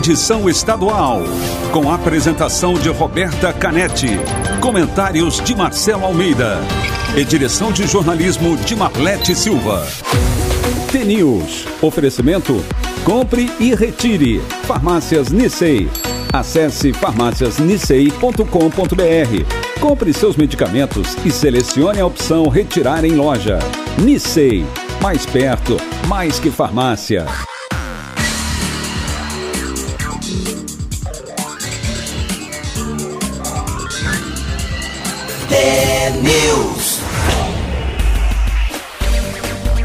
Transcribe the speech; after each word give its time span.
edição 0.00 0.48
estadual, 0.48 1.20
com 1.74 1.92
apresentação 1.92 2.72
de 2.72 2.88
Roberta 2.88 3.52
Canetti, 3.52 4.18
comentários 4.58 5.42
de 5.42 5.54
Marcelo 5.54 6.06
Almeida 6.06 6.56
e 7.14 7.22
direção 7.22 7.70
de 7.70 7.86
jornalismo 7.86 8.56
de 8.56 8.74
Marlete 8.74 9.34
Silva. 9.34 9.86
T-News. 10.90 11.66
Oferecimento 11.82 12.64
Compre 13.04 13.52
e 13.60 13.74
retire. 13.74 14.40
Farmácias 14.62 15.30
Nissei. 15.30 15.90
Acesse 16.32 16.94
farmáciasnissei.com.br. 16.94 19.80
Compre 19.80 20.14
seus 20.14 20.34
medicamentos 20.34 21.14
e 21.26 21.30
selecione 21.30 22.00
a 22.00 22.06
opção 22.06 22.48
Retirar 22.48 23.04
em 23.04 23.12
loja. 23.12 23.58
Nissei. 24.02 24.64
Mais 25.02 25.26
perto, 25.26 25.76
mais 26.08 26.38
que 26.38 26.50
farmácia. 26.50 27.26
News. 35.50 37.00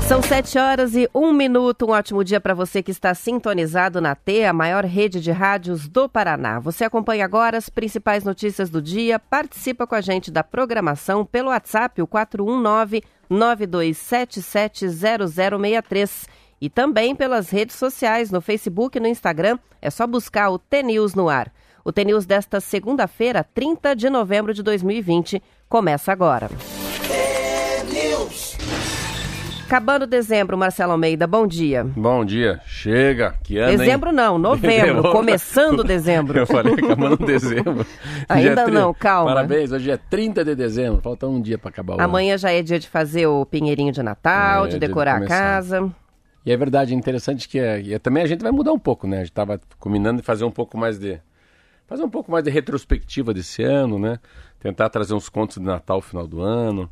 São 0.07 0.21
sete 0.21 0.59
horas 0.59 0.95
e 0.95 1.09
um 1.11 1.33
minuto. 1.33 1.87
Um 1.87 1.89
ótimo 1.89 2.23
dia 2.23 2.39
para 2.39 2.53
você 2.53 2.83
que 2.83 2.91
está 2.91 3.15
sintonizado 3.15 3.99
na 3.99 4.13
T, 4.13 4.45
a 4.45 4.53
maior 4.53 4.85
rede 4.85 5.19
de 5.19 5.31
rádios 5.31 5.87
do 5.87 6.07
Paraná. 6.07 6.59
Você 6.59 6.83
acompanha 6.83 7.25
agora 7.25 7.57
as 7.57 7.67
principais 7.67 8.23
notícias 8.23 8.69
do 8.69 8.79
dia. 8.79 9.17
Participa 9.17 9.87
com 9.87 9.95
a 9.95 10.01
gente 10.01 10.29
da 10.29 10.43
programação 10.43 11.25
pelo 11.25 11.49
WhatsApp, 11.49 11.99
o 11.99 12.05
419 12.05 13.03
92770063 13.31 16.27
e 16.61 16.69
também 16.69 17.15
pelas 17.15 17.49
redes 17.49 17.75
sociais, 17.75 18.29
no 18.29 18.39
Facebook 18.39 18.99
e 18.99 19.01
no 19.01 19.07
Instagram. 19.07 19.57
É 19.81 19.89
só 19.89 20.05
buscar 20.05 20.51
o 20.51 20.59
T-News 20.59 21.15
no 21.15 21.27
ar. 21.27 21.51
O 21.83 21.91
T-News 21.91 22.25
desta 22.25 22.59
segunda-feira, 22.59 23.43
30 23.43 23.95
de 23.95 24.09
novembro 24.09 24.55
de 24.55 24.63
2020, 24.63 25.39
começa 25.69 26.11
agora. 26.11 26.49
Acabando 29.65 30.05
dezembro, 30.05 30.55
Marcelo 30.55 30.91
Almeida, 30.91 31.25
bom 31.25 31.47
dia. 31.47 31.83
Bom 31.83 32.23
dia. 32.23 32.61
Chega, 32.67 33.33
que 33.43 33.57
ano, 33.57 33.75
Dezembro 33.75 34.09
hein? 34.11 34.15
não, 34.15 34.37
novembro, 34.39 35.11
começando 35.11 35.81
dezembro. 35.83 36.37
Eu 36.37 36.45
falei 36.45 36.73
acabando 36.75 37.17
dezembro. 37.25 37.83
Ainda 38.29 38.67
não, 38.67 38.93
calma. 38.93 39.33
Parabéns, 39.33 39.71
hoje 39.71 39.89
é 39.89 39.97
30 39.97 40.45
de 40.45 40.53
dezembro, 40.55 41.01
falta 41.01 41.27
um 41.27 41.41
dia 41.41 41.57
para 41.57 41.69
acabar 41.69 41.95
o 41.97 42.01
Amanhã 42.01 42.33
ano. 42.33 42.37
já 42.37 42.51
é 42.51 42.61
dia 42.61 42.77
de 42.77 42.87
fazer 42.87 43.25
o 43.25 43.43
pinheirinho 43.43 43.91
de 43.91 44.03
Natal, 44.03 44.61
É, 44.65 44.67
de 44.67 44.69
dia 44.71 44.79
de 44.79 44.87
decorar 44.87 45.21
a 45.23 45.25
casa. 45.25 45.91
E 46.45 46.51
é 46.51 46.55
verdade, 46.57 46.93
é 46.93 46.95
interessante 46.95 47.49
que 47.49 47.57
é, 47.57 47.81
e 47.81 47.93
é- 47.95 47.99
também 47.99 48.21
a 48.21 48.27
gente 48.27 48.43
vai 48.43 48.51
mudar 48.51 48.71
um 48.71 48.79
pouco, 48.79 49.07
né? 49.07 49.17
A 49.17 49.19
gente 49.21 49.31
tava 49.33 49.59
combinando 49.79 50.21
de 50.21 50.25
fazer 50.25 50.45
um 50.45 50.51
pouco 50.51 50.77
mais 50.77 50.99
de 50.99 51.19
fazer 51.87 52.03
um 52.03 52.09
pouco 52.09 52.31
mais 52.31 52.43
de 52.43 52.51
retrospectiva 52.51 53.33
desse 53.33 53.63
ano, 53.63 53.97
né? 53.97 54.19
Tentar 54.65 54.89
trazer 54.89 55.13
uns 55.13 55.29
contos 55.29 55.57
de 55.57 55.63
Natal 55.63 55.97
no 55.97 56.01
final 56.01 56.25
do 56.25 56.41
ano, 56.41 56.89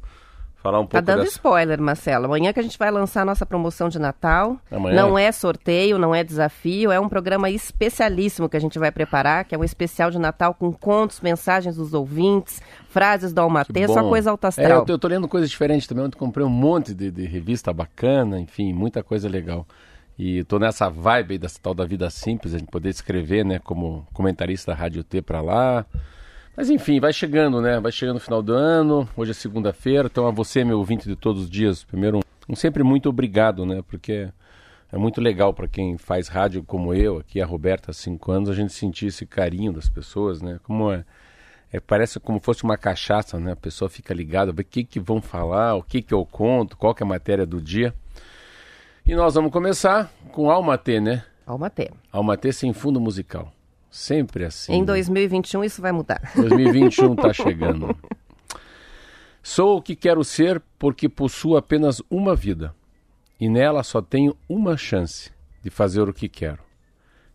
falar 0.62 0.80
um 0.80 0.84
Tá 0.86 1.00
pouco 1.00 1.06
dando 1.08 1.20
dessa... 1.24 1.32
spoiler, 1.32 1.82
Marcelo. 1.82 2.26
Amanhã 2.26 2.54
que 2.54 2.60
a 2.60 2.64
gente 2.64 2.78
vai 2.78 2.92
lançar 2.92 3.24
a 3.24 3.26
nossa 3.26 3.48
promoção 3.48 3.90
de 3.90 3.98
Natal. 3.98 4.58
Amanhã? 4.70 4.96
Não 4.96 5.18
é 5.18 5.32
sorteio, 5.32 5.98
não 5.98 6.14
é 6.14 6.24
desafio, 6.24 6.92
é 6.92 7.00
um 7.00 7.10
programa 7.10 7.50
especialíssimo 7.50 8.48
que 8.48 8.56
a 8.56 8.60
gente 8.60 8.78
vai 8.78 8.92
preparar, 8.92 9.46
que 9.46 9.56
é 9.56 9.58
um 9.58 9.64
especial 9.64 10.12
de 10.12 10.20
Natal 10.20 10.54
com 10.54 10.72
contos, 10.72 11.20
mensagens 11.20 11.76
dos 11.76 11.96
ouvintes, 11.96 12.62
frases 12.90 13.34
do 13.34 13.42
Almatê, 13.42 13.88
só 13.88 14.08
coisa 14.08 14.30
alta 14.30 14.46
É, 14.46 14.50
astral. 14.50 14.80
eu, 14.82 14.86
tô, 14.86 14.94
eu 14.94 15.00
tô 15.00 15.08
lendo 15.08 15.28
coisas 15.28 15.50
diferentes 15.50 15.88
também. 15.88 16.06
Ontem 16.06 16.16
comprei 16.16 16.46
um 16.46 16.50
monte 16.52 16.94
de, 16.94 17.10
de 17.10 17.26
revista 17.26 17.74
bacana, 17.74 18.40
enfim, 18.40 18.72
muita 18.72 19.02
coisa 19.02 19.28
legal. 19.28 19.66
E 20.16 20.44
tô 20.44 20.60
nessa 20.60 20.92
vibe 20.92 21.32
aí 21.32 21.38
dessa 21.40 21.58
tal 21.60 21.74
da 21.74 21.86
vida 21.86 22.08
simples, 22.12 22.54
a 22.54 22.60
gente 22.60 22.70
poder 22.70 22.90
escrever, 22.90 23.44
né, 23.44 23.58
como 23.58 24.06
comentarista 24.14 24.72
da 24.72 24.78
Rádio 24.78 25.04
T 25.04 25.24
pra 25.24 25.42
lá. 25.42 25.84
Mas 26.56 26.70
enfim, 26.70 27.00
vai 27.00 27.12
chegando, 27.12 27.60
né? 27.60 27.80
Vai 27.80 27.92
chegando 27.92 28.18
o 28.18 28.20
final 28.20 28.42
do 28.42 28.54
ano, 28.54 29.10
hoje 29.18 29.32
é 29.32 29.34
segunda-feira, 29.34 30.08
então 30.12 30.28
a 30.28 30.32
você, 30.32 30.64
meu 30.64 30.78
ouvinte 30.78 31.10
de 31.10 31.16
todos 31.16 31.44
os 31.44 31.50
dias, 31.50 31.84
primeiro, 31.84 32.20
um, 32.48 32.56
sempre 32.56 32.84
muito 32.84 33.10
obrigado, 33.10 33.66
né? 33.66 33.82
Porque 33.88 34.30
é 34.92 34.98
muito 34.98 35.20
legal 35.20 35.52
para 35.52 35.68
quem 35.68 35.98
faz 35.98 36.28
rádio 36.28 36.64
como 36.64 36.94
eu, 36.94 37.18
aqui 37.18 37.42
a 37.42 37.46
Roberta 37.46 37.90
há 37.90 37.94
cinco 37.94 38.32
anos, 38.32 38.52
a 38.52 38.54
gente 38.54 38.72
sentir 38.72 39.08
esse 39.08 39.26
carinho 39.26 39.74
das 39.74 39.90
pessoas, 39.90 40.44
né? 40.44 40.60
Como 40.62 40.92
é, 40.92 41.04
é, 41.72 41.80
parece 41.80 42.20
como 42.20 42.40
fosse 42.40 42.64
uma 42.64 42.78
cachaça, 42.78 43.40
né? 43.40 43.54
A 43.54 43.56
pessoa 43.56 43.90
fica 43.90 44.14
ligada, 44.14 44.52
vê 44.52 44.62
o 44.62 44.66
que, 44.66 44.84
que 44.84 45.00
vão 45.00 45.20
falar, 45.20 45.74
o 45.74 45.82
que, 45.82 46.04
que 46.04 46.14
eu 46.14 46.24
conto, 46.24 46.78
qual 46.78 46.94
que 46.94 47.02
é 47.02 47.06
a 47.06 47.10
matéria 47.10 47.48
do 47.48 47.60
dia. 47.60 47.96
E 49.08 49.16
nós 49.16 49.34
vamos 49.34 49.52
começar 49.52 50.12
com 50.32 50.52
Alma 50.52 50.78
T, 50.78 51.00
né? 51.00 51.24
Almatê. 51.48 51.90
Alma 52.12 52.38
T 52.38 52.54
sem 52.54 52.72
fundo 52.74 53.02
musical. 53.02 53.52
Sempre 53.94 54.46
assim. 54.46 54.74
Em 54.74 54.80
né? 54.80 54.88
2021 54.88 55.64
isso 55.64 55.80
vai 55.80 55.92
mudar. 55.92 56.20
2021 56.36 57.14
está 57.14 57.32
chegando. 57.32 57.96
Sou 59.44 59.78
o 59.78 59.82
que 59.84 59.96
quero 59.96 60.24
ser 60.24 60.60
porque 60.80 61.08
possuo 61.08 61.56
apenas 61.56 62.02
uma 62.10 62.36
vida. 62.36 62.74
E 63.40 63.48
nela 63.48 63.84
só 63.84 64.02
tenho 64.02 64.36
uma 64.50 64.76
chance 64.76 65.32
de 65.62 65.70
fazer 65.70 66.10
o 66.10 66.14
que 66.14 66.28
quero. 66.28 66.58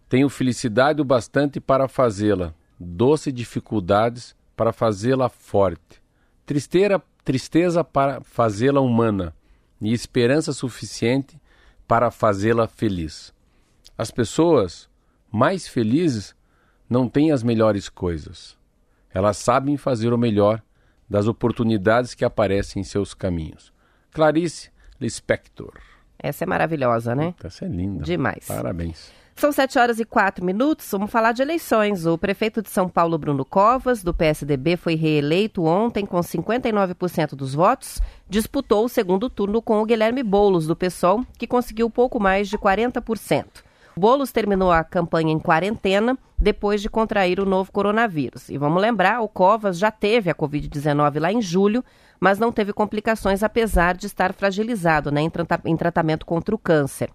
Tenho 0.08 0.28
felicidade 0.28 1.00
o 1.00 1.04
bastante 1.04 1.60
para 1.60 1.86
fazê-la, 1.86 2.52
doce 2.76 3.30
dificuldades 3.30 4.34
para 4.56 4.72
fazê-la 4.72 5.28
forte, 5.28 6.02
tristeira, 6.44 7.00
tristeza 7.22 7.84
para 7.84 8.20
fazê-la 8.22 8.80
humana 8.80 9.32
e 9.80 9.92
esperança 9.92 10.52
suficiente 10.52 11.40
para 11.86 12.10
fazê-la 12.10 12.66
feliz. 12.66 13.32
As 13.96 14.10
pessoas 14.10 14.88
mais 15.30 15.68
felizes 15.68 16.34
não 16.88 17.08
têm 17.08 17.32
as 17.32 17.42
melhores 17.42 17.88
coisas. 17.88 18.56
Elas 19.12 19.36
sabem 19.36 19.76
fazer 19.76 20.12
o 20.12 20.18
melhor 20.18 20.62
das 21.08 21.26
oportunidades 21.26 22.14
que 22.14 22.24
aparecem 22.24 22.80
em 22.80 22.84
seus 22.84 23.14
caminhos. 23.14 23.72
Clarice 24.12 24.70
Lispector. 25.00 25.74
Essa 26.18 26.44
é 26.44 26.46
maravilhosa, 26.46 27.14
né? 27.14 27.34
Essa 27.42 27.64
é 27.64 27.68
linda. 27.68 28.04
Demais. 28.04 28.44
Parabéns. 28.46 29.12
São 29.36 29.52
7 29.52 29.78
horas 29.78 30.00
e 30.00 30.04
4 30.04 30.44
minutos. 30.44 30.90
Vamos 30.90 31.12
falar 31.12 31.30
de 31.30 31.40
eleições. 31.40 32.04
O 32.04 32.18
prefeito 32.18 32.60
de 32.60 32.68
São 32.68 32.88
Paulo, 32.88 33.16
Bruno 33.16 33.44
Covas, 33.44 34.02
do 34.02 34.12
PSDB, 34.12 34.76
foi 34.76 34.96
reeleito 34.96 35.64
ontem 35.64 36.04
com 36.04 36.18
59% 36.18 37.36
dos 37.36 37.54
votos. 37.54 38.00
Disputou 38.28 38.84
o 38.84 38.88
segundo 38.88 39.30
turno 39.30 39.62
com 39.62 39.80
o 39.80 39.86
Guilherme 39.86 40.24
Boulos, 40.24 40.66
do 40.66 40.74
PSOL, 40.74 41.24
que 41.38 41.46
conseguiu 41.46 41.88
pouco 41.88 42.18
mais 42.18 42.48
de 42.48 42.58
40%. 42.58 43.67
Boulos 43.98 44.32
terminou 44.32 44.70
a 44.70 44.84
campanha 44.84 45.32
em 45.32 45.38
quarentena 45.38 46.16
depois 46.38 46.80
de 46.80 46.88
contrair 46.88 47.40
o 47.40 47.44
novo 47.44 47.72
coronavírus. 47.72 48.48
E 48.48 48.56
vamos 48.56 48.80
lembrar, 48.80 49.20
o 49.20 49.28
Covas 49.28 49.76
já 49.76 49.90
teve 49.90 50.30
a 50.30 50.34
Covid-19 50.34 51.20
lá 51.20 51.32
em 51.32 51.42
julho, 51.42 51.84
mas 52.20 52.38
não 52.38 52.52
teve 52.52 52.72
complicações, 52.72 53.42
apesar 53.42 53.96
de 53.96 54.06
estar 54.06 54.32
fragilizado 54.32 55.10
né, 55.10 55.20
em 55.64 55.76
tratamento 55.76 56.24
contra 56.24 56.54
o 56.54 56.58
câncer. 56.58 57.10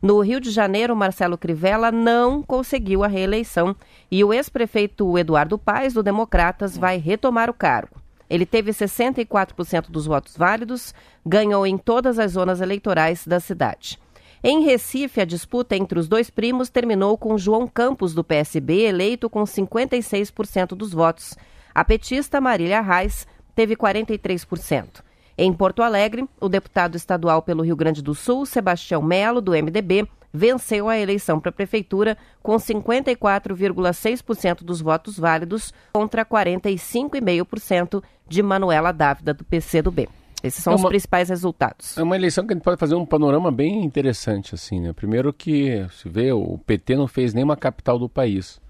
No 0.00 0.20
Rio 0.20 0.40
de 0.40 0.50
Janeiro, 0.50 0.94
Marcelo 0.94 1.36
Crivella 1.36 1.90
não 1.90 2.40
conseguiu 2.42 3.02
a 3.02 3.08
reeleição 3.08 3.74
e 4.08 4.22
o 4.22 4.32
ex-prefeito 4.32 5.18
Eduardo 5.18 5.58
Paes, 5.58 5.92
do 5.92 6.04
Democratas, 6.04 6.78
vai 6.78 6.98
retomar 6.98 7.50
o 7.50 7.54
cargo. 7.54 7.96
Ele 8.30 8.46
teve 8.46 8.70
64% 8.70 9.90
dos 9.90 10.06
votos 10.06 10.36
válidos, 10.36 10.94
ganhou 11.26 11.66
em 11.66 11.76
todas 11.76 12.18
as 12.18 12.32
zonas 12.32 12.60
eleitorais 12.60 13.26
da 13.26 13.40
cidade. 13.40 13.98
Em 14.42 14.62
Recife, 14.62 15.20
a 15.20 15.24
disputa 15.24 15.76
entre 15.76 15.98
os 15.98 16.06
dois 16.06 16.30
primos 16.30 16.70
terminou 16.70 17.18
com 17.18 17.36
João 17.36 17.66
Campos, 17.66 18.14
do 18.14 18.22
PSB, 18.22 18.82
eleito 18.82 19.28
com 19.28 19.42
56% 19.42 20.76
dos 20.76 20.92
votos. 20.92 21.36
A 21.74 21.84
petista 21.84 22.40
Marília 22.40 22.80
Reis 22.80 23.26
teve 23.54 23.76
43%. 23.76 25.02
Em 25.36 25.52
Porto 25.52 25.82
Alegre, 25.82 26.28
o 26.40 26.48
deputado 26.48 26.96
estadual 26.96 27.42
pelo 27.42 27.64
Rio 27.64 27.76
Grande 27.76 28.02
do 28.02 28.14
Sul, 28.14 28.46
Sebastião 28.46 29.02
Melo, 29.02 29.40
do 29.40 29.52
MDB, 29.52 30.08
venceu 30.32 30.88
a 30.88 30.98
eleição 30.98 31.40
para 31.40 31.50
a 31.50 31.52
prefeitura 31.52 32.16
com 32.42 32.56
54,6% 32.56 34.62
dos 34.62 34.80
votos 34.80 35.18
válidos 35.18 35.74
contra 35.92 36.24
45,5% 36.24 38.02
de 38.28 38.42
Manuela 38.42 38.92
Dávida, 38.92 39.34
do 39.34 39.44
PCdoB. 39.44 40.08
Esses 40.42 40.62
são 40.62 40.72
É 40.72 40.76
os 40.76 40.82
uma- 40.82 40.88
principais 40.88 41.28
resultados. 41.28 41.98
É 41.98 42.02
uma 42.02 42.14
eleição 42.16 42.46
que 42.46 42.52
a 42.52 42.56
gente 42.56 42.62
pode 42.64 42.78
fazer 42.78 42.94
um 42.94 43.04
panorama 43.04 43.50
bem 43.50 43.84
interessante, 43.84 44.54
assim, 44.54 44.80
né? 44.80 44.92
Primeiro 44.92 45.32
que, 45.32 45.84
se 45.90 46.08
vê, 46.08 46.32
o 46.32 46.58
PT 46.58 46.96
não 46.96 47.08
fez 47.08 47.34
nenhuma 47.34 47.56
capital 47.56 47.98
do 47.98 48.08
país. 48.08 48.60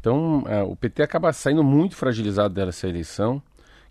Então, 0.00 0.44
é, 0.46 0.62
o 0.62 0.76
PT 0.76 1.02
acaba 1.02 1.32
saindo 1.32 1.64
muito 1.64 1.96
fragilizado 1.96 2.54
dessa 2.54 2.86
eleição. 2.88 3.42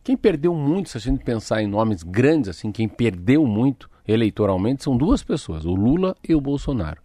Quem 0.03 0.15
perdeu 0.15 0.53
muito, 0.53 0.89
se 0.89 0.97
a 0.97 1.01
gente 1.01 1.23
pensar 1.23 1.61
em 1.61 1.67
nomes 1.67 2.01
grandes, 2.03 2.49
assim, 2.49 2.71
quem 2.71 2.87
perdeu 2.87 3.45
muito 3.45 3.89
eleitoralmente 4.07 4.83
são 4.83 4.95
duas 4.95 5.21
pessoas, 5.21 5.65
o 5.65 5.73
Lula 5.73 6.15
e 6.27 6.33
o 6.33 6.39
Bolsonaro. 6.39 7.01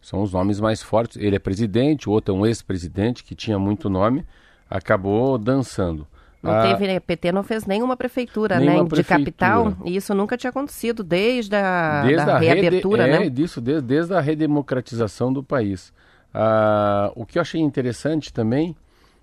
São 0.00 0.20
os 0.20 0.32
nomes 0.32 0.60
mais 0.60 0.82
fortes. 0.82 1.16
Ele 1.16 1.36
é 1.36 1.38
presidente, 1.38 2.06
o 2.08 2.12
outro 2.12 2.34
é 2.34 2.38
um 2.38 2.44
ex-presidente 2.44 3.24
que 3.24 3.34
tinha 3.34 3.58
muito 3.58 3.88
nome, 3.88 4.26
acabou 4.68 5.38
dançando. 5.38 6.06
Não 6.44 6.52
Ah, 6.52 6.62
teve, 6.74 6.86
né? 6.86 7.00
PT 7.00 7.32
não 7.32 7.42
fez 7.42 7.64
nenhuma 7.66 7.96
prefeitura, 7.96 8.58
Nenhuma 8.58 8.78
né, 8.78 8.84
de 8.84 8.90
prefeitura. 8.90 9.18
capital, 9.18 9.76
e 9.84 9.96
isso 9.96 10.14
nunca 10.14 10.36
tinha 10.36 10.50
acontecido 10.50 11.02
desde 11.02 11.56
a 11.56 12.02
desde 12.06 12.26
da 12.26 12.36
a 12.36 12.38
rede- 12.38 12.60
reabertura, 12.60 13.06
é, 13.08 13.18
né? 13.20 13.28
disso, 13.30 13.60
desde, 13.60 13.82
desde 13.86 14.14
a 14.14 14.20
redemocratização 14.20 15.32
do 15.32 15.42
país. 15.42 15.92
Ah, 16.32 17.10
o 17.14 17.24
que 17.24 17.38
eu 17.38 17.42
achei 17.42 17.60
interessante 17.60 18.32
também 18.32 18.76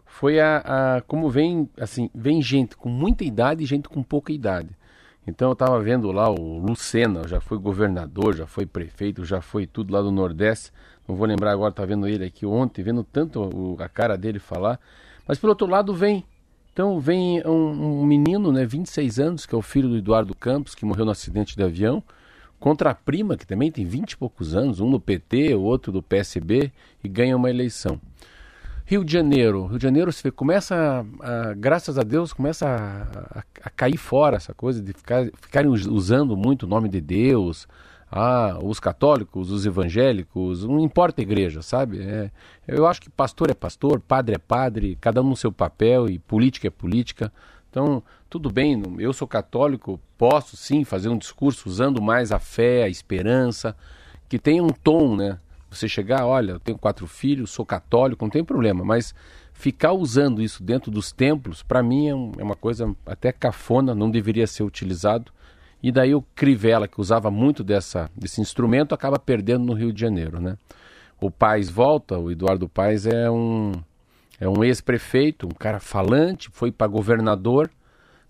foi 0.05 0.39
a, 0.39 0.97
a, 0.97 1.01
como 1.01 1.29
vem 1.29 1.69
assim 1.79 2.09
vem 2.13 2.41
gente 2.41 2.75
com 2.75 2.89
muita 2.89 3.23
idade 3.23 3.63
e 3.63 3.67
gente 3.67 3.87
com 3.87 4.01
pouca 4.03 4.31
idade. 4.31 4.69
Então 5.27 5.49
eu 5.49 5.53
estava 5.53 5.79
vendo 5.79 6.11
lá 6.11 6.29
o 6.29 6.57
Lucena, 6.57 7.27
já 7.27 7.39
foi 7.39 7.57
governador, 7.57 8.35
já 8.35 8.47
foi 8.47 8.65
prefeito, 8.65 9.23
já 9.23 9.39
foi 9.39 9.67
tudo 9.67 9.93
lá 9.93 10.01
do 10.01 10.11
Nordeste. 10.11 10.71
Não 11.07 11.15
vou 11.15 11.27
lembrar 11.27 11.51
agora, 11.51 11.71
tá 11.71 11.85
vendo 11.85 12.07
ele 12.07 12.25
aqui 12.25 12.45
ontem, 12.45 12.81
vendo 12.83 13.03
tanto 13.03 13.41
o, 13.41 13.75
a 13.79 13.87
cara 13.87 14.17
dele 14.17 14.39
falar. 14.39 14.79
Mas 15.27 15.37
pelo 15.37 15.51
outro 15.51 15.67
lado 15.67 15.93
vem 15.93 16.25
então 16.73 16.99
vem 16.99 17.45
um, 17.45 18.01
um, 18.01 18.05
menino, 18.05 18.51
né, 18.51 18.65
26 18.65 19.19
anos, 19.19 19.45
que 19.45 19.53
é 19.53 19.57
o 19.57 19.61
filho 19.61 19.89
do 19.89 19.97
Eduardo 19.97 20.33
Campos, 20.33 20.73
que 20.73 20.85
morreu 20.85 21.05
no 21.05 21.11
acidente 21.11 21.55
de 21.55 21.63
avião, 21.63 22.01
contra 22.59 22.91
a 22.91 22.95
prima, 22.95 23.35
que 23.35 23.45
também 23.45 23.71
tem 23.71 23.85
20 23.85 24.11
e 24.11 24.17
poucos 24.17 24.55
anos, 24.55 24.79
um 24.79 24.89
no 24.89 24.99
PT, 24.99 25.53
o 25.55 25.61
outro 25.61 25.91
do 25.91 26.01
PSB, 26.01 26.71
e 27.03 27.09
ganha 27.09 27.35
uma 27.35 27.49
eleição. 27.49 27.99
Rio 28.85 29.03
de 29.03 29.11
Janeiro, 29.11 29.65
Rio 29.65 29.77
de 29.77 29.83
Janeiro 29.83 30.11
vê, 30.23 30.31
começa, 30.31 31.05
a, 31.21 31.49
a, 31.49 31.53
graças 31.53 31.97
a 31.97 32.03
Deus, 32.03 32.33
começa 32.33 32.67
a, 32.67 33.39
a, 33.39 33.43
a, 33.63 33.69
cair 33.69 33.97
fora 33.97 34.37
essa 34.37 34.53
coisa 34.53 34.81
de 34.81 34.93
ficar, 34.93 35.25
ficarem 35.41 35.69
usando 35.69 36.35
muito 36.35 36.63
o 36.63 36.69
nome 36.69 36.89
de 36.89 37.01
Deus, 37.01 37.67
ah, 38.11 38.59
os 38.61 38.77
católicos, 38.77 39.49
os 39.49 39.65
evangélicos, 39.65 40.65
não 40.65 40.81
importa 40.81 41.21
a 41.21 41.23
igreja, 41.23 41.61
sabe? 41.61 42.01
É, 42.01 42.29
eu 42.67 42.85
acho 42.85 42.99
que 42.99 43.09
pastor 43.09 43.49
é 43.49 43.53
pastor, 43.53 44.01
padre 44.01 44.35
é 44.35 44.37
padre, 44.37 44.97
cada 44.99 45.21
um 45.21 45.29
no 45.29 45.35
seu 45.37 45.51
papel 45.51 46.09
e 46.09 46.19
política 46.19 46.67
é 46.67 46.69
política. 46.69 47.31
Então, 47.69 48.03
tudo 48.29 48.51
bem, 48.51 48.83
eu 48.99 49.13
sou 49.13 49.25
católico, 49.25 49.97
posso 50.17 50.57
sim 50.57 50.83
fazer 50.83 51.07
um 51.07 51.17
discurso 51.17 51.69
usando 51.69 52.01
mais 52.01 52.33
a 52.33 52.39
fé, 52.39 52.83
a 52.83 52.89
esperança, 52.89 53.73
que 54.27 54.37
tenha 54.37 54.61
um 54.61 54.71
tom, 54.71 55.15
né? 55.15 55.39
Você 55.69 55.87
chegar, 55.87 56.25
olha, 56.25 56.51
eu 56.51 56.59
tenho 56.59 56.77
quatro 56.77 57.07
filhos, 57.07 57.49
sou 57.49 57.65
católico, 57.65 58.25
não 58.25 58.29
tem 58.29 58.43
problema, 58.43 58.83
mas 58.83 59.15
ficar 59.53 59.93
usando 59.93 60.41
isso 60.41 60.61
dentro 60.61 60.91
dos 60.91 61.13
templos, 61.13 61.63
para 61.63 61.81
mim 61.81 62.09
é, 62.09 62.15
um, 62.15 62.31
é 62.37 62.43
uma 62.43 62.57
coisa 62.57 62.93
até 63.05 63.31
cafona, 63.31 63.95
não 63.95 64.11
deveria 64.11 64.47
ser 64.47 64.63
utilizado. 64.63 65.31
E 65.83 65.91
daí 65.91 66.13
o 66.13 66.21
Crivella, 66.35 66.87
que 66.87 67.01
usava 67.01 67.31
muito 67.31 67.63
dessa, 67.63 68.09
desse 68.15 68.39
instrumento, 68.39 68.93
acaba 68.93 69.17
perdendo 69.17 69.65
no 69.65 69.73
Rio 69.73 69.91
de 69.91 69.99
Janeiro. 69.99 70.39
Né? 70.39 70.55
O 71.19 71.31
Paes 71.31 71.69
volta, 71.69 72.17
o 72.17 72.31
Eduardo 72.31 72.69
Paes 72.69 73.07
é 73.07 73.29
um, 73.29 73.71
é 74.39 74.47
um 74.47 74.63
ex-prefeito, 74.63 75.47
um 75.47 75.51
cara 75.51 75.79
falante, 75.79 76.49
foi 76.51 76.71
para 76.71 76.87
governador, 76.87 77.69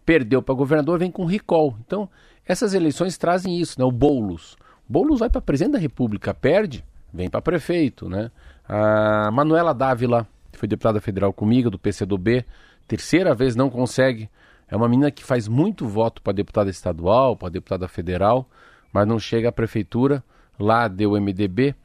perdeu 0.05 0.41
para 0.41 0.55
governador, 0.55 0.99
vem 0.99 1.11
com 1.11 1.25
recall. 1.25 1.75
Então, 1.85 2.09
essas 2.45 2.73
eleições 2.73 3.17
trazem 3.17 3.59
isso, 3.59 3.79
né? 3.79 3.85
o 3.85 3.91
Boulos. 3.91 4.57
Boulos 4.87 5.19
vai 5.19 5.29
para 5.29 5.41
presidente 5.41 5.73
da 5.73 5.79
República, 5.79 6.33
perde, 6.33 6.83
vem 7.13 7.29
para 7.29 7.41
prefeito. 7.41 8.07
Né? 8.07 8.31
A 8.67 9.29
Manuela 9.31 9.73
Dávila, 9.73 10.25
que 10.51 10.57
foi 10.57 10.67
deputada 10.67 11.01
federal 11.01 11.33
comigo, 11.33 11.69
do 11.69 11.77
PCdoB, 11.77 12.45
terceira 12.87 13.33
vez 13.33 13.55
não 13.55 13.69
consegue 13.69 14.29
é 14.71 14.75
uma 14.77 14.87
menina 14.87 15.11
que 15.11 15.23
faz 15.23 15.49
muito 15.49 15.85
voto 15.85 16.21
para 16.21 16.31
deputada 16.31 16.69
estadual, 16.69 17.35
para 17.35 17.49
deputada 17.49 17.89
federal, 17.89 18.49
mas 18.93 19.05
não 19.05 19.19
chega 19.19 19.49
à 19.49 19.51
prefeitura. 19.51 20.23
Lá 20.57 20.87
deu 20.87 21.11
MDB. 21.19 21.75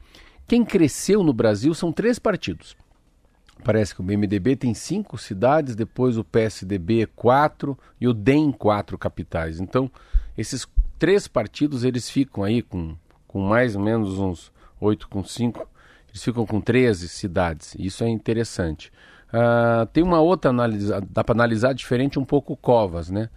Quem 0.47 0.63
cresceu 0.63 1.21
no 1.21 1.33
Brasil 1.33 1.73
são 1.73 1.91
três 1.91 2.17
partidos. 2.17 2.77
Parece 3.61 3.93
que 3.93 4.01
o 4.01 4.03
MDB 4.05 4.55
tem 4.55 4.73
cinco 4.73 5.17
cidades, 5.17 5.75
depois 5.75 6.17
o 6.17 6.23
PSDB 6.23 7.07
quatro 7.07 7.77
e 7.99 8.07
o 8.07 8.13
DEM 8.13 8.53
quatro 8.53 8.97
capitais. 8.97 9.59
Então, 9.59 9.91
esses 10.37 10.65
três 10.97 11.27
partidos 11.27 11.83
eles 11.83 12.09
ficam 12.09 12.43
aí 12.43 12.61
com, 12.61 12.95
com 13.27 13.41
mais 13.41 13.75
ou 13.75 13.81
menos 13.81 14.17
uns 14.17 14.51
oito 14.79 15.09
com 15.09 15.23
cinco, 15.23 15.67
eles 16.09 16.23
ficam 16.23 16.45
com 16.45 16.61
13 16.61 17.09
cidades. 17.09 17.75
Isso 17.77 18.03
é 18.03 18.09
interessante. 18.09 18.93
Uh, 19.27 19.85
tem 19.87 20.03
uma 20.03 20.21
outra 20.21 20.51
análise, 20.51 20.91
dá 21.09 21.23
para 21.23 21.35
analisar 21.35 21.73
diferente 21.73 22.17
um 22.17 22.25
pouco 22.25 22.55
Covas, 22.55 23.09
né? 23.09 23.29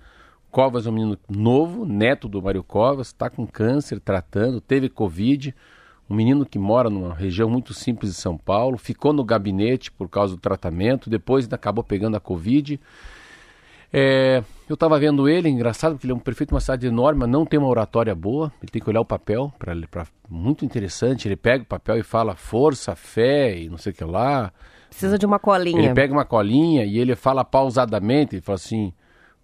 Covas 0.51 0.87
é 0.87 0.91
um 0.91 0.93
menino 0.93 1.19
novo, 1.29 1.85
neto 1.85 2.29
do 2.29 2.43
Mário 2.43 2.63
Covas, 2.63 3.09
está 3.09 3.31
com 3.31 3.47
câncer, 3.47 4.01
tratando, 4.01 4.61
teve 4.61 4.89
Covid. 4.89 5.55
Um 6.09 6.15
menino 6.15 6.45
que 6.45 6.59
mora 6.59 6.91
numa 6.91 7.15
região 7.15 7.49
muito 7.49 7.73
simples 7.73 8.13
de 8.13 8.21
São 8.21 8.37
Paulo, 8.37 8.77
ficou 8.77 9.13
no 9.13 9.25
gabinete 9.25 9.93
por 9.93 10.09
causa 10.09 10.35
do 10.35 10.41
tratamento, 10.41 11.09
depois 11.09 11.49
acabou 11.53 11.85
pegando 11.85 12.17
a 12.17 12.21
Covid. 12.21 12.81
É, 13.93 14.43
eu 14.69 14.75
estava 14.75 14.99
vendo 14.99 15.29
ele, 15.29 15.49
engraçado, 15.49 15.93
porque 15.93 16.07
ele 16.07 16.13
é 16.13 16.17
um 16.17 16.21
prefeito 16.21 16.51
de 16.51 16.55
uma 16.55 16.61
cidade 16.61 16.87
enorme, 16.87 17.21
mas 17.21 17.29
não 17.29 17.45
tem 17.45 17.59
uma 17.59 17.69
oratória 17.69 18.15
boa. 18.15 18.53
Ele 18.63 18.71
tem 18.71 18.81
que 18.81 18.89
olhar 18.89 19.01
o 19.01 19.05
papel, 19.05 19.53
pra, 19.59 19.75
pra, 19.91 20.07
muito 20.29 20.65
interessante. 20.65 21.27
Ele 21.27 21.37
pega 21.37 21.65
o 21.65 21.67
papel 21.67 21.99
e 21.99 22.03
fala 22.03 22.37
força, 22.37 22.95
fé 22.95 23.59
e 23.59 23.69
não 23.69 23.79
sei 23.79 23.93
o 23.93 23.95
que 23.95 24.05
lá. 24.05 24.53
Precisa 24.89 25.19
de 25.19 25.27
uma 25.27 25.39
colinha. 25.39 25.87
Ele 25.87 25.95
pega 25.95 26.13
uma 26.13 26.25
colinha 26.25 26.85
e 26.85 26.99
ele 26.99 27.17
fala 27.17 27.45
pausadamente, 27.45 28.37
ele 28.37 28.43
fala 28.43 28.57
assim, 28.57 28.93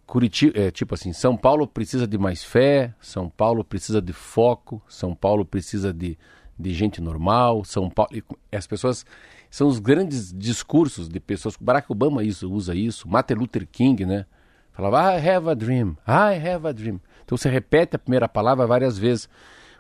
Curitiba, 0.07 0.59
é, 0.59 0.71
tipo 0.71 0.95
assim, 0.95 1.13
São 1.13 1.37
Paulo 1.37 1.67
precisa 1.67 2.07
de 2.07 2.17
mais 2.17 2.45
fé, 2.45 2.95
São 3.01 3.29
Paulo 3.29 3.65
precisa 3.65 4.01
de 4.01 4.13
foco, 4.13 4.81
São 4.89 5.15
Paulo 5.15 5.45
precisa 5.45 5.93
de, 5.93 6.17
de 6.59 6.73
gente 6.73 7.01
normal, 7.01 7.65
São 7.65 7.91
Paulo... 7.91 8.11
As 8.53 8.67
pessoas... 8.67 9.05
São 9.51 9.69
os 9.69 9.79
grandes 9.79 10.33
discursos 10.33 11.09
de 11.09 11.19
pessoas... 11.19 11.57
Barack 11.57 11.91
Obama 11.91 12.23
isso, 12.23 12.51
usa 12.51 12.75
isso, 12.75 13.09
Martin 13.09 13.35
Luther 13.35 13.67
King, 13.67 14.05
né? 14.05 14.27
Falava, 14.77 15.17
I 15.17 15.27
have 15.27 15.49
a 15.49 15.55
dream, 15.55 15.97
I 16.07 16.37
have 16.37 16.67
a 16.69 16.73
dream. 16.73 17.01
Então 17.25 17.37
você 17.37 17.49
repete 17.49 17.97
a 17.97 17.99
primeira 17.99 18.29
palavra 18.29 18.67
várias 18.67 18.99
vezes. 18.99 19.27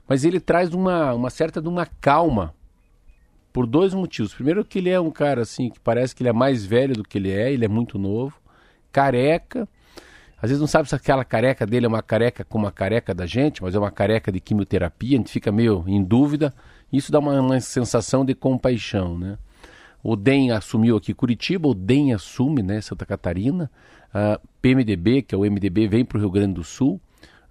Mas 0.09 0.25
ele 0.25 0.41
traz 0.41 0.73
uma, 0.73 1.13
uma 1.13 1.29
certa 1.29 1.61
de 1.61 1.69
uma 1.69 1.85
calma 2.01 2.55
por 3.53 3.67
dois 3.67 3.93
motivos. 3.93 4.33
Primeiro 4.33 4.65
que 4.65 4.79
ele 4.79 4.89
é 4.89 4.99
um 4.99 5.11
cara 5.11 5.43
assim 5.43 5.69
que 5.69 5.79
parece 5.79 6.15
que 6.15 6.23
ele 6.23 6.31
é 6.31 6.33
mais 6.33 6.65
velho 6.65 6.95
do 6.95 7.03
que 7.03 7.19
ele 7.19 7.31
é, 7.31 7.53
ele 7.53 7.67
é 7.67 7.69
muito 7.69 7.99
novo, 7.99 8.41
careca. 8.91 9.69
Às 10.41 10.49
vezes 10.49 10.61
não 10.61 10.67
sabe 10.67 10.89
se 10.89 10.95
aquela 10.95 11.25
careca 11.25 11.67
dele 11.67 11.85
é 11.85 11.89
uma 11.89 12.03
careca 12.03 12.43
como 12.43 12.67
a 12.67 12.73
careca 12.73 13.15
da 13.15 13.27
gente, 13.27 13.63
mas 13.63 13.75
é 13.75 13.79
uma 13.79 13.91
careca 13.91 14.33
de 14.33 14.41
quimioterapia, 14.41 15.17
a 15.17 15.19
gente 15.19 15.31
fica 15.31 15.53
meio 15.53 15.85
em 15.87 16.03
dúvida. 16.03 16.55
Isso 16.91 17.13
dá 17.13 17.19
uma, 17.19 17.39
uma 17.39 17.61
sensação 17.61 18.25
de 18.25 18.35
compaixão, 18.35 19.19
né? 19.19 19.37
O 20.03 20.15
DEM 20.15 20.53
assumiu 20.53 20.97
aqui 20.97 21.13
Curitiba, 21.13 21.69
o 21.69 21.75
DEM 21.75 22.15
assume, 22.15 22.63
né, 22.63 22.81
Santa 22.81 23.05
Catarina. 23.05 23.71
Uh, 24.17 24.41
PMDB, 24.63 25.21
que 25.21 25.35
é 25.35 25.38
o 25.38 25.43
MDB, 25.43 25.87
vem 25.87 26.05
para 26.05 26.17
o 26.17 26.21
Rio 26.21 26.31
Grande 26.31 26.55
do 26.55 26.64
Sul. 26.64 26.99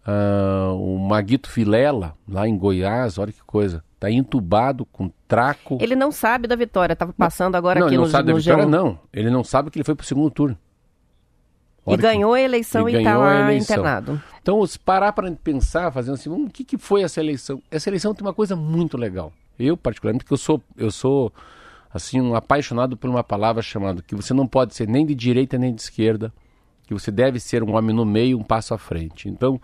Uh, 0.08 0.74
o 0.75 0.98
Maguito 0.98 1.48
Filela, 1.48 2.16
lá 2.28 2.48
em 2.48 2.58
Goiás, 2.58 3.20
olha 3.20 3.32
que 3.32 3.44
coisa. 3.44 3.84
Está 3.94 4.10
entubado 4.10 4.84
com 4.86 5.12
traco. 5.28 5.78
Ele 5.80 5.96
não 5.96 6.12
sabe 6.12 6.48
da 6.48 6.56
vitória, 6.56 6.94
estava 6.94 7.13
passando 7.13 7.56
agora 7.56 7.80
não, 7.80 7.88
aqui 7.88 7.96
ele 7.96 8.01
não 8.01 8.06
no, 8.06 8.12
sabe 8.12 8.28
no 8.30 8.34
da 8.34 8.39
vitória, 8.39 8.66
não. 8.66 9.00
Ele 9.13 9.30
não 9.30 9.44
sabe 9.44 9.70
que 9.70 9.78
ele 9.78 9.84
foi 9.84 9.94
para 9.94 10.04
o 10.04 10.08
segundo 10.08 10.32
turno. 10.32 10.58
Olha 11.86 11.96
e 11.96 12.01
ganhou 12.01 12.34
que... 12.34 12.39
a 12.39 12.42
eleição 12.42 12.89
e 12.89 12.96
está 12.96 13.16
lá 13.16 13.54
internado. 13.54 14.22
Então, 14.42 14.66
se 14.66 14.80
parar 14.80 15.13
para 15.13 15.32
pensar, 15.32 15.92
fazendo 15.92 16.16
assim, 16.16 16.30
o 16.30 16.50
que, 16.50 16.63
que 16.63 16.78
foi 16.80 17.04
essa 17.04 17.20
eleição? 17.20 17.62
Essa 17.70 17.89
eleição 17.89 18.13
tem 18.13 18.25
uma 18.25 18.34
coisa 18.34 18.56
muito 18.56 18.98
legal. 18.98 19.32
Eu, 19.58 19.78
particularmente, 19.78 20.24
porque 20.24 20.34
eu 20.34 20.38
sou, 20.38 20.62
eu 20.75 20.92
sou 20.92 21.32
assim, 21.94 22.20
um 22.20 22.36
apaixonado 22.36 22.98
por 22.98 23.10
uma 23.10 23.24
palavra 23.24 23.62
chamada 23.62 24.01
que 24.01 24.16
você 24.16 24.34
não 24.34 24.48
pode 24.48 24.75
ser 24.75 24.88
nem 24.88 25.06
de 25.06 25.13
direita 25.13 25.58
nem 25.58 25.74
de 25.74 25.82
esquerda, 25.82 26.34
que 26.86 26.94
você 26.94 27.12
deve 27.12 27.39
ser 27.39 27.63
um 27.63 27.75
homem 27.75 27.96
no 27.96 28.06
meio, 28.06 28.38
um 28.38 28.44
passo 28.44 28.74
à 28.74 28.77
frente. 28.77 29.27
Então, 29.27 29.60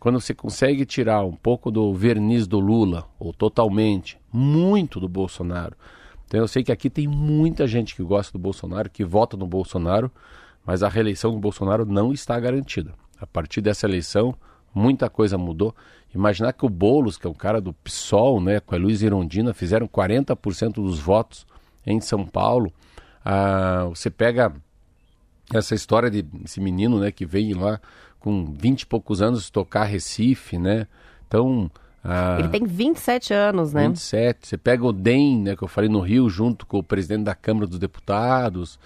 quando 0.00 0.18
você 0.18 0.32
consegue 0.32 0.86
tirar 0.86 1.24
um 1.24 1.36
pouco 1.36 1.70
do 1.70 1.92
verniz 1.92 2.46
do 2.46 2.58
Lula, 2.58 3.06
ou 3.18 3.34
totalmente, 3.34 4.18
muito 4.32 4.98
do 4.98 5.08
Bolsonaro. 5.08 5.76
Então 6.26 6.40
eu 6.40 6.48
sei 6.48 6.62
que 6.62 6.72
aqui 6.72 6.88
tem 6.88 7.06
muita 7.06 7.66
gente 7.66 7.94
que 7.94 8.02
gosta 8.02 8.32
do 8.32 8.38
Bolsonaro, 8.38 8.88
que 8.88 9.04
vota 9.04 9.36
no 9.36 9.46
Bolsonaro, 9.46 10.10
mas 10.64 10.82
a 10.82 10.88
reeleição 10.88 11.32
do 11.32 11.38
Bolsonaro 11.38 11.84
não 11.84 12.12
está 12.12 12.38
garantida. 12.40 12.94
A 13.20 13.26
partir 13.26 13.60
dessa 13.60 13.86
eleição, 13.86 14.34
muita 14.74 15.10
coisa 15.10 15.36
mudou. 15.36 15.74
Imaginar 16.14 16.52
que 16.54 16.64
o 16.64 16.68
Boulos, 16.68 17.18
que 17.18 17.26
é 17.26 17.30
um 17.30 17.34
cara 17.34 17.60
do 17.60 17.72
PSOL, 17.72 18.40
né, 18.40 18.58
com 18.58 18.74
a 18.74 18.78
Luiz 18.78 19.02
Irondina, 19.02 19.52
fizeram 19.52 19.86
40% 19.86 20.74
dos 20.74 20.98
votos 20.98 21.46
em 21.86 22.00
São 22.00 22.24
Paulo. 22.24 22.72
Ah, 23.24 23.86
você 23.90 24.08
pega 24.08 24.54
essa 25.54 25.74
história 25.74 26.10
de 26.10 26.24
esse 26.44 26.60
menino 26.60 26.98
né, 26.98 27.10
que 27.10 27.26
veio 27.26 27.58
lá 27.58 27.80
com 28.18 28.52
20 28.52 28.82
e 28.82 28.86
poucos 28.86 29.22
anos 29.22 29.50
tocar 29.50 29.84
Recife, 29.84 30.58
né? 30.58 30.86
Então. 31.26 31.70
Ah, 32.02 32.36
Ele 32.38 32.48
tem 32.48 32.64
27 32.64 33.34
anos, 33.34 33.72
né? 33.72 33.88
27. 33.88 34.46
Você 34.46 34.56
pega 34.56 34.84
o 34.84 34.92
DEM, 34.92 35.42
né, 35.42 35.56
que 35.56 35.62
eu 35.62 35.68
falei 35.68 35.88
no 35.88 36.00
Rio, 36.00 36.28
junto 36.28 36.66
com 36.66 36.78
o 36.78 36.82
presidente 36.82 37.24
da 37.24 37.34
Câmara 37.34 37.66
dos 37.66 37.78
Deputados. 37.78 38.78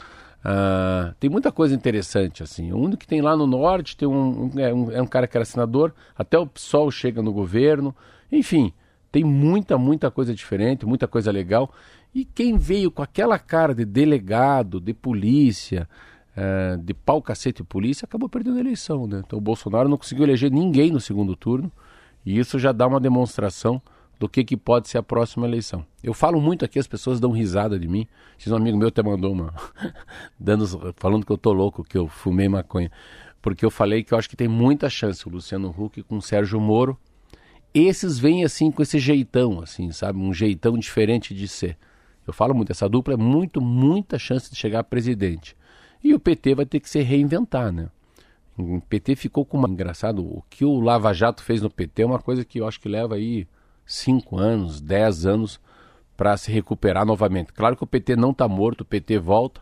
Ah, 0.44 1.14
tem 1.18 1.30
muita 1.30 1.50
coisa 1.50 1.74
interessante, 1.74 2.42
assim. 2.42 2.72
O 2.72 2.78
único 2.78 2.98
que 2.98 3.06
tem 3.06 3.22
lá 3.22 3.36
no 3.36 3.46
norte 3.46 3.96
tem 3.96 4.06
um, 4.06 4.50
um, 4.54 4.60
é, 4.60 4.74
um, 4.74 4.92
é 4.92 5.02
um 5.02 5.06
cara 5.06 5.26
que 5.26 5.36
era 5.36 5.44
senador, 5.44 5.94
até 6.16 6.38
o 6.38 6.46
PSOL 6.46 6.90
chega 6.90 7.22
no 7.22 7.32
governo. 7.32 7.94
Enfim, 8.30 8.72
tem 9.10 9.24
muita, 9.24 9.78
muita 9.78 10.10
coisa 10.10 10.34
diferente, 10.34 10.84
muita 10.84 11.08
coisa 11.08 11.30
legal. 11.32 11.72
E 12.14 12.24
quem 12.24 12.58
veio 12.58 12.90
com 12.90 13.02
aquela 13.02 13.38
cara 13.38 13.74
de 13.74 13.84
delegado, 13.84 14.78
de 14.78 14.92
polícia, 14.92 15.88
é, 16.36 16.76
de 16.76 16.92
pau, 16.94 17.22
cacete 17.22 17.62
e 17.62 17.64
polícia, 17.64 18.06
acabou 18.06 18.28
perdendo 18.28 18.56
a 18.56 18.60
eleição. 18.60 19.06
Né? 19.06 19.22
Então 19.24 19.38
o 19.38 19.42
Bolsonaro 19.42 19.88
não 19.88 19.96
conseguiu 19.96 20.24
eleger 20.24 20.50
ninguém 20.50 20.90
no 20.90 21.00
segundo 21.00 21.36
turno, 21.36 21.70
e 22.24 22.38
isso 22.38 22.58
já 22.58 22.72
dá 22.72 22.86
uma 22.86 23.00
demonstração 23.00 23.80
do 24.18 24.28
que, 24.28 24.44
que 24.44 24.56
pode 24.56 24.88
ser 24.88 24.98
a 24.98 25.02
próxima 25.02 25.46
eleição. 25.46 25.84
Eu 26.02 26.14
falo 26.14 26.40
muito 26.40 26.64
aqui, 26.64 26.78
as 26.78 26.86
pessoas 26.86 27.20
dão 27.20 27.30
risada 27.30 27.78
de 27.78 27.88
mim. 27.88 28.06
Diz 28.38 28.50
um 28.50 28.56
amigo 28.56 28.78
meu 28.78 28.88
até 28.88 29.02
mandou 29.02 29.32
uma, 29.32 29.52
dando, 30.38 30.94
falando 30.96 31.26
que 31.26 31.32
eu 31.32 31.38
tô 31.38 31.52
louco, 31.52 31.84
que 31.84 31.98
eu 31.98 32.08
fumei 32.08 32.48
maconha. 32.48 32.90
Porque 33.42 33.64
eu 33.64 33.70
falei 33.70 34.02
que 34.02 34.14
eu 34.14 34.18
acho 34.18 34.30
que 34.30 34.36
tem 34.36 34.48
muita 34.48 34.88
chance 34.88 35.26
o 35.26 35.30
Luciano 35.30 35.68
Huck 35.76 36.02
com 36.04 36.16
o 36.16 36.22
Sérgio 36.22 36.60
Moro. 36.60 36.98
Esses 37.74 38.18
vêm 38.18 38.44
assim 38.44 38.70
com 38.70 38.82
esse 38.82 38.98
jeitão, 38.98 39.60
assim, 39.60 39.90
sabe? 39.90 40.18
Um 40.18 40.32
jeitão 40.32 40.78
diferente 40.78 41.34
de 41.34 41.46
ser. 41.46 41.76
Eu 42.26 42.32
falo 42.32 42.54
muito, 42.54 42.70
essa 42.70 42.88
dupla 42.88 43.14
é 43.14 43.16
muito, 43.16 43.60
muita 43.60 44.18
chance 44.18 44.48
de 44.48 44.56
chegar 44.56 44.80
a 44.80 44.84
presidente. 44.84 45.54
E 46.04 46.14
o 46.14 46.20
PT 46.20 46.54
vai 46.54 46.66
ter 46.66 46.80
que 46.80 46.90
se 46.90 47.00
reinventar, 47.00 47.72
né? 47.72 47.88
O 48.56 48.80
PT 48.82 49.16
ficou 49.16 49.44
com 49.44 49.56
uma. 49.56 49.68
Engraçado, 49.68 50.22
o 50.22 50.44
que 50.50 50.64
o 50.64 50.78
Lava 50.78 51.12
Jato 51.14 51.42
fez 51.42 51.62
no 51.62 51.70
PT 51.70 52.02
é 52.02 52.06
uma 52.06 52.20
coisa 52.20 52.44
que 52.44 52.60
eu 52.60 52.68
acho 52.68 52.78
que 52.78 52.88
leva 52.88 53.14
aí 53.14 53.48
cinco 53.86 54.36
anos, 54.36 54.80
dez 54.80 55.24
anos 55.24 55.58
para 56.16 56.36
se 56.36 56.52
recuperar 56.52 57.04
novamente. 57.04 57.52
Claro 57.52 57.76
que 57.76 57.82
o 57.82 57.86
PT 57.86 58.16
não 58.16 58.30
está 58.30 58.46
morto, 58.46 58.82
o 58.82 58.84
PT 58.84 59.18
volta. 59.18 59.60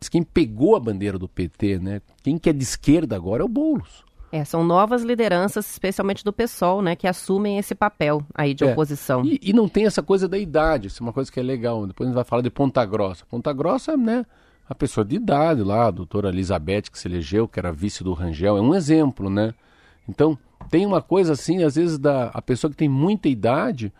Mas 0.00 0.08
quem 0.08 0.22
pegou 0.22 0.74
a 0.74 0.80
bandeira 0.80 1.18
do 1.18 1.28
PT, 1.28 1.78
né? 1.78 2.00
Quem 2.22 2.38
que 2.38 2.48
é 2.48 2.52
de 2.52 2.62
esquerda 2.62 3.14
agora 3.14 3.42
é 3.42 3.44
o 3.44 3.48
Boulos. 3.48 4.04
É, 4.32 4.44
são 4.46 4.64
novas 4.64 5.02
lideranças, 5.02 5.70
especialmente 5.70 6.24
do 6.24 6.32
PSOL, 6.32 6.80
né, 6.80 6.96
que 6.96 7.06
assumem 7.06 7.58
esse 7.58 7.74
papel 7.74 8.24
aí 8.34 8.54
de 8.54 8.64
é. 8.64 8.72
oposição. 8.72 9.22
E, 9.26 9.38
e, 9.42 9.52
não 9.52 9.68
tem 9.68 9.84
essa 9.84 10.02
coisa 10.02 10.26
da 10.26 10.38
idade, 10.38 10.86
isso 10.86 11.02
é 11.02 11.04
uma 11.04 11.12
coisa 11.12 11.30
que 11.30 11.38
é 11.38 11.42
legal. 11.42 11.86
Depois 11.86 12.06
a 12.06 12.10
gente 12.10 12.14
vai 12.14 12.24
falar 12.24 12.40
de 12.40 12.48
Ponta 12.48 12.82
Grossa. 12.86 13.26
Ponta 13.26 13.52
Grossa, 13.52 13.94
né, 13.94 14.24
a 14.68 14.74
pessoa 14.74 15.04
de 15.04 15.16
idade 15.16 15.62
lá, 15.62 15.86
a 15.86 15.90
doutora 15.90 16.28
Elizabeth, 16.28 16.82
que 16.82 16.98
se 16.98 17.08
elegeu, 17.08 17.48
que 17.48 17.58
era 17.58 17.72
vice 17.72 18.02
do 18.02 18.12
Rangel, 18.12 18.56
é 18.56 18.60
um 18.60 18.74
exemplo, 18.74 19.28
né? 19.28 19.54
Então, 20.08 20.38
tem 20.70 20.86
uma 20.86 21.02
coisa 21.02 21.32
assim, 21.32 21.62
às 21.62 21.76
vezes, 21.76 21.98
da 21.98 22.28
a 22.28 22.40
pessoa 22.40 22.70
que 22.70 22.76
tem 22.76 22.88
muita 22.88 23.28
idade, 23.28 23.92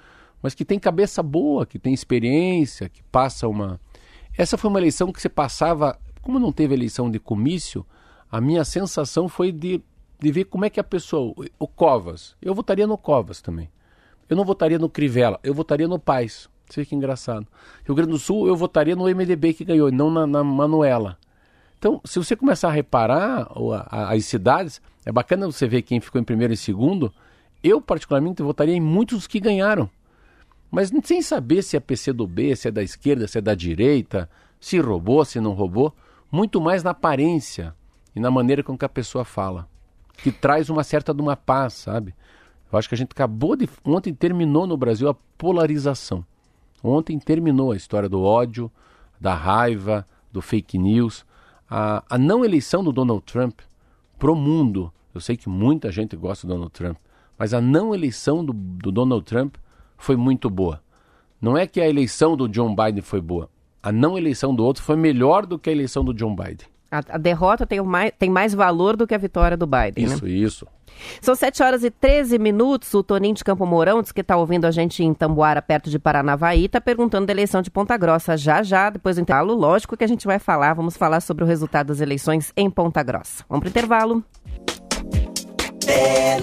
mas 0.43 0.55
que 0.55 0.65
tem 0.65 0.79
cabeça 0.79 1.23
boa, 1.23 1.67
que 1.67 1.79
tem 1.79 1.93
experiência, 1.93 2.89
que 2.89 3.03
passa 3.05 3.47
uma. 3.49 3.81
Essa 4.37 4.57
foi 4.57 4.71
uma 4.71 4.81
eleição 4.81 5.13
que 5.13 5.21
você 5.21 5.29
passava. 5.29 5.99
Como 6.21 6.39
não 6.39 6.53
teve 6.53 6.75
eleição 6.75 7.11
de 7.11 7.19
comício, 7.19 7.85
a 8.31 8.41
minha 8.41 8.65
sensação 8.65 9.29
foi 9.29 9.53
de, 9.53 9.83
de 10.19 10.33
ver 10.33 10.45
como 10.45 10.65
é 10.65 10.71
que 10.71 10.81
a 10.81 10.85
pessoa. 10.85 11.35
O 11.59 11.69
Covas. 11.69 12.35
Eu 12.41 12.55
votaria 12.55 12.87
no 12.87 12.97
Covas 12.97 13.41
também. 13.41 13.71
Eu 14.29 14.37
não 14.37 14.45
votaria 14.45 14.79
no 14.79 14.89
Crivella, 14.89 15.39
eu 15.43 15.53
votaria 15.53 15.87
no 15.87 15.99
Paz. 15.99 16.49
Você 16.73 16.87
que 16.87 16.95
engraçado. 16.95 17.47
Rio 17.85 17.95
Grande 17.95 18.13
do 18.13 18.19
Sul, 18.19 18.47
eu 18.47 18.57
votaria 18.57 18.97
no 18.97 19.05
MDB 19.05 19.53
que 19.53 19.65
ganhou, 19.65 19.93
não 19.93 20.11
na, 20.11 20.27
na 20.27 20.43
Manuela. 20.43 21.19
Então, 21.79 22.01
se 22.05 22.19
você 22.19 22.35
começar 22.35 22.69
a 22.69 22.73
reparar 22.73 23.47
as 23.91 24.25
cidades, 24.25 24.81
é 25.05 25.13
bacana 25.13 25.47
você 25.47 25.67
ver 25.67 25.83
quem 25.83 26.01
ficou 26.01 26.21
em 26.21 26.25
primeiro 26.25 26.53
e 26.53 26.57
segundo. 26.57 27.13
Eu, 27.63 27.81
particularmente, 27.81 28.43
votaria 28.43 28.75
em 28.75 28.81
muitos 28.81 29.27
que 29.27 29.39
ganharam. 29.39 29.91
Mas 30.71 30.91
sem 31.05 31.21
saber 31.21 31.63
se 31.63 31.77
é 31.77 31.81
PC 31.81 32.15
do 32.15 32.27
B, 32.27 32.57
se 32.57 32.69
é 32.69 32.71
da 32.71 32.83
esquerda, 32.83 33.29
se 33.29 33.37
é 33.37 33.41
da 33.41 33.55
direita, 33.55 34.31
se 34.59 34.79
roubou, 34.79 35.23
se 35.25 35.39
não 35.41 35.53
roubou. 35.53 35.95
Muito 36.31 36.59
mais 36.61 36.83
na 36.83 36.93
aparência 36.93 37.75
e 38.17 38.21
na 38.21 38.31
maneira 38.31 38.63
com 38.63 38.79
que 38.79 38.85
a 38.87 38.89
pessoa 38.89 39.25
fala. 39.25 39.69
Que 40.17 40.33
traz 40.33 40.71
uma 40.71 40.83
certa 40.83 41.13
de 41.13 41.21
uma 41.21 41.37
paz, 41.37 41.75
sabe? 41.75 42.15
Eu 42.73 42.79
acho 42.79 42.89
que 42.89 42.95
a 42.95 42.99
gente 42.99 43.11
acabou 43.13 43.55
de. 43.55 43.69
Ontem 43.85 44.15
terminou 44.15 44.67
no 44.67 44.77
Brasil 44.79 45.11
a 45.11 45.15
polarização. 45.37 46.25
Ontem 46.83 47.19
terminou 47.19 47.73
a 47.73 47.77
história 47.77 48.09
do 48.09 48.23
ódio, 48.23 48.71
da 49.21 49.35
raiva, 49.35 50.07
do 50.33 50.43
fake 50.43 50.79
news. 50.79 51.25
A, 51.71 52.03
a 52.09 52.19
não 52.19 52.45
eleição 52.45 52.83
do 52.83 52.93
Donald 52.93 53.23
Trump 53.23 53.61
pro 54.19 54.35
mundo. 54.35 54.93
Eu 55.15 55.21
sei 55.21 55.37
que 55.37 55.49
muita 55.49 55.93
gente 55.93 56.17
gosta 56.17 56.47
do 56.47 56.53
Donald 56.53 56.73
Trump, 56.73 56.97
mas 57.39 57.53
a 57.53 57.61
não 57.61 57.95
eleição 57.95 58.45
do, 58.45 58.53
do 58.53 58.91
Donald 58.91 59.25
Trump 59.25 59.57
foi 59.97 60.17
muito 60.17 60.49
boa. 60.51 60.83
Não 61.41 61.57
é 61.57 61.67
que 61.67 61.81
a 61.81 61.89
eleição 61.89 62.37
do 62.37 62.49
John 62.49 62.75
Biden 62.75 63.03
foi 63.03 63.21
boa. 63.21 63.49
A 63.83 63.91
não 63.91 64.17
eleição 64.17 64.55
do 64.55 64.65
outro 64.65 64.83
foi 64.83 64.97
melhor 64.97 65.45
do 65.45 65.59
que 65.59 65.69
a 65.69 65.73
eleição 65.73 66.05
do 66.05 66.15
John 66.15 66.35
Biden. 66.35 66.67
A, 66.91 67.19
derrota 67.19 67.67
tem 67.67 67.81
mais, 67.81 68.13
tem 68.19 68.29
mais 68.31 68.53
valor 68.53 68.97
do 68.97 69.07
que 69.07 69.15
a 69.15 69.19
vitória 69.19 69.57
do 69.57 69.67
Biden. 69.67 70.05
Isso, 70.05 70.25
né? 70.25 70.31
isso. 70.31 70.67
São 71.21 71.35
7 71.35 71.63
horas 71.63 71.85
e 71.85 71.91
13 71.91 72.39
minutos. 72.39 72.93
O 72.95 73.03
Toninho 73.03 73.35
de 73.35 73.45
Campo 73.45 73.67
Mourão 73.67 74.03
diz 74.03 74.13
que 74.13 74.21
está 74.21 74.37
ouvindo 74.37 74.65
a 74.65 74.71
gente 74.71 75.03
em 75.03 75.13
Tamboara, 75.15 75.63
perto 75.63 75.91
de 75.91 75.99
Paranavaí, 75.99 76.67
está 76.67 76.81
perguntando 76.81 77.27
da 77.27 77.33
eleição 77.33 77.63
de 77.63 77.71
Ponta 77.71 77.97
Grossa. 77.97 78.37
Já, 78.37 78.63
já, 78.63 78.91
depois 78.91 79.17
do 79.17 79.23
intervalo, 79.23 79.55
lógico 79.55 79.97
que 79.97 80.05
a 80.05 80.09
gente 80.09 80.27
vai 80.27 80.39
falar. 80.39 80.75
Vamos 80.75 80.97
falar 80.97 81.21
sobre 81.21 81.45
o 81.45 81.47
resultado 81.47 81.89
das 81.89 82.01
eleições 82.01 82.53
em 82.57 82.71
Ponta 82.71 83.03
Grossa. 83.03 83.45
Vamos 83.49 83.63
para 83.63 83.69
o 83.69 83.71
intervalo. 83.71 84.25
É 85.87 86.41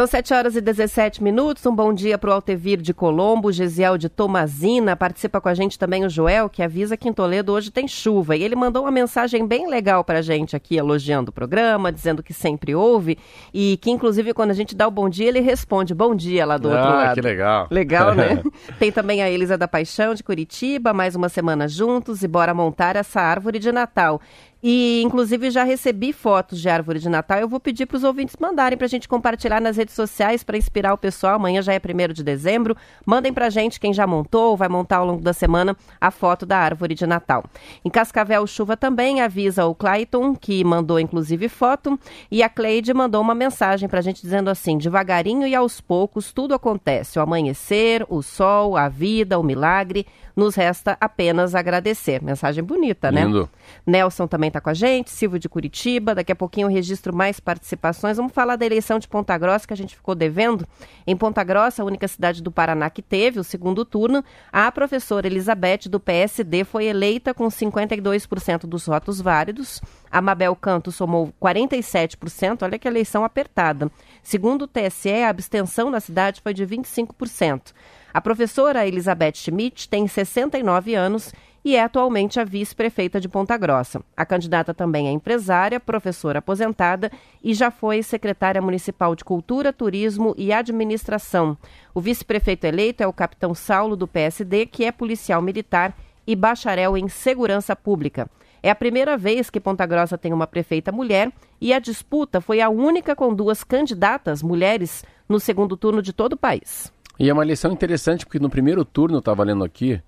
São 0.00 0.06
7 0.06 0.32
horas 0.32 0.56
e 0.56 0.62
17 0.62 1.22
minutos. 1.22 1.66
Um 1.66 1.74
bom 1.74 1.92
dia 1.92 2.16
para 2.16 2.30
o 2.30 2.32
Altevir 2.32 2.80
de 2.80 2.94
Colombo, 2.94 3.52
Gesiel 3.52 3.98
de 3.98 4.08
Tomazina. 4.08 4.96
Participa 4.96 5.42
com 5.42 5.48
a 5.50 5.52
gente 5.52 5.78
também 5.78 6.06
o 6.06 6.08
Joel, 6.08 6.48
que 6.48 6.62
avisa 6.62 6.96
que 6.96 7.06
em 7.06 7.12
Toledo 7.12 7.52
hoje 7.52 7.70
tem 7.70 7.86
chuva. 7.86 8.34
E 8.34 8.42
ele 8.42 8.56
mandou 8.56 8.84
uma 8.84 8.90
mensagem 8.90 9.46
bem 9.46 9.68
legal 9.68 10.02
para 10.02 10.20
a 10.20 10.22
gente 10.22 10.56
aqui, 10.56 10.78
elogiando 10.78 11.28
o 11.28 11.34
programa, 11.34 11.92
dizendo 11.92 12.22
que 12.22 12.32
sempre 12.32 12.74
ouve. 12.74 13.18
E 13.52 13.76
que, 13.76 13.90
inclusive, 13.90 14.32
quando 14.32 14.52
a 14.52 14.54
gente 14.54 14.74
dá 14.74 14.88
o 14.88 14.90
bom 14.90 15.06
dia, 15.06 15.28
ele 15.28 15.40
responde 15.40 15.94
bom 15.94 16.14
dia 16.14 16.46
lá 16.46 16.56
do 16.56 16.70
ah, 16.70 16.76
outro 16.76 16.90
lado. 16.90 17.14
que 17.16 17.20
legal. 17.20 17.68
Legal, 17.70 18.14
né? 18.14 18.42
tem 18.80 18.90
também 18.90 19.22
a 19.22 19.28
Elisa 19.28 19.58
da 19.58 19.68
Paixão, 19.68 20.14
de 20.14 20.24
Curitiba. 20.24 20.94
Mais 20.94 21.14
uma 21.14 21.28
semana 21.28 21.68
juntos 21.68 22.22
e 22.22 22.26
bora 22.26 22.54
montar 22.54 22.96
essa 22.96 23.20
árvore 23.20 23.58
de 23.58 23.70
Natal. 23.70 24.18
E, 24.62 25.02
inclusive, 25.02 25.50
já 25.50 25.64
recebi 25.64 26.12
fotos 26.12 26.60
de 26.60 26.68
árvore 26.68 26.98
de 26.98 27.08
Natal. 27.08 27.38
Eu 27.38 27.48
vou 27.48 27.58
pedir 27.58 27.86
para 27.86 27.96
os 27.96 28.04
ouvintes 28.04 28.36
mandarem 28.38 28.76
para 28.76 28.84
a 28.84 28.88
gente 28.88 29.08
compartilhar 29.08 29.60
nas 29.60 29.76
redes 29.76 29.94
sociais 29.94 30.44
para 30.44 30.58
inspirar 30.58 30.92
o 30.92 30.98
pessoal. 30.98 31.36
Amanhã 31.36 31.62
já 31.62 31.72
é 31.72 31.78
1 31.78 32.12
de 32.12 32.22
dezembro. 32.22 32.76
Mandem 33.06 33.32
para 33.32 33.46
a 33.46 33.50
gente 33.50 33.80
quem 33.80 33.94
já 33.94 34.06
montou 34.06 34.50
ou 34.50 34.56
vai 34.56 34.68
montar 34.68 34.98
ao 34.98 35.06
longo 35.06 35.22
da 35.22 35.32
semana 35.32 35.74
a 35.98 36.10
foto 36.10 36.44
da 36.44 36.58
árvore 36.58 36.94
de 36.94 37.06
Natal. 37.06 37.44
Em 37.84 37.88
Cascavel, 37.88 38.46
chuva 38.46 38.76
também, 38.76 39.22
avisa 39.22 39.64
o 39.64 39.74
Clayton, 39.74 40.34
que 40.34 40.62
mandou 40.62 41.00
inclusive 41.00 41.48
foto. 41.48 41.98
E 42.30 42.42
a 42.42 42.48
Cleide 42.48 42.92
mandou 42.92 43.22
uma 43.22 43.34
mensagem 43.34 43.88
para 43.88 44.00
a 44.00 44.02
gente 44.02 44.20
dizendo 44.20 44.50
assim: 44.50 44.76
devagarinho 44.76 45.46
e 45.46 45.54
aos 45.54 45.80
poucos 45.80 46.32
tudo 46.32 46.54
acontece. 46.54 47.18
O 47.18 47.22
amanhecer, 47.22 48.04
o 48.10 48.22
sol, 48.22 48.76
a 48.76 48.88
vida, 48.88 49.38
o 49.38 49.42
milagre. 49.42 50.06
Nos 50.40 50.54
resta 50.54 50.96
apenas 50.98 51.54
agradecer. 51.54 52.22
Mensagem 52.22 52.64
bonita, 52.64 53.12
né? 53.12 53.24
Lindo. 53.24 53.46
Nelson 53.86 54.26
também 54.26 54.48
está 54.48 54.58
com 54.58 54.70
a 54.70 54.74
gente, 54.74 55.10
Silvio 55.10 55.38
de 55.38 55.50
Curitiba. 55.50 56.14
Daqui 56.14 56.32
a 56.32 56.34
pouquinho 56.34 56.64
eu 56.64 56.72
registro 56.72 57.14
mais 57.14 57.38
participações. 57.38 58.16
Vamos 58.16 58.32
falar 58.32 58.56
da 58.56 58.64
eleição 58.64 58.98
de 58.98 59.06
Ponta 59.06 59.36
Grossa 59.36 59.66
que 59.66 59.74
a 59.74 59.76
gente 59.76 59.94
ficou 59.94 60.14
devendo. 60.14 60.66
Em 61.06 61.14
Ponta 61.14 61.44
Grossa, 61.44 61.82
a 61.82 61.84
única 61.84 62.08
cidade 62.08 62.42
do 62.42 62.50
Paraná 62.50 62.88
que 62.88 63.02
teve 63.02 63.38
o 63.38 63.44
segundo 63.44 63.84
turno, 63.84 64.24
a 64.50 64.72
professora 64.72 65.26
Elizabeth 65.26 65.90
do 65.90 66.00
PSD 66.00 66.64
foi 66.64 66.86
eleita 66.86 67.34
com 67.34 67.46
52% 67.48 68.60
dos 68.60 68.86
votos 68.86 69.20
válidos. 69.20 69.78
A 70.10 70.22
Mabel 70.22 70.56
Canto 70.56 70.90
somou 70.90 71.34
47%. 71.38 72.62
Olha 72.62 72.78
que 72.78 72.88
eleição 72.88 73.26
apertada. 73.26 73.90
Segundo 74.22 74.62
o 74.62 74.66
TSE, 74.66 75.22
a 75.22 75.28
abstenção 75.28 75.90
na 75.90 76.00
cidade 76.00 76.40
foi 76.40 76.54
de 76.54 76.66
25%. 76.66 77.74
A 78.12 78.20
professora 78.20 78.86
Elizabeth 78.86 79.34
Schmidt 79.36 79.88
tem 79.88 80.08
69 80.08 80.94
anos 80.94 81.32
e 81.64 81.76
é 81.76 81.82
atualmente 81.82 82.40
a 82.40 82.44
vice-prefeita 82.44 83.20
de 83.20 83.28
Ponta 83.28 83.56
Grossa. 83.56 84.02
A 84.16 84.26
candidata 84.26 84.74
também 84.74 85.06
é 85.06 85.12
empresária, 85.12 85.78
professora 85.78 86.40
aposentada 86.40 87.10
e 87.44 87.54
já 87.54 87.70
foi 87.70 88.02
secretária 88.02 88.60
municipal 88.60 89.14
de 89.14 89.24
Cultura, 89.24 89.72
Turismo 89.72 90.34
e 90.36 90.52
Administração. 90.52 91.56
O 91.94 92.00
vice-prefeito 92.00 92.64
eleito 92.66 93.02
é 93.02 93.06
o 93.06 93.12
capitão 93.12 93.54
Saulo, 93.54 93.94
do 93.94 94.08
PSD, 94.08 94.66
que 94.66 94.84
é 94.84 94.90
policial 94.90 95.40
militar 95.40 95.96
e 96.26 96.34
bacharel 96.34 96.96
em 96.96 97.08
segurança 97.08 97.76
pública. 97.76 98.28
É 98.62 98.70
a 98.70 98.74
primeira 98.74 99.16
vez 99.16 99.48
que 99.48 99.60
Ponta 99.60 99.86
Grossa 99.86 100.18
tem 100.18 100.32
uma 100.32 100.46
prefeita 100.46 100.90
mulher 100.90 101.32
e 101.60 101.72
a 101.72 101.78
disputa 101.78 102.40
foi 102.40 102.60
a 102.60 102.68
única 102.68 103.14
com 103.14 103.32
duas 103.32 103.62
candidatas 103.62 104.42
mulheres 104.42 105.04
no 105.28 105.38
segundo 105.38 105.76
turno 105.76 106.02
de 106.02 106.12
todo 106.12 106.34
o 106.34 106.36
país. 106.36 106.92
E 107.20 107.28
é 107.28 107.32
uma 107.34 107.44
eleição 107.44 107.70
interessante 107.70 108.24
porque 108.24 108.38
no 108.38 108.48
primeiro 108.48 108.82
turno, 108.82 109.16
eu 109.16 109.18
estava 109.18 109.44
lendo 109.44 109.62
aqui, 109.62 110.00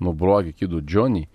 no 0.00 0.12
blog 0.12 0.48
aqui 0.48 0.66
do 0.66 0.82
Johnny, 0.82 1.28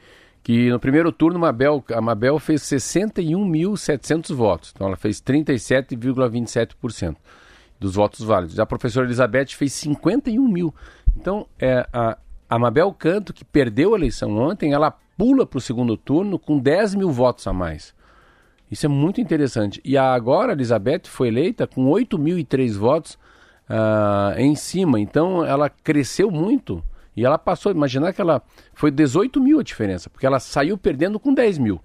que 0.43 0.69
no 0.69 0.77
primeiro 0.77 1.09
turno 1.09 1.39
Mabel, 1.39 1.81
a 1.93 2.01
Mabel 2.01 2.37
fez 2.37 2.63
61.700 2.63 4.35
votos. 4.35 4.73
Então 4.75 4.87
ela 4.87 4.97
fez 4.97 5.21
37,27% 5.21 7.15
dos 7.79 7.95
votos 7.95 8.25
válidos. 8.25 8.59
A 8.59 8.65
professora 8.65 9.07
Elizabeth 9.07 9.47
fez 9.55 9.71
51 9.71 10.45
mil. 10.49 10.75
Então 11.15 11.47
é, 11.57 11.87
a, 11.93 12.17
a 12.49 12.59
Mabel 12.59 12.91
Canto, 12.91 13.31
que 13.31 13.45
perdeu 13.45 13.93
a 13.93 13.97
eleição 13.97 14.37
ontem, 14.37 14.73
ela 14.73 14.91
pula 15.17 15.45
para 15.45 15.59
o 15.59 15.61
segundo 15.61 15.95
turno 15.95 16.37
com 16.37 16.59
10 16.59 16.95
mil 16.95 17.09
votos 17.09 17.47
a 17.47 17.53
mais. 17.53 17.95
Isso 18.69 18.85
é 18.85 18.89
muito 18.89 19.21
interessante. 19.21 19.79
E 19.85 19.97
agora 19.97 20.51
a 20.51 20.55
Elizabeth 20.55 21.03
foi 21.05 21.29
eleita 21.29 21.65
com 21.65 21.85
8.003 21.85 22.73
votos 22.77 23.17
uh, 23.71 24.37
em 24.37 24.55
cima. 24.55 24.99
Então 24.99 25.43
ela 25.45 25.69
cresceu 25.69 26.29
muito 26.29 26.83
E 27.15 27.25
ela 27.25 27.37
passou, 27.37 27.71
imaginar 27.71 28.13
que 28.13 28.21
ela 28.21 28.41
foi 28.73 28.91
18 28.91 29.41
mil 29.41 29.59
a 29.59 29.63
diferença, 29.63 30.09
porque 30.09 30.25
ela 30.25 30.39
saiu 30.39 30.77
perdendo 30.77 31.19
com 31.19 31.33
10 31.33 31.57
mil. 31.57 31.81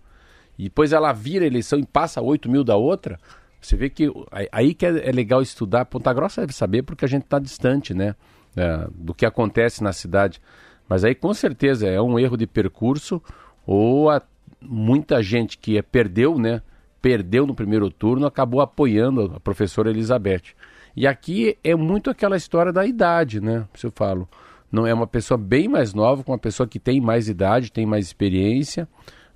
E 0.58 0.64
depois 0.64 0.92
ela 0.92 1.12
vira 1.12 1.44
a 1.44 1.46
eleição 1.46 1.78
e 1.78 1.86
passa 1.86 2.20
8 2.20 2.50
mil 2.50 2.64
da 2.64 2.76
outra. 2.76 3.18
Você 3.60 3.76
vê 3.76 3.90
que 3.90 4.10
aí 4.52 4.74
que 4.74 4.86
é, 4.86 5.08
é 5.08 5.12
legal 5.12 5.42
estudar. 5.42 5.84
Ponta 5.86 6.12
Grossa 6.12 6.42
deve 6.42 6.52
saber 6.52 6.82
porque 6.82 7.04
a 7.04 7.08
gente 7.08 7.24
está 7.24 7.38
distante, 7.38 7.92
né? 7.92 8.14
É, 8.56 8.88
do 8.94 9.12
que 9.12 9.26
acontece 9.26 9.82
na 9.82 9.92
cidade. 9.92 10.40
Mas 10.88 11.04
aí 11.04 11.14
com 11.14 11.34
certeza 11.34 11.86
é 11.86 12.00
um 12.00 12.18
erro 12.18 12.36
de 12.36 12.46
percurso 12.46 13.20
ou 13.66 14.08
a, 14.08 14.22
muita 14.60 15.22
gente 15.22 15.58
que 15.58 15.76
é, 15.76 15.82
perdeu, 15.82 16.38
né? 16.38 16.62
Perdeu 17.02 17.46
no 17.46 17.54
primeiro 17.54 17.90
turno, 17.90 18.26
acabou 18.26 18.60
apoiando 18.60 19.32
a 19.36 19.40
professora 19.40 19.90
Elizabeth. 19.90 20.54
E 20.96 21.06
aqui 21.06 21.58
é 21.62 21.74
muito 21.74 22.08
aquela 22.08 22.36
história 22.36 22.72
da 22.72 22.86
idade, 22.86 23.40
né? 23.40 23.68
Se 23.74 23.86
eu 23.86 23.92
falo, 23.94 24.26
não 24.72 24.86
é 24.86 24.94
uma 24.94 25.06
pessoa 25.06 25.36
bem 25.36 25.68
mais 25.68 25.92
nova, 25.92 26.24
com 26.24 26.32
uma 26.32 26.38
pessoa 26.38 26.66
que 26.66 26.80
tem 26.80 27.00
mais 27.00 27.28
idade, 27.28 27.70
tem 27.70 27.84
mais 27.84 28.06
experiência. 28.06 28.88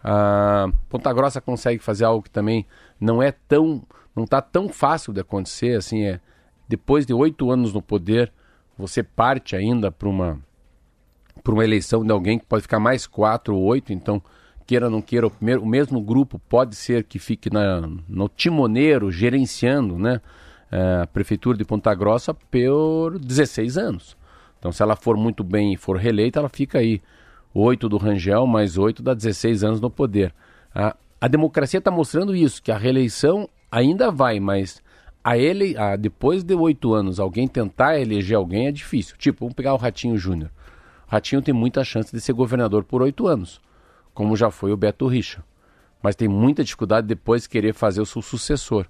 A 0.03 0.71
Ponta 0.89 1.13
Grossa 1.13 1.41
consegue 1.41 1.83
fazer 1.83 2.05
algo 2.05 2.23
que 2.23 2.31
também 2.31 2.67
não 2.99 3.23
é 3.23 3.31
tão, 3.31 3.83
não 4.17 4.25
está 4.25 4.41
tão 4.41 4.71
fácil 4.71 5.13
de 5.13 5.21
acontecer. 5.21 5.77
Assim, 5.77 6.05
é 6.05 6.21
depois 6.67 7.05
de 7.05 7.13
oito 7.13 7.51
anos 7.51 7.75
no 7.75 7.83
poder, 7.83 8.33
você 8.79 9.03
parte 9.03 9.55
ainda 9.55 9.91
para 9.91 10.09
uma 10.09 10.39
para 11.43 11.55
uma 11.55 11.65
eleição 11.65 12.05
de 12.05 12.13
alguém 12.13 12.39
que 12.39 12.45
pode 12.45 12.63
ficar 12.63 12.81
mais 12.81 13.07
quatro 13.07 13.57
ou 13.57 13.63
oito. 13.65 13.93
Então, 13.93 14.23
queira 14.67 14.87
ou 14.87 14.91
não 14.91 15.01
queira, 15.01 15.27
o, 15.27 15.31
primeiro, 15.31 15.63
o 15.63 15.67
mesmo 15.67 16.01
grupo 16.01 16.39
pode 16.39 16.77
ser 16.77 17.05
que 17.05 17.19
fique 17.19 17.51
na, 17.51 17.81
no 18.09 18.29
timoneiro, 18.29 19.11
gerenciando, 19.11 19.99
né? 19.99 20.21
É, 20.71 21.03
a 21.03 21.07
prefeitura 21.07 21.59
de 21.59 21.65
Ponta 21.65 21.95
Grossa 21.95 22.33
por 22.33 23.19
16 23.19 23.77
anos. 23.77 24.17
Então, 24.59 24.71
se 24.71 24.83
ela 24.83 24.95
for 24.95 25.17
muito 25.17 25.43
bem 25.43 25.73
e 25.73 25.77
for 25.77 25.97
reeleita, 25.97 26.39
ela 26.39 26.49
fica 26.49 26.79
aí. 26.79 27.01
8 27.53 27.89
do 27.89 27.97
Rangel, 27.97 28.47
mais 28.47 28.79
8 28.79 29.03
dá 29.03 29.13
16 29.13 29.65
anos 29.65 29.81
no 29.81 29.91
poder. 29.91 30.33
A, 30.73 30.95
a 31.21 31.27
democracia 31.27 31.79
está 31.79 31.91
mostrando 31.91 32.35
isso, 32.35 32.63
que 32.63 32.71
a 32.71 32.79
reeleição 32.79 33.49
ainda 33.71 34.11
vai, 34.11 34.39
mas 34.39 34.81
a 35.23 35.37
ele, 35.37 35.77
a, 35.77 35.97
depois 35.97 36.43
de 36.43 36.55
oito 36.55 36.95
anos, 36.95 37.21
alguém 37.21 37.47
tentar 37.47 37.99
eleger 37.99 38.37
alguém 38.37 38.69
é 38.69 38.73
difícil. 38.73 39.17
Tipo, 39.17 39.41
vamos 39.41 39.55
pegar 39.55 39.75
o 39.75 39.77
Ratinho 39.77 40.17
Júnior. 40.17 40.51
Ratinho 41.07 41.43
tem 41.43 41.53
muita 41.53 41.85
chance 41.85 42.13
de 42.13 42.21
ser 42.21 42.33
governador 42.33 42.85
por 42.85 43.03
oito 43.03 43.27
anos, 43.27 43.61
como 44.15 44.37
já 44.37 44.51
foi 44.51 44.73
o 44.73 44.77
Beto 44.77 45.07
Richa. 45.07 45.43
Mas 46.03 46.17
tem 46.17 46.29
muita 46.29 46.65
dificuldade 46.65 47.07
depois 47.07 47.43
de 47.43 47.49
querer 47.49 47.75
fazer 47.75 48.01
o 48.01 48.07
seu 48.07 48.23
sucessor. 48.23 48.87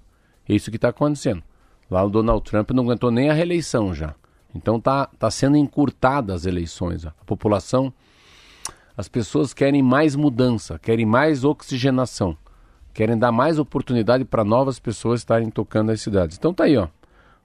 É 0.47 0.53
isso 0.53 0.69
que 0.69 0.77
está 0.77 0.89
acontecendo. 0.89 1.43
Lá 1.91 2.05
o 2.05 2.09
Donald 2.09 2.41
Trump 2.49 2.71
não 2.71 2.85
aguentou 2.85 3.11
nem 3.11 3.29
a 3.29 3.33
reeleição 3.33 3.93
já. 3.93 4.15
Então 4.55 4.79
tá, 4.79 5.07
tá 5.19 5.29
sendo 5.29 5.57
encurtadas 5.57 6.37
as 6.37 6.45
eleições. 6.45 7.05
A 7.05 7.11
população, 7.25 7.91
as 8.95 9.09
pessoas 9.09 9.53
querem 9.53 9.83
mais 9.83 10.15
mudança, 10.15 10.79
querem 10.79 11.05
mais 11.05 11.43
oxigenação, 11.43 12.37
querem 12.93 13.17
dar 13.17 13.33
mais 13.33 13.59
oportunidade 13.59 14.23
para 14.23 14.45
novas 14.45 14.79
pessoas 14.79 15.19
estarem 15.19 15.49
tocando 15.49 15.91
as 15.91 15.99
cidades. 15.99 16.37
Então 16.37 16.53
tá 16.53 16.63
aí, 16.63 16.77
ó. 16.77 16.85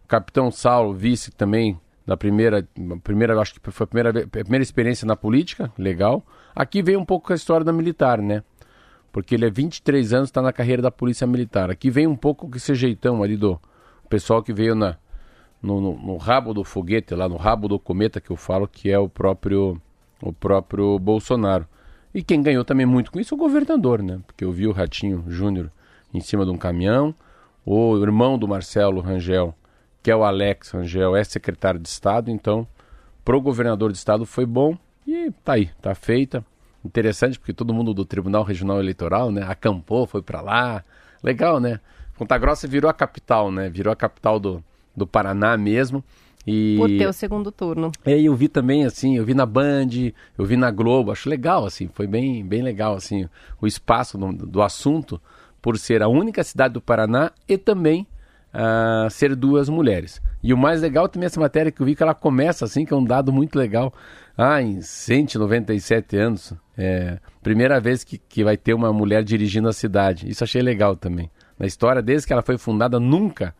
O 0.04 0.06
capitão 0.06 0.48
Saulo, 0.52 0.94
vice 0.94 1.32
também 1.32 1.80
da 2.06 2.16
primeira, 2.16 2.68
primeira 3.02 3.36
acho 3.40 3.60
que 3.60 3.70
foi 3.72 3.84
a 3.84 3.86
primeira, 3.88 4.10
a 4.20 4.28
primeira 4.28 4.62
experiência 4.62 5.04
na 5.04 5.16
política, 5.16 5.72
legal. 5.76 6.24
Aqui 6.54 6.82
vem 6.82 6.96
um 6.96 7.04
pouco 7.04 7.32
a 7.32 7.36
história 7.36 7.64
da 7.64 7.72
militar, 7.72 8.22
né? 8.22 8.44
Porque 9.10 9.34
ele 9.34 9.46
é 9.46 9.50
23 9.50 10.12
anos, 10.12 10.28
está 10.28 10.40
na 10.40 10.52
carreira 10.52 10.82
da 10.82 10.90
polícia 10.90 11.26
militar. 11.26 11.68
Aqui 11.68 11.90
vem 11.90 12.06
um 12.06 12.14
pouco 12.14 12.48
esse 12.54 12.72
jeitão 12.76 13.24
ali 13.24 13.36
do 13.36 13.60
pessoal 14.06 14.42
que 14.42 14.52
veio 14.52 14.75
na, 14.75 14.96
no, 15.62 15.80
no, 15.80 15.98
no, 15.98 16.16
rabo 16.16 16.54
do 16.54 16.64
foguete, 16.64 17.14
lá 17.14 17.28
no 17.28 17.36
rabo 17.36 17.69
do 17.69 17.78
cometa 17.78 18.21
que 18.21 18.30
eu 18.30 18.36
falo, 18.36 18.66
que 18.69 18.90
é 18.90 18.99
o 18.99 19.08
próprio, 19.08 19.80
o 20.23 20.32
próprio 20.32 20.99
Bolsonaro. 20.99 21.66
E 22.14 22.23
quem 22.23 22.42
ganhou 22.42 22.64
também 22.64 22.86
muito 22.86 23.12
com 23.12 23.21
isso 23.21 23.34
é 23.34 23.36
o 23.36 23.38
governador, 23.38 24.02
né? 24.02 24.21
Porque 24.26 24.45
eu 24.45 24.52
vi 24.52 24.66
o 24.66 24.73
Ratinho 24.73 25.25
Júnior 25.28 25.71
em 26.14 26.21
cima 26.21 26.45
de 26.45 26.50
um 26.50 26.56
caminhão, 26.56 27.14
o 27.64 27.97
irmão 27.99 28.38
do 28.38 28.49
Marcelo 28.49 29.00
Rangel, 29.00 29.54
que 30.02 30.10
é 30.10 30.16
o 30.16 30.25
Alex 30.25 30.71
Rangel, 30.71 31.16
é 31.16 31.25
secretário 31.25 31.80
de 31.80 31.88
Estado, 31.88 32.30
então 32.30 32.66
pro 33.25 33.40
governador 33.40 33.90
de 33.90 33.99
Estado 33.99 34.25
foi 34.25 34.47
bom 34.47 34.78
e 35.06 35.30
tá 35.45 35.54
aí, 35.54 35.71
tá 35.82 35.95
feita. 35.95 36.45
Interessante 36.84 37.38
porque 37.38 37.52
todo 37.52 37.75
mundo 37.75 37.92
do 37.92 38.04
Tribunal 38.04 38.45
Regional 38.45 38.78
Eleitoral, 38.78 39.32
né, 39.32 39.42
acampou, 39.42 40.06
foi 40.06 40.23
para 40.23 40.40
lá. 40.40 40.84
Legal, 41.23 41.58
né? 41.58 41.80
Ponta 42.16 42.38
Grossa 42.38 42.66
virou 42.66 42.90
a 42.90 42.94
capital, 42.94 43.50
né? 43.50 43.68
Virou 43.68 43.92
a 43.92 43.96
capital 43.96 44.40
do, 44.40 44.64
do 44.96 45.06
Paraná 45.06 45.56
mesmo. 45.56 46.02
E... 46.46 46.76
Por 46.78 46.88
ter 46.88 47.06
o 47.06 47.12
segundo 47.12 47.50
turno. 47.50 47.90
É, 48.04 48.18
eu 48.20 48.34
vi 48.34 48.48
também, 48.48 48.84
assim, 48.84 49.16
eu 49.16 49.24
vi 49.24 49.34
na 49.34 49.44
Band, 49.44 49.88
eu 50.38 50.44
vi 50.44 50.56
na 50.56 50.70
Globo, 50.70 51.10
acho 51.10 51.28
legal, 51.28 51.66
assim, 51.66 51.90
foi 51.92 52.06
bem, 52.06 52.46
bem 52.46 52.62
legal, 52.62 52.94
assim, 52.94 53.28
o 53.60 53.66
espaço 53.66 54.16
do, 54.16 54.32
do 54.32 54.62
assunto, 54.62 55.20
por 55.60 55.76
ser 55.76 56.02
a 56.02 56.08
única 56.08 56.44
cidade 56.44 56.74
do 56.74 56.80
Paraná 56.80 57.32
e 57.48 57.58
também 57.58 58.06
uh, 58.54 59.10
ser 59.10 59.34
duas 59.34 59.68
mulheres. 59.68 60.22
E 60.40 60.54
o 60.54 60.56
mais 60.56 60.80
legal 60.80 61.08
também 61.08 61.26
essa 61.26 61.40
matéria 61.40 61.72
que 61.72 61.82
eu 61.82 61.86
vi 61.86 61.96
que 61.96 62.02
ela 62.04 62.14
começa 62.14 62.64
assim, 62.64 62.84
que 62.84 62.94
é 62.94 62.96
um 62.96 63.04
dado 63.04 63.32
muito 63.32 63.58
legal. 63.58 63.92
Ah, 64.38 64.62
em 64.62 64.80
197 64.80 66.16
anos, 66.16 66.52
é, 66.78 67.18
primeira 67.42 67.80
vez 67.80 68.04
que, 68.04 68.18
que 68.18 68.44
vai 68.44 68.56
ter 68.56 68.74
uma 68.74 68.92
mulher 68.92 69.24
dirigindo 69.24 69.68
a 69.68 69.72
cidade. 69.72 70.30
Isso 70.30 70.44
achei 70.44 70.62
legal 70.62 70.94
também. 70.94 71.28
Na 71.58 71.66
história, 71.66 72.02
desde 72.02 72.26
que 72.26 72.32
ela 72.32 72.42
foi 72.42 72.58
fundada, 72.58 73.00
nunca 73.00 73.54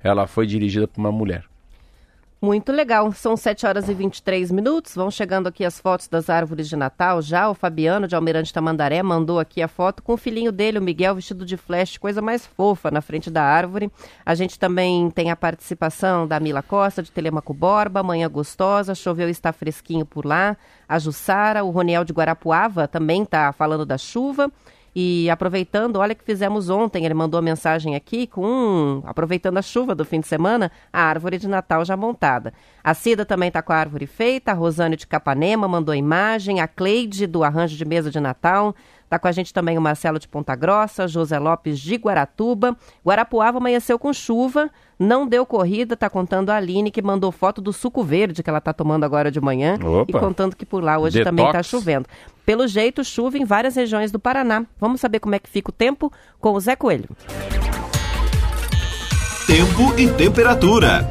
ela 0.00 0.26
foi 0.26 0.46
dirigida 0.46 0.86
por 0.86 1.00
uma 1.00 1.12
mulher. 1.12 1.44
Muito 2.40 2.70
legal. 2.70 3.10
São 3.10 3.36
7 3.36 3.66
horas 3.66 3.88
e 3.88 3.94
23 3.94 4.52
minutos. 4.52 4.94
Vão 4.94 5.10
chegando 5.10 5.48
aqui 5.48 5.64
as 5.64 5.80
fotos 5.80 6.06
das 6.06 6.30
árvores 6.30 6.68
de 6.68 6.76
Natal. 6.76 7.20
Já 7.20 7.50
o 7.50 7.54
Fabiano 7.54 8.06
de 8.06 8.14
Almirante 8.14 8.52
Tamandaré 8.52 9.02
mandou 9.02 9.40
aqui 9.40 9.60
a 9.60 9.66
foto 9.66 10.04
com 10.04 10.12
o 10.12 10.16
filhinho 10.16 10.52
dele, 10.52 10.78
o 10.78 10.82
Miguel, 10.82 11.16
vestido 11.16 11.44
de 11.44 11.56
flash, 11.56 11.98
coisa 11.98 12.22
mais 12.22 12.46
fofa 12.46 12.92
na 12.92 13.00
frente 13.00 13.28
da 13.28 13.42
árvore. 13.42 13.90
A 14.24 14.36
gente 14.36 14.56
também 14.56 15.10
tem 15.10 15.32
a 15.32 15.36
participação 15.36 16.28
da 16.28 16.38
Mila 16.38 16.62
Costa, 16.62 17.02
de 17.02 17.10
Telemaco 17.10 17.52
Borba. 17.52 18.04
Manhã 18.04 18.30
gostosa, 18.30 18.94
choveu 18.94 19.26
e 19.26 19.32
está 19.32 19.52
fresquinho 19.52 20.06
por 20.06 20.24
lá. 20.24 20.56
A 20.88 20.96
Jussara, 21.00 21.64
o 21.64 21.70
Roniel 21.70 22.04
de 22.04 22.12
Guarapuava 22.12 22.86
também 22.86 23.24
está 23.24 23.52
falando 23.52 23.84
da 23.84 23.98
chuva. 23.98 24.48
E 25.00 25.30
aproveitando, 25.30 25.94
olha 25.98 26.12
que 26.12 26.24
fizemos 26.24 26.68
ontem, 26.68 27.04
ele 27.04 27.14
mandou 27.14 27.40
mensagem 27.40 27.94
aqui 27.94 28.26
com, 28.26 29.00
aproveitando 29.06 29.56
a 29.56 29.62
chuva 29.62 29.94
do 29.94 30.04
fim 30.04 30.18
de 30.18 30.26
semana, 30.26 30.72
a 30.92 31.00
árvore 31.00 31.38
de 31.38 31.46
Natal 31.46 31.84
já 31.84 31.96
montada. 31.96 32.52
A 32.82 32.92
Cida 32.94 33.24
também 33.24 33.46
está 33.46 33.62
com 33.62 33.72
a 33.72 33.76
árvore 33.76 34.08
feita, 34.08 34.50
a 34.50 34.54
Rosane 34.54 34.96
de 34.96 35.06
Capanema 35.06 35.68
mandou 35.68 35.94
imagem, 35.94 36.60
a 36.60 36.66
Cleide 36.66 37.28
do 37.28 37.44
arranjo 37.44 37.76
de 37.76 37.84
mesa 37.84 38.10
de 38.10 38.18
Natal, 38.18 38.74
Está 39.08 39.18
com 39.18 39.26
a 39.26 39.32
gente 39.32 39.54
também 39.54 39.78
o 39.78 39.80
Marcelo 39.80 40.18
de 40.18 40.28
Ponta 40.28 40.54
Grossa, 40.54 41.08
José 41.08 41.38
Lopes 41.38 41.78
de 41.78 41.94
Guaratuba. 41.94 42.76
Guarapuava 43.02 43.56
amanheceu 43.56 43.98
com 43.98 44.12
chuva, 44.12 44.68
não 44.98 45.26
deu 45.26 45.46
corrida, 45.46 45.94
está 45.94 46.10
contando 46.10 46.50
a 46.50 46.56
Aline, 46.56 46.90
que 46.90 47.00
mandou 47.00 47.32
foto 47.32 47.62
do 47.62 47.72
suco 47.72 48.04
verde 48.04 48.42
que 48.42 48.50
ela 48.50 48.58
está 48.58 48.70
tomando 48.70 49.04
agora 49.04 49.30
de 49.30 49.40
manhã. 49.40 49.78
Opa. 49.82 50.04
E 50.06 50.12
contando 50.12 50.54
que 50.54 50.66
por 50.66 50.84
lá 50.84 50.98
hoje 50.98 51.20
Detox. 51.20 51.30
também 51.30 51.46
está 51.46 51.62
chovendo. 51.62 52.06
Pelo 52.48 52.66
jeito, 52.66 53.04
chuva 53.04 53.36
em 53.36 53.44
várias 53.44 53.76
regiões 53.76 54.10
do 54.10 54.18
Paraná. 54.18 54.64
Vamos 54.80 55.02
saber 55.02 55.20
como 55.20 55.34
é 55.34 55.38
que 55.38 55.50
fica 55.50 55.68
o 55.68 55.72
tempo 55.72 56.10
com 56.40 56.54
o 56.54 56.58
Zé 56.58 56.74
Coelho. 56.74 57.10
Tempo 59.46 60.00
e 60.00 60.08
temperatura. 60.16 61.06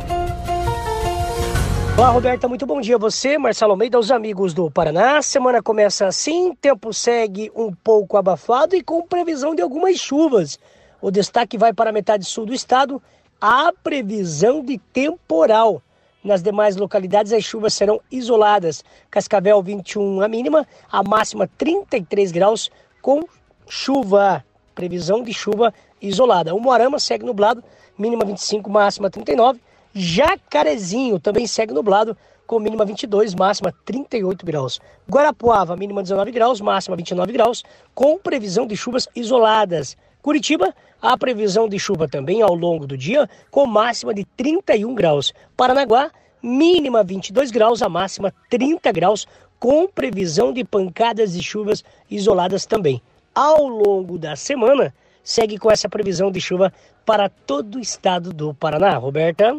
Olá, 1.95 2.09
Roberta, 2.09 2.47
muito 2.47 2.65
bom 2.65 2.81
dia 2.81 2.95
a 2.95 2.97
você, 2.97 3.37
Marcelo 3.37 3.73
Almeida, 3.73 3.97
aos 3.97 4.09
amigos 4.09 4.51
do 4.51 4.71
Paraná. 4.71 5.21
Semana 5.21 5.61
começa 5.61 6.07
assim, 6.07 6.55
tempo 6.55 6.91
segue 6.91 7.51
um 7.55 7.71
pouco 7.71 8.17
abafado 8.17 8.75
e 8.75 8.81
com 8.81 9.05
previsão 9.05 9.53
de 9.53 9.61
algumas 9.61 9.99
chuvas. 9.99 10.57
O 10.99 11.11
destaque 11.11 11.55
vai 11.55 11.71
para 11.71 11.91
a 11.91 11.93
metade 11.93 12.25
sul 12.25 12.47
do 12.47 12.53
estado, 12.53 12.99
a 13.39 13.71
previsão 13.83 14.63
de 14.63 14.79
temporal. 14.91 15.83
Nas 16.23 16.41
demais 16.41 16.75
localidades, 16.75 17.31
as 17.31 17.43
chuvas 17.43 17.73
serão 17.73 18.01
isoladas. 18.11 18.83
Cascavel, 19.09 19.61
21 19.61 20.21
a 20.21 20.27
mínima, 20.27 20.67
a 20.91 21.03
máxima 21.03 21.49
33 21.57 22.31
graus 22.31 22.69
com 23.01 23.23
chuva. 23.67 24.43
Previsão 24.73 25.23
de 25.23 25.33
chuva 25.33 25.73
isolada. 26.01 26.53
O 26.53 26.59
Moarama 26.59 26.99
segue 26.99 27.25
nublado, 27.25 27.63
mínima 27.97 28.25
25, 28.25 28.69
máxima 28.69 29.09
39. 29.09 29.59
Jacarezinho 29.93 31.19
também 31.19 31.47
segue 31.47 31.73
nublado, 31.73 32.15
com 32.45 32.59
mínima 32.59 32.85
22, 32.85 33.33
máxima 33.33 33.73
38 33.83 34.45
graus. 34.45 34.79
Guarapuava, 35.09 35.75
mínima 35.75 36.03
19 36.03 36.31
graus, 36.31 36.61
máxima 36.61 36.95
29 36.95 37.33
graus, 37.33 37.63
com 37.95 38.17
previsão 38.17 38.67
de 38.67 38.75
chuvas 38.77 39.07
isoladas. 39.15 39.97
Curitiba, 40.27 40.75
a 41.01 41.17
previsão 41.17 41.69
de 41.69 41.79
chuva 41.79 42.05
também 42.05 42.41
ao 42.41 42.53
longo 42.53 42.85
do 42.85 42.97
dia, 42.97 43.29
com 43.49 43.65
máxima 43.65 44.13
de 44.13 44.25
31 44.25 44.93
graus. 44.93 45.33
Paranaguá, 45.55 46.11
mínima 46.43 47.01
22 47.01 47.49
graus, 47.49 47.81
a 47.81 47.87
máxima 47.87 48.33
30 48.49 48.91
graus, 48.91 49.25
com 49.57 49.87
previsão 49.87 50.51
de 50.51 50.65
pancadas 50.65 51.31
de 51.31 51.41
chuvas 51.41 51.81
isoladas 52.11 52.65
também. 52.65 53.01
Ao 53.33 53.69
longo 53.69 54.17
da 54.17 54.35
semana, 54.35 54.93
segue 55.23 55.57
com 55.57 55.71
essa 55.71 55.87
previsão 55.87 56.29
de 56.29 56.41
chuva 56.41 56.73
para 57.05 57.29
todo 57.29 57.77
o 57.77 57.81
estado 57.81 58.33
do 58.33 58.53
Paraná. 58.53 58.97
Roberta? 58.97 59.57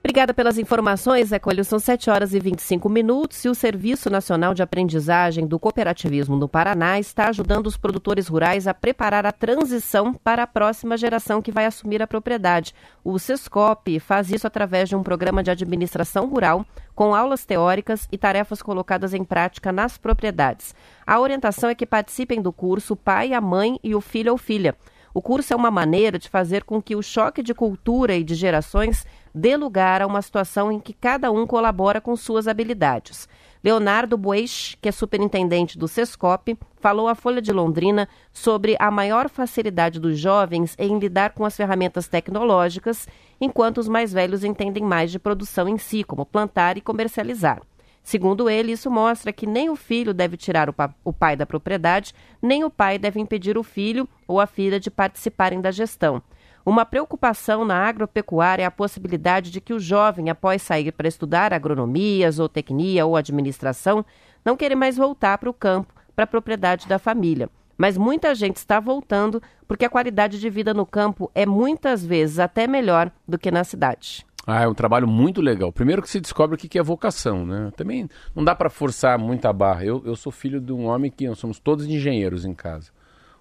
Obrigada 0.00 0.32
pelas 0.32 0.58
informações, 0.58 1.32
Ecolho. 1.32 1.64
São 1.64 1.78
7 1.78 2.08
horas 2.08 2.32
e 2.32 2.38
25 2.38 2.88
minutos 2.88 3.44
e 3.44 3.48
o 3.48 3.54
Serviço 3.54 4.08
Nacional 4.08 4.54
de 4.54 4.62
Aprendizagem 4.62 5.44
do 5.44 5.58
Cooperativismo 5.58 6.36
no 6.36 6.48
Paraná 6.48 7.00
está 7.00 7.28
ajudando 7.28 7.66
os 7.66 7.76
produtores 7.76 8.28
rurais 8.28 8.68
a 8.68 8.72
preparar 8.72 9.26
a 9.26 9.32
transição 9.32 10.14
para 10.14 10.44
a 10.44 10.46
próxima 10.46 10.96
geração 10.96 11.42
que 11.42 11.50
vai 11.50 11.66
assumir 11.66 12.00
a 12.00 12.06
propriedade. 12.06 12.74
O 13.02 13.18
SESCOP 13.18 13.98
faz 13.98 14.30
isso 14.30 14.46
através 14.46 14.88
de 14.88 14.94
um 14.94 15.02
programa 15.02 15.42
de 15.42 15.50
administração 15.50 16.28
rural 16.28 16.64
com 16.94 17.12
aulas 17.12 17.44
teóricas 17.44 18.06
e 18.10 18.16
tarefas 18.16 18.62
colocadas 18.62 19.12
em 19.12 19.24
prática 19.24 19.72
nas 19.72 19.98
propriedades. 19.98 20.76
A 21.04 21.18
orientação 21.18 21.68
é 21.70 21.74
que 21.74 21.84
participem 21.84 22.40
do 22.40 22.52
curso 22.52 22.94
o 22.94 22.96
pai, 22.96 23.34
a 23.34 23.40
mãe 23.40 23.80
e 23.82 23.96
o 23.96 24.00
filho 24.00 24.30
ou 24.30 24.38
filha. 24.38 24.76
O 25.12 25.22
curso 25.22 25.52
é 25.52 25.56
uma 25.56 25.70
maneira 25.70 26.18
de 26.18 26.28
fazer 26.28 26.64
com 26.64 26.80
que 26.80 26.94
o 26.94 27.02
choque 27.02 27.42
de 27.42 27.54
cultura 27.54 28.14
e 28.14 28.22
de 28.22 28.34
gerações 28.34 29.04
dê 29.34 29.56
lugar 29.56 30.02
a 30.02 30.06
uma 30.06 30.22
situação 30.22 30.70
em 30.70 30.80
que 30.80 30.92
cada 30.92 31.30
um 31.30 31.46
colabora 31.46 32.00
com 32.00 32.14
suas 32.16 32.48
habilidades. 32.48 33.28
Leonardo 33.62 34.16
Boeix, 34.16 34.76
que 34.80 34.88
é 34.88 34.92
superintendente 34.92 35.76
do 35.76 35.88
SESCOP, 35.88 36.56
falou 36.76 37.08
à 37.08 37.14
Folha 37.14 37.42
de 37.42 37.52
Londrina 37.52 38.08
sobre 38.32 38.76
a 38.78 38.90
maior 38.90 39.28
facilidade 39.28 39.98
dos 39.98 40.18
jovens 40.18 40.76
em 40.78 40.98
lidar 40.98 41.32
com 41.32 41.44
as 41.44 41.56
ferramentas 41.56 42.06
tecnológicas, 42.06 43.08
enquanto 43.40 43.78
os 43.78 43.88
mais 43.88 44.12
velhos 44.12 44.44
entendem 44.44 44.84
mais 44.84 45.10
de 45.10 45.18
produção 45.18 45.68
em 45.68 45.76
si, 45.76 46.04
como 46.04 46.24
plantar 46.24 46.76
e 46.78 46.80
comercializar. 46.80 47.60
Segundo 48.02 48.48
ele, 48.48 48.72
isso 48.72 48.90
mostra 48.90 49.32
que 49.34 49.46
nem 49.46 49.68
o 49.68 49.76
filho 49.76 50.14
deve 50.14 50.36
tirar 50.36 50.70
o, 50.70 50.72
pa 50.72 50.94
o, 51.04 51.12
pai 51.12 51.36
da 51.36 51.44
propriedade, 51.44 52.14
nem 52.40 52.64
o 52.64 52.70
pai 52.70 52.96
deve 52.96 53.20
impedir 53.20 53.58
o 53.58 53.62
filho 53.62 54.08
ou 54.26 54.40
a 54.40 54.46
filha 54.46 54.80
de 54.80 54.90
participarem 54.90 55.60
da 55.60 55.70
gestão. 55.70 56.22
Uma 56.68 56.84
preocupação 56.84 57.64
na 57.64 57.76
agropecuária 57.76 58.62
é 58.62 58.66
a 58.66 58.70
possibilidade 58.70 59.50
de 59.50 59.58
que 59.58 59.72
o 59.72 59.80
jovem, 59.80 60.28
após 60.28 60.60
sair 60.60 60.92
para 60.92 61.08
estudar 61.08 61.54
agronomia, 61.54 62.30
zootecnia 62.30 63.06
ou 63.06 63.16
administração, 63.16 64.04
não 64.44 64.54
queira 64.54 64.76
mais 64.76 64.98
voltar 64.98 65.38
para 65.38 65.48
o 65.48 65.54
campo, 65.54 65.94
para 66.14 66.24
a 66.24 66.26
propriedade 66.26 66.86
da 66.86 66.98
família. 66.98 67.48
Mas 67.78 67.96
muita 67.96 68.34
gente 68.34 68.56
está 68.56 68.78
voltando 68.80 69.42
porque 69.66 69.86
a 69.86 69.88
qualidade 69.88 70.38
de 70.38 70.50
vida 70.50 70.74
no 70.74 70.84
campo 70.84 71.30
é 71.34 71.46
muitas 71.46 72.04
vezes 72.04 72.38
até 72.38 72.66
melhor 72.66 73.10
do 73.26 73.38
que 73.38 73.50
na 73.50 73.64
cidade. 73.64 74.26
Ah, 74.46 74.64
é 74.64 74.68
um 74.68 74.74
trabalho 74.74 75.08
muito 75.08 75.40
legal. 75.40 75.72
Primeiro 75.72 76.02
que 76.02 76.10
se 76.10 76.20
descobre 76.20 76.54
o 76.54 76.58
que 76.58 76.78
é 76.78 76.82
vocação, 76.82 77.46
né? 77.46 77.72
Também 77.78 78.10
não 78.36 78.44
dá 78.44 78.54
para 78.54 78.68
forçar 78.68 79.18
muita 79.18 79.50
barra. 79.54 79.86
Eu, 79.86 80.02
eu 80.04 80.14
sou 80.14 80.30
filho 80.30 80.60
de 80.60 80.70
um 80.74 80.84
homem 80.84 81.10
que 81.10 81.26
nós 81.26 81.38
somos 81.38 81.58
todos 81.58 81.86
engenheiros 81.86 82.44
em 82.44 82.52
casa. 82.52 82.90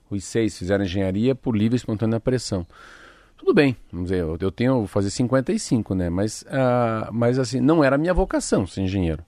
Os 0.10 0.24
seis 0.24 0.58
fizeram 0.58 0.86
engenharia 0.86 1.36
por 1.36 1.58
livre 1.58 1.76
e 1.76 1.80
espontânea 1.80 2.22
pressão. 2.22 2.66
Tudo 3.38 3.54
bem, 3.54 3.78
vamos 3.92 4.10
dizer, 4.10 4.24
eu 4.24 4.52
tenho, 4.52 4.74
vou 4.80 4.88
fazer 4.88 5.10
55, 5.10 5.94
né? 5.96 6.10
Mas, 6.10 6.42
uh, 6.44 7.12
mas 7.12 7.40
assim, 7.40 7.62
não 7.62 7.84
era 7.84 7.96
a 7.96 8.00
minha 8.00 8.14
vocação 8.14 8.66
ser 8.66 8.82
engenheiro. 8.82 9.24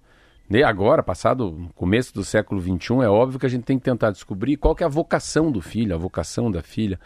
E 0.51 0.63
agora, 0.63 1.03
passado 1.03 1.69
começo 1.75 2.11
do 2.11 2.23
século 2.23 2.59
XXI, 2.59 3.03
é 3.03 3.07
óbvio 3.07 3.39
que 3.39 3.45
a 3.45 3.49
gente 3.49 3.65
tem 3.65 3.77
que 3.77 3.85
tentar 3.85 4.09
descobrir 4.09 4.57
qual 4.57 4.73
que 4.73 4.81
é 4.81 4.85
a 4.85 4.89
vocação 4.89 5.51
do 5.51 5.61
filho, 5.61 5.93
a 5.93 5.97
vocação 5.97 6.49
da 6.49 6.63
filha. 6.63 6.99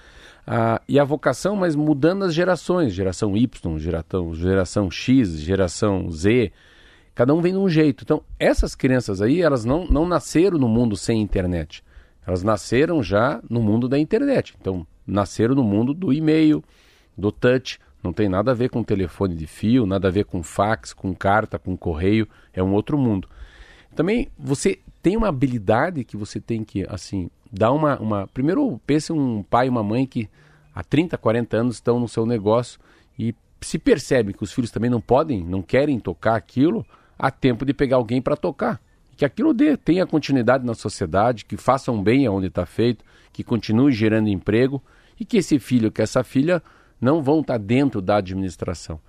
Uh, 0.48 0.80
e 0.88 0.98
a 0.98 1.04
vocação, 1.04 1.54
mas 1.54 1.76
mudando 1.76 2.24
as 2.24 2.34
gerações, 2.34 2.94
geração 2.94 3.36
Y, 3.36 3.78
geração, 3.80 4.34
geração 4.34 4.90
X, 4.90 5.40
geração 5.42 6.10
Z, 6.10 6.54
cada 7.14 7.34
um 7.34 7.42
vem 7.42 7.52
de 7.52 7.60
um 7.60 7.68
jeito. 7.68 8.06
Então, 8.06 8.24
essas 8.40 8.76
crianças 8.76 9.22
aí, 9.22 9.42
elas 9.42 9.66
não, 9.66 9.86
não 9.88 10.06
nasceram 10.06 10.58
no 10.58 10.70
mundo 10.70 10.96
sem 10.96 11.22
internet. 11.22 11.84
Elas 12.26 12.44
nasceram 12.44 13.04
já 13.04 13.42
no 13.50 13.62
mundo 13.62 13.90
da 13.90 14.00
internet. 14.00 14.56
Então, 14.60 14.88
nasceram 15.06 15.54
no 15.54 15.64
mundo 15.64 15.94
do 15.94 16.14
e-mail, 16.14 16.64
do 17.18 17.32
touch. 17.32 17.80
Não 18.04 18.12
tem 18.12 18.28
nada 18.28 18.52
a 18.52 18.54
ver 18.54 18.70
com 18.70 18.84
telefone 18.84 19.36
de 19.36 19.48
fio, 19.48 19.86
nada 19.86 20.10
a 20.10 20.12
ver 20.12 20.26
com 20.26 20.44
fax, 20.44 20.94
com 20.94 21.14
carta, 21.16 21.58
com 21.58 21.78
correio. 21.78 22.28
É 22.54 22.62
um 22.62 22.74
outro 22.74 22.98
mundo. 22.98 23.30
Também 23.96 24.30
você 24.38 24.80
tem 25.02 25.16
uma 25.16 25.30
habilidade 25.30 26.04
que 26.04 26.18
você 26.18 26.40
tem 26.40 26.64
que, 26.64 26.86
assim, 26.90 27.30
dar 27.52 27.72
uma. 27.72 27.98
uma... 28.00 28.28
Primeiro, 28.28 28.80
pense 28.86 29.14
um 29.14 29.44
pai 29.44 29.68
e 29.68 29.70
uma 29.70 29.84
mãe 29.84 30.06
que 30.06 30.30
há 30.74 30.84
30, 30.84 31.18
40 31.18 31.58
anos 31.58 31.76
estão 31.76 32.00
no 32.00 32.08
seu 32.08 32.26
negócio 32.26 32.80
e 33.18 33.36
se 33.62 33.80
percebe 33.80 34.34
que 34.34 34.44
os 34.44 34.52
filhos 34.52 34.72
também 34.72 34.90
não 34.90 35.00
podem, 35.00 35.44
não 35.44 35.62
querem 35.62 36.00
tocar 36.00 36.36
aquilo, 36.36 36.86
há 37.18 37.32
tempo 37.32 37.66
de 37.66 37.74
pegar 37.74 37.98
alguém 37.98 38.22
para 38.22 38.36
tocar. 38.36 38.82
Que 39.16 39.24
aquilo 39.24 39.54
dê, 39.54 39.78
tenha 39.78 40.06
continuidade 40.06 40.66
na 40.66 40.74
sociedade, 40.74 41.46
que 41.46 41.56
façam 41.56 42.02
bem 42.02 42.26
aonde 42.26 42.48
está 42.48 42.66
feito, 42.66 43.06
que 43.32 43.44
continue 43.44 43.92
gerando 43.92 44.28
emprego 44.28 44.82
e 45.20 45.24
que 45.24 45.38
esse 45.38 45.60
filho, 45.60 45.92
que 45.92 46.02
essa 46.02 46.24
filha 46.24 46.62
não 47.04 47.22
vão 47.22 47.42
estar 47.42 47.58
dentro 47.58 48.02
da 48.02 48.18
administração. 48.18 49.00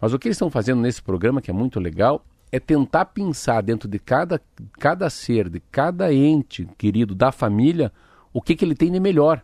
Mas 0.00 0.12
o 0.12 0.18
que 0.18 0.28
eles 0.28 0.36
estão 0.36 0.50
fazendo 0.50 0.80
nesse 0.80 1.02
programa, 1.02 1.40
que 1.40 1.50
é 1.50 1.54
muito 1.54 1.80
legal, 1.80 2.24
é 2.52 2.60
tentar 2.60 3.06
pensar 3.06 3.62
dentro 3.62 3.88
de 3.88 3.98
cada, 3.98 4.40
cada 4.78 5.10
ser, 5.10 5.48
de 5.48 5.60
cada 5.60 6.12
ente 6.12 6.68
querido 6.78 7.14
da 7.14 7.32
família, 7.32 7.92
o 8.32 8.40
que, 8.40 8.54
que 8.54 8.64
ele 8.64 8.74
tem 8.74 8.90
de 8.90 9.00
melhor. 9.00 9.42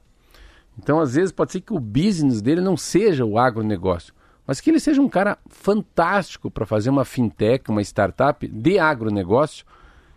Então, 0.79 1.01
às 1.01 1.15
vezes, 1.15 1.33
pode 1.33 1.53
ser 1.53 1.61
que 1.61 1.73
o 1.73 1.81
business 1.81 2.41
dele 2.41 2.61
não 2.61 2.77
seja 2.77 3.25
o 3.25 3.39
agronegócio, 3.39 4.15
mas 4.47 4.61
que 4.61 4.71
ele 4.71 4.81
seja 4.81 5.01
um 5.01 5.09
cara 5.09 5.39
fantástico 5.47 6.51
para 6.51 6.67
fazer 6.67 6.91
uma 6.91 7.05
fintech, 7.05 7.71
uma 7.71 7.83
startup 7.83 8.47
de 8.47 8.79
agronegócio, 8.79 9.65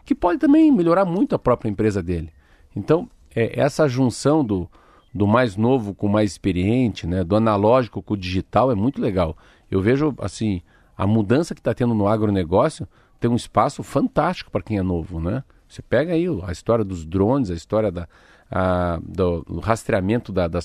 que 0.06 0.16
pode 0.16 0.40
também 0.40 0.72
melhorar 0.72 1.06
muito 1.06 1.36
a 1.36 1.40
própria 1.40 1.70
empresa 1.70 2.02
dele. 2.02 2.32
Então, 2.76 3.10
é 3.36 3.60
essa 3.60 3.88
junção 3.88 4.44
do, 4.44 4.70
do 5.18 5.26
mais 5.26 5.58
novo 5.58 5.96
com 5.96 6.06
o 6.06 6.10
mais 6.10 6.32
experiente, 6.32 7.08
né, 7.08 7.24
do 7.24 7.36
analógico 7.36 8.04
com 8.04 8.14
o 8.14 8.18
digital 8.18 8.72
é 8.72 8.76
muito 8.76 9.02
legal. 9.02 9.36
Eu 9.70 9.82
vejo 9.82 10.14
assim 10.20 10.62
a 10.96 11.08
mudança 11.08 11.56
que 11.56 11.60
está 11.60 11.74
tendo 11.74 11.96
no 11.96 12.08
agronegócio 12.08 12.88
tem 13.20 13.30
um 13.30 13.36
espaço 13.36 13.82
fantástico 13.82 14.52
para 14.52 14.62
quem 14.62 14.78
é 14.78 14.84
novo, 14.84 15.20
né? 15.20 15.44
Você 15.68 15.82
pega 15.82 16.14
aí 16.14 16.26
a 16.44 16.52
história 16.52 16.86
dos 16.86 17.04
drones, 17.04 17.50
a 17.50 17.56
história 17.56 17.92
da, 17.92 18.08
a, 18.50 19.00
do, 19.04 19.44
rastreamento 19.60 20.32
da, 20.32 20.48
da, 20.48 20.60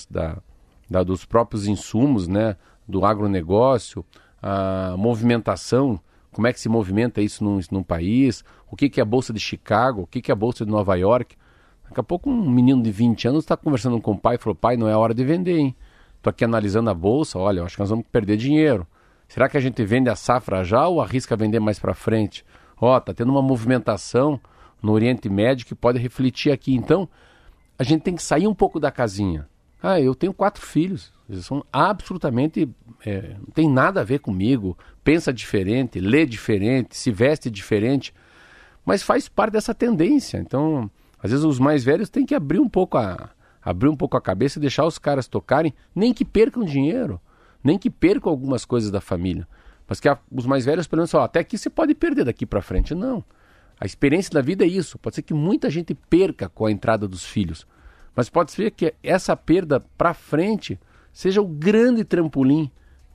da, 0.87 1.03
dos 1.03 1.25
próprios 1.25 1.67
insumos, 1.67 2.27
né, 2.27 2.55
do 2.87 3.03
agronegócio, 3.03 4.05
a 4.41 4.95
movimentação, 4.97 5.99
como 6.31 6.45
é 6.45 6.53
que 6.53 6.59
se 6.59 6.69
movimenta 6.69 7.21
isso 7.21 7.43
num, 7.43 7.59
num 7.71 7.83
país, 7.83 8.45
o 8.69 8.75
que, 8.75 8.87
que 8.87 8.99
é 8.99 9.03
a 9.03 9.05
Bolsa 9.05 9.33
de 9.33 9.39
Chicago, 9.39 10.03
o 10.03 10.07
que, 10.07 10.21
que 10.21 10.31
é 10.31 10.33
a 10.33 10.35
Bolsa 10.35 10.63
de 10.63 10.71
Nova 10.71 10.95
York. 10.95 11.35
Daqui 11.85 11.99
a 11.99 12.03
pouco 12.03 12.29
um 12.29 12.49
menino 12.49 12.81
de 12.81 12.91
20 12.91 13.27
anos 13.27 13.43
está 13.43 13.55
conversando 13.55 13.99
com 14.01 14.11
o 14.11 14.17
pai 14.17 14.35
e 14.35 14.37
falou, 14.37 14.55
pai, 14.55 14.77
não 14.77 14.87
é 14.87 14.95
hora 14.95 15.13
de 15.13 15.23
vender, 15.23 15.57
hein? 15.57 15.75
Estou 16.17 16.31
aqui 16.31 16.45
analisando 16.45 16.89
a 16.89 16.93
bolsa, 16.93 17.37
olha, 17.37 17.63
acho 17.63 17.75
que 17.75 17.81
nós 17.81 17.89
vamos 17.89 18.05
perder 18.11 18.37
dinheiro. 18.37 18.87
Será 19.27 19.49
que 19.49 19.57
a 19.57 19.59
gente 19.59 19.83
vende 19.83 20.09
a 20.09 20.15
safra 20.15 20.63
já 20.63 20.87
ou 20.87 21.01
arrisca 21.01 21.35
vender 21.35 21.59
mais 21.59 21.79
para 21.79 21.93
frente? 21.93 22.45
Ó, 22.79 22.95
oh, 22.95 23.01
tá 23.01 23.13
tendo 23.13 23.31
uma 23.31 23.41
movimentação 23.41 24.39
no 24.81 24.91
Oriente 24.91 25.29
Médio 25.29 25.65
que 25.65 25.73
pode 25.73 25.99
refletir 25.99 26.51
aqui. 26.51 26.75
Então, 26.75 27.09
a 27.77 27.83
gente 27.83 28.03
tem 28.03 28.15
que 28.15 28.23
sair 28.23 28.47
um 28.47 28.53
pouco 28.53 28.79
da 28.79 28.91
casinha. 28.91 29.47
Ah, 29.81 29.99
eu 29.99 30.15
tenho 30.15 30.33
quatro 30.33 30.65
filhos. 30.65 31.11
Eles 31.29 31.45
são 31.45 31.65
absolutamente. 31.71 32.69
É, 33.05 33.35
não 33.37 33.53
tem 33.53 33.69
nada 33.69 34.01
a 34.01 34.03
ver 34.03 34.19
comigo. 34.19 34.77
Pensa 35.03 35.33
diferente, 35.33 35.99
lê 35.99 36.25
diferente, 36.25 36.95
se 36.95 37.11
veste 37.11 37.49
diferente. 37.49 38.13
Mas 38.85 39.01
faz 39.01 39.27
parte 39.27 39.53
dessa 39.53 39.73
tendência. 39.73 40.37
Então, 40.37 40.89
às 41.23 41.31
vezes 41.31 41.45
os 41.45 41.57
mais 41.57 41.85
velhos 41.85 42.09
têm 42.09 42.25
que 42.25 42.35
abrir 42.35 42.59
um 42.59 42.67
pouco 42.67 42.97
a, 42.97 43.29
abrir 43.61 43.87
um 43.87 43.95
pouco 43.95 44.17
a 44.17 44.21
cabeça 44.21 44.59
e 44.59 44.61
deixar 44.61 44.85
os 44.85 44.97
caras 44.97 45.25
tocarem, 45.25 45.73
nem 45.95 46.13
que 46.13 46.25
percam 46.25 46.65
dinheiro, 46.65 47.19
nem 47.63 47.79
que 47.79 47.89
percam 47.89 48.29
algumas 48.29 48.65
coisas 48.65 48.91
da 48.91 48.99
família. 48.99 49.47
Mas 49.87 50.01
que 50.01 50.09
a, 50.09 50.19
os 50.29 50.45
mais 50.45 50.65
velhos 50.65 50.85
pelo 50.85 50.99
menos 50.99 51.11
falam, 51.11 51.25
até 51.25 51.39
aqui 51.39 51.57
você 51.57 51.69
pode 51.69 51.95
perder 51.95 52.25
daqui 52.25 52.45
para 52.45 52.61
frente. 52.61 52.93
Não. 52.93 53.23
A 53.79 53.85
experiência 53.85 54.31
da 54.31 54.41
vida 54.41 54.65
é 54.65 54.67
isso. 54.67 54.99
Pode 54.99 55.15
ser 55.15 55.21
que 55.21 55.33
muita 55.33 55.69
gente 55.69 55.93
perca 55.95 56.49
com 56.49 56.65
a 56.65 56.71
entrada 56.71 57.07
dos 57.07 57.23
filhos. 57.23 57.65
Mas 58.13 58.29
pode 58.29 58.51
ser 58.51 58.71
que 58.71 58.93
essa 59.01 59.35
perda 59.35 59.79
para 59.97 60.13
frente 60.13 60.77
seja 61.11 61.41
o 61.41 61.47
grande 61.47 62.03
trampolim 62.03 62.69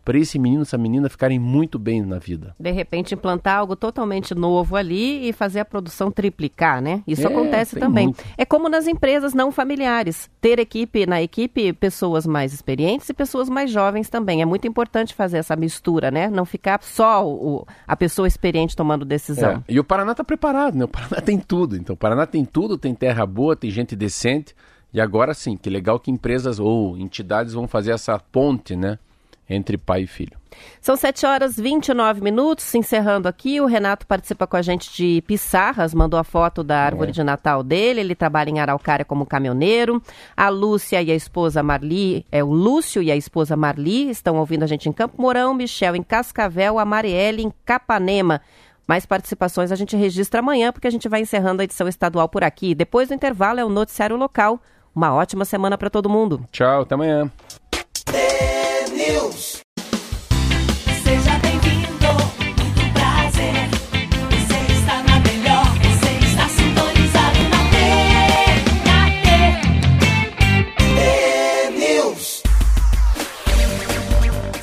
para 0.09 0.16
esse 0.18 0.38
menino, 0.38 0.62
essa 0.62 0.79
menina 0.79 1.07
ficarem 1.11 1.38
muito 1.38 1.79
bem 1.79 2.01
na 2.01 2.18
vida. 2.18 2.55
De 2.59 2.71
repente 2.71 3.12
implantar 3.12 3.59
algo 3.59 3.77
totalmente 3.77 4.35
novo 4.35 4.75
ali 4.75 5.29
e 5.29 5.35
fazer 5.35 5.61
a 5.61 5.66
produção 5.66 6.11
triplicar, 6.11 6.81
né? 6.81 7.03
Isso 7.07 7.27
é, 7.27 7.31
acontece 7.31 7.79
também. 7.79 8.07
Muito. 8.07 8.25
É 8.38 8.47
como 8.47 8.71
nas 8.71 8.87
empresas 8.87 9.35
não 9.35 9.53
familiares, 9.53 10.31
ter 10.40 10.59
equipe 10.59 11.05
na 11.05 11.21
equipe 11.21 11.75
pessoas 11.75 12.27
mais 12.27 12.55
experientes 12.55 13.07
e 13.11 13.12
pessoas 13.12 13.51
mais 13.51 13.71
jovens 13.71 14.09
também. 14.09 14.40
É 14.40 14.47
muito 14.47 14.66
importante 14.66 15.14
fazer 15.14 15.37
essa 15.37 15.55
mistura, 15.55 16.11
né? 16.11 16.31
Não 16.31 16.47
ficar 16.47 16.83
só 16.83 17.23
o, 17.29 17.66
a 17.87 17.94
pessoa 17.94 18.27
experiente 18.27 18.75
tomando 18.75 19.05
decisão. 19.05 19.62
É. 19.68 19.75
E 19.75 19.79
o 19.79 19.85
Paraná 19.85 20.12
está 20.12 20.25
preparado, 20.25 20.75
né? 20.75 20.87
O 20.87 20.88
Paraná 20.88 21.21
tem 21.21 21.38
tudo. 21.38 21.77
Então, 21.77 21.92
o 21.92 21.99
Paraná 21.99 22.25
tem 22.25 22.47
tudo, 22.47 22.79
tem 22.79 22.94
terra 22.94 23.27
boa, 23.27 23.55
tem 23.55 23.71
gente 23.71 23.94
decente. 23.94 24.55
E 24.90 25.03
agora 25.03 25.35
sim, 25.35 25.55
que 25.55 25.68
legal 25.68 26.01
que 26.01 26.11
empresas 26.11 26.59
ou 26.59 26.97
entidades 26.97 27.53
vão 27.53 27.68
fazer 27.68 27.90
essa 27.90 28.18
ponte, 28.18 28.75
né? 28.75 28.99
Entre 29.48 29.78
pai 29.78 30.02
e 30.02 30.06
filho. 30.06 30.37
São 30.80 30.96
7 30.96 31.26
horas 31.26 31.58
e 31.58 31.62
29 31.62 32.20
minutos, 32.20 32.74
encerrando 32.74 33.28
aqui. 33.28 33.61
O 33.61 33.66
Renato 33.66 34.06
participa 34.06 34.46
com 34.46 34.56
a 34.56 34.62
gente 34.62 34.92
de 34.94 35.22
Pissarras, 35.22 35.94
mandou 35.94 36.18
a 36.18 36.24
foto 36.24 36.62
da 36.62 36.78
árvore 36.78 37.11
é. 37.11 37.12
de 37.12 37.22
Natal 37.22 37.62
dele. 37.62 38.00
Ele 38.00 38.14
trabalha 38.14 38.50
em 38.50 38.61
Araucária 38.61 39.04
como 39.04 39.26
caminhoneiro. 39.26 40.02
A 40.37 40.48
Lúcia 40.48 41.02
e 41.02 41.11
a 41.11 41.14
esposa 41.14 41.62
Marli, 41.62 42.24
é 42.30 42.42
o 42.42 42.52
Lúcio 42.52 43.02
e 43.02 43.11
a 43.11 43.16
esposa 43.16 43.56
Marli, 43.56 44.11
estão 44.11 44.37
ouvindo 44.37 44.62
a 44.62 44.66
gente 44.66 44.88
em 44.88 44.92
Campo 44.92 45.20
Mourão, 45.20 45.54
Michel 45.54 45.96
em 45.96 46.02
Cascavel, 46.02 46.78
a 46.78 46.84
Marielle 46.84 47.42
em 47.42 47.52
Capanema. 47.64 48.40
Mais 48.87 49.04
participações 49.04 49.70
a 49.70 49.76
gente 49.76 49.96
registra 49.96 50.40
amanhã, 50.40 50.72
porque 50.72 50.88
a 50.88 50.90
gente 50.90 51.08
vai 51.08 51.20
encerrando 51.20 51.61
a 51.61 51.64
edição 51.64 51.87
estadual 51.87 52.28
por 52.28 52.42
aqui. 52.42 52.74
Depois 52.74 53.08
do 53.08 53.14
intervalo 53.14 53.61
é 53.61 53.64
o 53.64 53.68
noticiário 53.68 54.16
local. 54.16 54.58
Uma 54.94 55.14
ótima 55.14 55.44
semana 55.44 55.76
para 55.76 55.90
todo 55.90 56.08
mundo. 56.08 56.40
Tchau, 56.50 56.82
até 56.82 56.94
amanhã. 56.94 57.30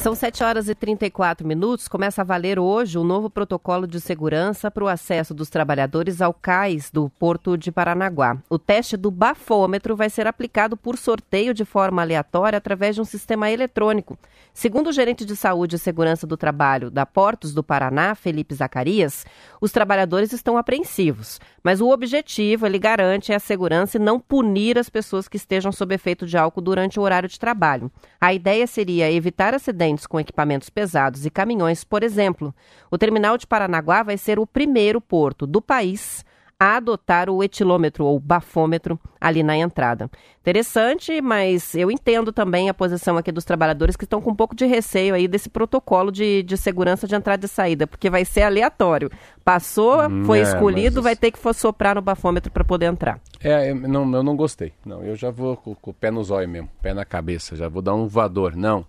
São 0.06 0.14
7 0.14 0.44
horas 0.44 0.70
e 0.70 0.76
34 0.76 1.48
minutos. 1.48 1.88
Começa 1.88 2.22
a 2.22 2.24
valer 2.24 2.60
hoje 2.60 2.96
o 2.96 3.04
novo 3.04 3.28
protocolo 3.28 3.88
de 3.88 4.00
segurança 4.00 4.70
para 4.70 4.84
o 4.84 4.88
acesso 4.88 5.34
dos 5.34 5.50
trabalhadores 5.50 6.22
ao 6.22 6.32
cais 6.32 6.92
do 6.92 7.10
Porto 7.10 7.58
de 7.58 7.72
Paranaguá. 7.72 8.38
O 8.48 8.60
teste 8.60 8.96
do 8.96 9.10
bafômetro 9.10 9.96
vai 9.96 10.08
ser 10.12 10.28
aplicado 10.28 10.78
por 10.78 10.96
sorteio 10.96 11.56
de 11.56 11.66
forma 11.66 12.04
aleatória 12.04 12.56
através 12.56 12.94
de 12.94 13.02
um 13.02 13.04
sistema 13.04 13.50
eletrônico. 13.50 14.16
Segundo 14.54 14.90
o 14.90 14.94
gerente 14.94 15.26
de 15.26 15.36
saúde 15.36 15.76
e 15.76 15.80
segurança 15.80 16.28
do 16.28 16.38
trabalho 16.38 16.92
da 16.92 17.04
Portos 17.04 17.52
do 17.52 17.64
Paraná, 17.64 18.14
Felipe 18.14 18.54
Zacarias, 18.54 19.26
os 19.60 19.72
trabalhadores 19.72 20.32
estão 20.32 20.56
apreensivos, 20.56 21.42
mas 21.64 21.82
o 21.82 21.90
objetivo, 21.90 22.68
ele 22.68 22.78
garante, 22.78 23.32
é 23.32 23.36
a 23.36 23.40
segurança 23.40 23.98
e 23.98 24.00
não 24.00 24.20
punir 24.20 24.78
as 24.78 24.88
pessoas 24.88 25.28
que 25.28 25.36
estejam 25.36 25.72
sob 25.72 25.96
efeito 25.96 26.28
de 26.28 26.38
álcool 26.38 26.62
durante 26.62 27.00
o 27.00 27.02
horário 27.02 27.28
de 27.28 27.40
trabalho. 27.40 27.92
A 28.22 28.36
ideia 28.36 28.68
seria 28.68 29.12
evitar 29.12 29.56
acidentes 29.56 29.95
com 30.06 30.20
equipamentos 30.20 30.70
pesados 30.70 31.26
e 31.26 31.30
caminhões, 31.30 31.84
por 31.84 32.04
exemplo. 32.04 32.54
O 32.90 32.98
terminal 32.98 33.38
de 33.38 33.48
Paranaguá 33.48 34.04
vai 34.04 34.18
ser 34.18 34.40
o 34.40 34.48
primeiro 34.48 35.00
porto 35.00 35.46
do 35.46 35.62
país 35.62 36.26
a 36.60 36.78
adotar 36.78 37.30
o 37.30 37.44
etilômetro 37.44 38.06
ou 38.06 38.20
bafômetro 38.20 39.00
ali 39.20 39.44
na 39.44 39.58
entrada. 39.58 40.10
Interessante, 40.40 41.22
mas 41.22 41.76
eu 41.76 41.92
entendo 41.92 42.32
também 42.32 42.70
a 42.70 42.74
posição 42.74 43.18
aqui 43.18 43.32
dos 43.32 43.44
trabalhadores 43.44 43.96
que 43.96 44.06
estão 44.06 44.22
com 44.22 44.32
um 44.32 44.36
pouco 44.36 44.56
de 44.56 44.66
receio 44.66 45.14
aí 45.14 45.28
desse 45.28 45.50
protocolo 45.50 46.12
de, 46.12 46.44
de 46.44 46.56
segurança 46.56 47.08
de 47.08 47.16
entrada 47.16 47.46
e 47.46 47.50
saída, 47.50 47.86
porque 47.86 48.10
vai 48.10 48.24
ser 48.24 48.44
aleatório. 48.44 49.12
Passou, 49.44 49.98
foi 50.26 50.40
é, 50.40 50.42
escolhido, 50.44 51.02
vai 51.02 51.16
ter 51.16 51.32
que 51.32 51.54
soprar 51.54 51.96
no 51.96 52.02
bafômetro 52.02 52.52
para 52.52 52.64
poder 52.64 52.86
entrar. 52.86 53.20
É, 53.44 53.72
eu 53.72 53.76
não, 53.76 54.16
eu 54.16 54.24
não 54.24 54.36
gostei. 54.36 54.74
Não, 54.86 55.04
eu 55.04 55.16
já 55.16 55.30
vou 55.32 55.58
com, 55.58 55.76
com 55.76 55.92
o 55.92 55.94
pé 55.94 56.10
no 56.10 56.24
zóio 56.24 56.48
mesmo, 56.48 56.70
pé 56.82 56.94
na 56.94 57.04
cabeça, 57.04 57.56
já 57.56 57.68
vou 57.68 57.82
dar 57.82 57.94
um 57.94 58.08
voador. 58.08 58.56
Não. 58.56 58.86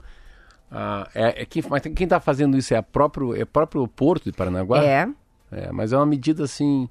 Ah, 0.70 1.08
é, 1.14 1.42
é 1.42 1.44
que, 1.44 1.62
mas 1.68 1.82
quem 1.82 2.04
está 2.04 2.20
fazendo 2.20 2.56
isso 2.56 2.74
é, 2.74 2.76
a 2.76 2.82
próprio, 2.82 3.34
é 3.34 3.42
o 3.42 3.46
próprio 3.46 3.86
Porto 3.86 4.24
de 4.24 4.32
Paranaguá? 4.32 4.82
É. 4.82 5.08
é. 5.52 5.72
Mas 5.72 5.92
é 5.92 5.96
uma 5.96 6.06
medida 6.06 6.44
assim. 6.44 6.88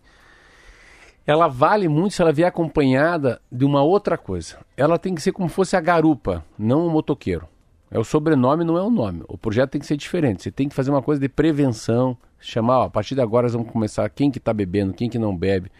Ela 1.28 1.48
vale 1.48 1.88
muito 1.88 2.14
se 2.14 2.22
ela 2.22 2.32
vier 2.32 2.48
acompanhada 2.48 3.42
de 3.52 3.66
uma 3.66 3.82
outra 3.82 4.18
coisa. 4.18 4.58
Ela 4.78 5.00
tem 5.00 5.16
que 5.16 5.22
ser 5.22 5.32
como 5.32 5.50
fosse 5.50 5.76
a 5.76 5.82
garupa, 5.82 6.46
não 6.58 6.86
o 6.86 6.90
motoqueiro. 6.90 7.48
É 7.90 7.98
o 7.98 8.04
sobrenome, 8.04 8.64
não 8.64 8.78
é 8.78 8.82
o 8.82 8.90
nome. 8.90 9.24
O 9.28 9.38
projeto 9.38 9.72
tem 9.72 9.82
que 9.82 9.88
ser 9.88 9.98
diferente. 9.98 10.44
Você 10.44 10.52
tem 10.52 10.70
que 10.70 10.76
fazer 10.76 10.92
uma 10.92 11.02
coisa 11.02 11.20
de 11.20 11.30
prevenção, 11.30 12.18
chamar, 12.40 12.80
ó, 12.80 12.84
a 12.84 12.90
partir 12.90 13.16
de 13.16 13.22
agora 13.22 13.48
vamos 13.48 13.72
começar 13.72 14.08
quem 14.10 14.30
que 14.30 14.38
está 14.38 14.54
bebendo, 14.54 14.94
quem 14.94 15.10
que 15.10 15.18
não 15.18 15.36
bebe. 15.36 15.72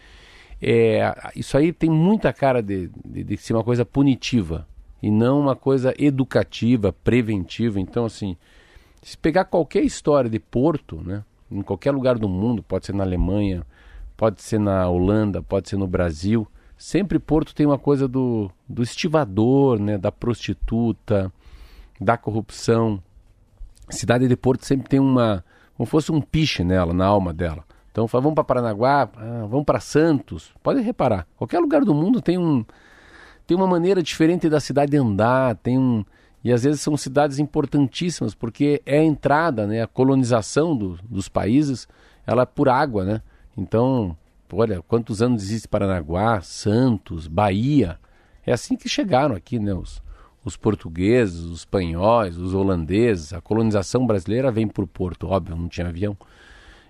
É, 0.60 1.14
isso 1.36 1.56
aí 1.56 1.72
tem 1.72 1.90
muita 1.90 2.32
cara 2.32 2.62
de, 2.62 2.90
de, 3.04 3.22
de 3.22 3.36
ser 3.36 3.52
uma 3.52 3.62
coisa 3.62 3.84
punitiva 3.84 4.66
e 5.06 5.10
não 5.10 5.38
uma 5.38 5.54
coisa 5.54 5.94
educativa, 5.96 6.92
preventiva. 6.92 7.78
Então, 7.78 8.06
assim, 8.06 8.36
se 9.00 9.16
pegar 9.16 9.44
qualquer 9.44 9.84
história 9.84 10.28
de 10.28 10.40
Porto, 10.40 11.00
né, 11.00 11.22
em 11.48 11.62
qualquer 11.62 11.92
lugar 11.92 12.18
do 12.18 12.28
mundo, 12.28 12.60
pode 12.60 12.86
ser 12.86 12.92
na 12.92 13.04
Alemanha, 13.04 13.64
pode 14.16 14.42
ser 14.42 14.58
na 14.58 14.88
Holanda, 14.88 15.40
pode 15.40 15.68
ser 15.68 15.76
no 15.76 15.86
Brasil, 15.86 16.44
sempre 16.76 17.20
Porto 17.20 17.54
tem 17.54 17.64
uma 17.64 17.78
coisa 17.78 18.08
do, 18.08 18.50
do 18.68 18.82
estivador, 18.82 19.78
né, 19.78 19.96
da 19.96 20.10
prostituta, 20.10 21.32
da 22.00 22.16
corrupção. 22.16 23.00
Cidade 23.88 24.26
de 24.26 24.36
Porto 24.36 24.66
sempre 24.66 24.88
tem 24.88 24.98
uma, 24.98 25.44
como 25.76 25.86
fosse 25.86 26.10
um 26.10 26.20
piche 26.20 26.64
nela, 26.64 26.92
na 26.92 27.06
alma 27.06 27.32
dela. 27.32 27.64
Então, 27.92 28.08
vamos 28.08 28.34
para 28.34 28.42
Paranaguá, 28.42 29.08
ah, 29.16 29.46
vamos 29.48 29.64
para 29.64 29.78
Santos. 29.78 30.52
Pode 30.64 30.80
reparar, 30.80 31.28
qualquer 31.36 31.60
lugar 31.60 31.84
do 31.84 31.94
mundo 31.94 32.20
tem 32.20 32.36
um 32.36 32.64
tem 33.46 33.56
uma 33.56 33.66
maneira 33.66 34.02
diferente 34.02 34.48
da 34.48 34.60
cidade 34.60 34.96
andar, 34.96 35.56
tem 35.56 35.78
um 35.78 36.04
e 36.42 36.52
às 36.52 36.62
vezes 36.62 36.80
são 36.80 36.96
cidades 36.96 37.40
importantíssimas 37.40 38.32
porque 38.32 38.80
é 38.86 38.98
a 38.98 39.04
entrada, 39.04 39.66
né, 39.66 39.82
a 39.82 39.86
colonização 39.86 40.76
do, 40.76 40.96
dos 41.02 41.28
países, 41.28 41.88
ela 42.24 42.42
é 42.42 42.46
por 42.46 42.68
água, 42.68 43.04
né? 43.04 43.20
Então, 43.56 44.16
olha, 44.52 44.80
quantos 44.86 45.20
anos 45.20 45.42
existe 45.42 45.66
Paranaguá, 45.66 46.40
Santos, 46.42 47.26
Bahia? 47.26 47.98
É 48.46 48.52
assim 48.52 48.76
que 48.76 48.88
chegaram 48.88 49.34
aqui, 49.34 49.58
né, 49.58 49.74
os, 49.74 50.00
os 50.44 50.56
portugueses, 50.56 51.40
os 51.40 51.60
espanhóis, 51.60 52.36
os 52.36 52.54
holandeses, 52.54 53.32
a 53.32 53.40
colonização 53.40 54.06
brasileira 54.06 54.52
vem 54.52 54.68
por 54.68 54.86
Porto, 54.86 55.26
óbvio, 55.26 55.56
não 55.56 55.68
tinha 55.68 55.88
avião. 55.88 56.16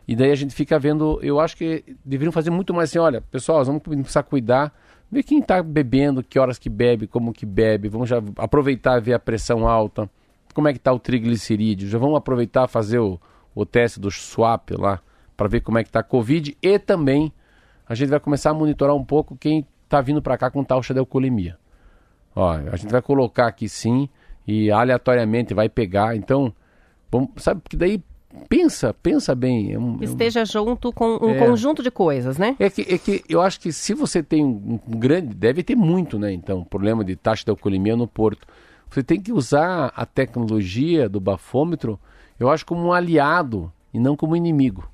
E 0.06 0.14
daí 0.14 0.30
a 0.30 0.36
gente 0.36 0.54
fica 0.54 0.78
vendo, 0.78 1.18
eu 1.22 1.40
acho 1.40 1.56
que 1.56 1.96
deveriam 2.04 2.30
fazer 2.30 2.50
muito 2.50 2.74
mais 2.74 2.90
assim, 2.90 2.98
olha, 2.98 3.22
pessoal, 3.22 3.64
vamos 3.64 3.80
precisar 3.80 4.22
cuidar 4.22 4.70
ver 5.10 5.22
quem 5.22 5.38
está 5.38 5.62
bebendo, 5.62 6.22
que 6.22 6.38
horas 6.38 6.58
que 6.58 6.68
bebe, 6.68 7.06
como 7.06 7.32
que 7.32 7.46
bebe. 7.46 7.88
Vamos 7.88 8.08
já 8.08 8.22
aproveitar 8.36 8.98
e 8.98 9.00
ver 9.00 9.14
a 9.14 9.18
pressão 9.18 9.66
alta, 9.66 10.10
como 10.54 10.68
é 10.68 10.72
que 10.72 10.78
está 10.78 10.92
o 10.92 10.98
triglicerídeo. 10.98 11.88
Já 11.88 11.98
vamos 11.98 12.16
aproveitar 12.16 12.66
fazer 12.68 12.98
o, 12.98 13.20
o 13.54 13.64
teste 13.64 14.00
do 14.00 14.10
swap 14.10 14.70
lá 14.72 15.00
para 15.36 15.48
ver 15.48 15.60
como 15.60 15.78
é 15.78 15.82
que 15.82 15.88
está 15.88 16.00
a 16.00 16.04
Covid 16.04 16.56
e 16.62 16.78
também 16.78 17.32
a 17.88 17.94
gente 17.94 18.08
vai 18.08 18.18
começar 18.18 18.50
a 18.50 18.54
monitorar 18.54 18.96
um 18.96 19.04
pouco 19.04 19.36
quem 19.36 19.66
está 19.84 20.00
vindo 20.00 20.20
para 20.20 20.36
cá 20.36 20.50
com 20.50 20.64
taxa 20.64 20.92
de 20.92 21.00
alcoolemia. 21.00 21.58
Ó, 22.34 22.50
a 22.50 22.76
gente 22.76 22.90
vai 22.90 23.00
colocar 23.00 23.46
aqui 23.46 23.68
sim 23.68 24.08
e 24.46 24.70
aleatoriamente 24.70 25.54
vai 25.54 25.68
pegar. 25.68 26.16
Então, 26.16 26.52
vamos, 27.10 27.30
sabe, 27.38 27.60
porque 27.60 27.76
daí 27.76 28.02
pensa, 28.48 28.94
pensa 28.94 29.34
bem. 29.34 29.72
É 29.72 29.78
um, 29.78 29.98
Esteja 30.02 30.44
junto 30.44 30.92
com 30.92 31.18
um 31.20 31.30
é, 31.30 31.38
conjunto 31.38 31.82
de 31.82 31.90
coisas, 31.90 32.38
né? 32.38 32.56
É 32.58 32.70
que, 32.70 32.82
é 32.82 32.98
que 32.98 33.24
eu 33.28 33.40
acho 33.40 33.60
que 33.60 33.72
se 33.72 33.94
você 33.94 34.22
tem 34.22 34.44
um, 34.44 34.78
um 34.86 34.98
grande, 34.98 35.34
deve 35.34 35.62
ter 35.62 35.76
muito, 35.76 36.18
né? 36.18 36.32
Então, 36.32 36.64
problema 36.64 37.04
de 37.04 37.16
taxa 37.16 37.44
de 37.44 37.50
alcoolemia 37.50 37.96
no 37.96 38.06
porto. 38.06 38.46
Você 38.90 39.02
tem 39.02 39.20
que 39.20 39.32
usar 39.32 39.92
a 39.96 40.06
tecnologia 40.06 41.08
do 41.08 41.20
bafômetro, 41.20 41.98
eu 42.38 42.48
acho, 42.48 42.64
como 42.64 42.86
um 42.86 42.92
aliado 42.92 43.72
e 43.92 43.98
não 43.98 44.16
como 44.16 44.36
inimigo. 44.36 44.88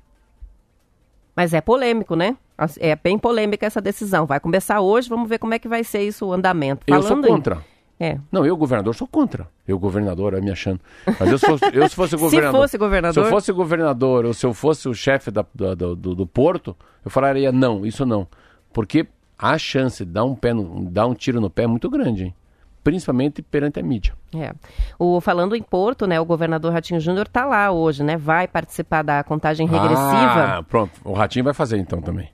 Mas 1.35 1.53
é 1.53 1.61
polêmico, 1.61 2.15
né? 2.15 2.37
É 2.79 2.95
bem 2.95 3.17
polêmica 3.17 3.65
essa 3.65 3.81
decisão. 3.81 4.25
Vai 4.25 4.39
começar 4.39 4.79
hoje, 4.79 5.09
vamos 5.09 5.27
ver 5.27 5.39
como 5.39 5.53
é 5.53 5.59
que 5.59 5.67
vai 5.67 5.83
ser 5.83 6.03
isso, 6.03 6.27
o 6.27 6.33
andamento. 6.33 6.85
Falando 6.87 7.03
eu 7.03 7.07
sou 7.07 7.21
contra. 7.21 7.55
Em... 7.55 7.72
É. 8.03 8.17
Não, 8.29 8.45
eu, 8.45 8.57
governador, 8.57 8.93
sou 8.93 9.07
contra. 9.07 9.47
Eu, 9.65 9.79
governador, 9.79 10.33
é 10.33 10.41
me 10.41 10.51
achando. 10.51 10.81
Mas 11.05 11.31
eu, 11.31 11.37
se 11.37 11.45
fosse, 11.45 11.65
eu, 11.73 11.87
se 11.87 11.95
fosse 11.95 12.17
governador. 12.17 12.53
se 12.53 12.61
fosse 12.61 12.77
governador. 12.77 13.13
Se 13.13 13.19
eu 13.19 13.29
fosse 13.29 13.51
governador 13.53 14.25
ou 14.25 14.33
se 14.33 14.45
eu 14.45 14.53
fosse 14.53 14.89
o 14.89 14.93
chefe 14.93 15.31
da, 15.31 15.45
do, 15.55 15.95
do, 15.95 16.15
do, 16.15 16.27
porto, 16.27 16.75
eu 17.05 17.09
falaria 17.09 17.49
não, 17.49 17.85
isso 17.85 18.05
não. 18.05 18.27
Porque 18.73 19.07
a 19.39 19.57
chance 19.57 20.03
de 20.03 20.11
dar 20.11 20.25
um, 20.25 20.35
pé 20.35 20.53
no, 20.53 20.83
dar 20.89 21.07
um 21.07 21.13
tiro 21.13 21.39
no 21.39 21.49
pé 21.49 21.63
é 21.63 21.67
muito 21.67 21.89
grande, 21.89 22.25
hein? 22.25 22.35
principalmente 22.83 23.41
perante 23.41 23.79
a 23.79 23.83
mídia. 23.83 24.13
É. 24.35 24.51
O, 24.99 25.21
falando 25.21 25.55
em 25.55 25.61
Porto, 25.61 26.05
né, 26.05 26.19
o 26.19 26.25
governador 26.25 26.73
Ratinho 26.73 26.99
Júnior 26.99 27.27
está 27.27 27.45
lá 27.45 27.71
hoje, 27.71 28.03
né? 28.03 28.17
Vai 28.17 28.45
participar 28.45 29.01
da 29.01 29.23
contagem 29.23 29.65
regressiva. 29.65 30.57
Ah, 30.57 30.63
pronto. 30.67 30.91
O 31.05 31.13
Ratinho 31.13 31.45
vai 31.45 31.53
fazer 31.53 31.77
então 31.77 32.01
também 32.01 32.29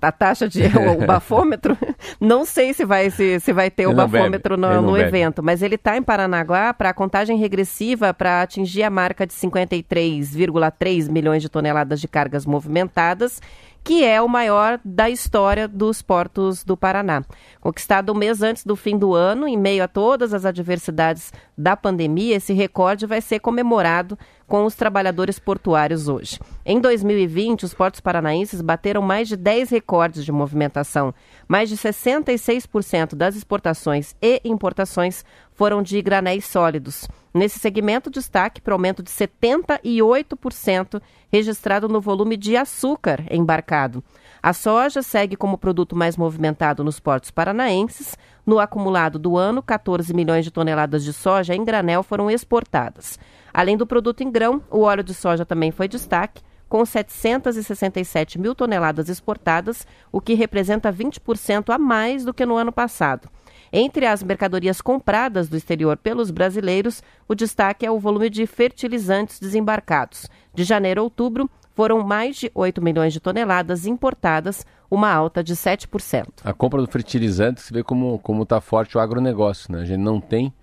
a 0.00 0.12
taxa 0.12 0.48
de 0.48 0.62
o, 0.64 1.04
bafômetro, 1.06 1.76
não 2.20 2.44
sei 2.44 2.72
se 2.72 2.84
vai 2.84 3.10
se, 3.10 3.38
se 3.40 3.52
vai 3.52 3.70
ter 3.70 3.84
ele 3.84 3.92
o 3.92 3.94
bafômetro 3.94 4.56
no, 4.56 4.80
no 4.80 4.96
evento, 4.96 5.42
mas 5.42 5.62
ele 5.62 5.74
está 5.74 5.96
em 5.96 6.02
Paranaguá 6.02 6.72
para 6.72 6.90
a 6.90 6.94
contagem 6.94 7.36
regressiva 7.36 8.14
para 8.14 8.42
atingir 8.42 8.82
a 8.82 8.90
marca 8.90 9.26
de 9.26 9.34
53,3 9.34 11.10
milhões 11.10 11.42
de 11.42 11.48
toneladas 11.48 12.00
de 12.00 12.08
cargas 12.08 12.46
movimentadas 12.46 13.40
que 13.84 14.02
é 14.02 14.20
o 14.20 14.26
maior 14.26 14.80
da 14.82 15.10
história 15.10 15.68
dos 15.68 16.00
portos 16.00 16.64
do 16.64 16.74
Paraná. 16.74 17.22
Conquistado 17.60 18.12
um 18.12 18.16
mês 18.16 18.42
antes 18.42 18.64
do 18.64 18.74
fim 18.74 18.96
do 18.96 19.14
ano, 19.14 19.46
em 19.46 19.58
meio 19.58 19.84
a 19.84 19.88
todas 19.88 20.32
as 20.32 20.46
adversidades 20.46 21.30
da 21.56 21.76
pandemia, 21.76 22.36
esse 22.36 22.54
recorde 22.54 23.04
vai 23.04 23.20
ser 23.20 23.40
comemorado 23.40 24.18
com 24.46 24.64
os 24.64 24.74
trabalhadores 24.74 25.38
portuários 25.38 26.08
hoje. 26.08 26.38
Em 26.64 26.80
2020, 26.80 27.64
os 27.64 27.74
portos 27.74 28.00
paranaenses 28.00 28.62
bateram 28.62 29.02
mais 29.02 29.28
de 29.28 29.36
10 29.36 29.70
recordes 29.70 30.24
de 30.24 30.32
movimentação. 30.32 31.14
Mais 31.46 31.68
de 31.68 31.76
66% 31.76 33.14
das 33.14 33.36
exportações 33.36 34.14
e 34.20 34.40
importações 34.44 35.24
foram 35.54 35.82
de 35.82 36.00
granéis 36.02 36.44
sólidos. 36.44 37.08
Nesse 37.32 37.58
segmento, 37.58 38.10
destaque 38.10 38.60
para 38.60 38.72
o 38.72 38.74
aumento 38.74 39.02
de 39.02 39.10
78% 39.10 41.00
registrado 41.32 41.88
no 41.88 42.00
volume 42.00 42.36
de 42.36 42.56
açúcar 42.56 43.24
embarcado. 43.30 44.04
A 44.42 44.52
soja 44.52 45.02
segue 45.02 45.36
como 45.36 45.56
produto 45.56 45.96
mais 45.96 46.16
movimentado 46.16 46.84
nos 46.84 47.00
portos 47.00 47.30
paranaenses. 47.30 48.16
No 48.44 48.58
acumulado 48.58 49.18
do 49.18 49.38
ano, 49.38 49.62
14 49.62 50.12
milhões 50.12 50.44
de 50.44 50.50
toneladas 50.50 51.02
de 51.02 51.12
soja 51.12 51.54
em 51.54 51.64
granel 51.64 52.02
foram 52.02 52.30
exportadas. 52.30 53.18
Além 53.52 53.76
do 53.76 53.86
produto 53.86 54.20
em 54.20 54.30
grão, 54.30 54.62
o 54.70 54.80
óleo 54.82 55.02
de 55.02 55.14
soja 55.14 55.46
também 55.46 55.70
foi 55.70 55.88
destaque, 55.88 56.42
com 56.68 56.84
767 56.84 58.38
mil 58.38 58.54
toneladas 58.54 59.08
exportadas, 59.08 59.86
o 60.12 60.20
que 60.20 60.34
representa 60.34 60.92
20% 60.92 61.72
a 61.72 61.78
mais 61.78 62.24
do 62.24 62.34
que 62.34 62.44
no 62.44 62.56
ano 62.56 62.72
passado. 62.72 63.28
Entre 63.76 64.06
as 64.06 64.22
mercadorias 64.22 64.80
compradas 64.80 65.48
do 65.48 65.56
exterior 65.56 65.96
pelos 65.96 66.30
brasileiros, 66.30 67.02
o 67.26 67.34
destaque 67.34 67.84
é 67.84 67.90
o 67.90 67.98
volume 67.98 68.30
de 68.30 68.46
fertilizantes 68.46 69.40
desembarcados. 69.40 70.28
De 70.54 70.62
janeiro 70.62 71.00
a 71.00 71.02
outubro, 71.02 71.50
foram 71.74 72.00
mais 72.06 72.36
de 72.36 72.52
8 72.54 72.80
milhões 72.80 73.12
de 73.12 73.18
toneladas 73.18 73.84
importadas, 73.84 74.64
uma 74.88 75.12
alta 75.12 75.42
de 75.42 75.56
7%. 75.56 76.24
A 76.44 76.52
compra 76.52 76.80
do 76.80 76.86
fertilizante, 76.86 77.60
você 77.60 77.74
vê 77.74 77.82
como 77.82 78.42
está 78.44 78.60
forte 78.60 78.96
o 78.96 79.00
agronegócio, 79.00 79.72
né? 79.72 79.80
A 79.80 79.84
gente 79.84 79.98
não 79.98 80.20
tem, 80.20 80.54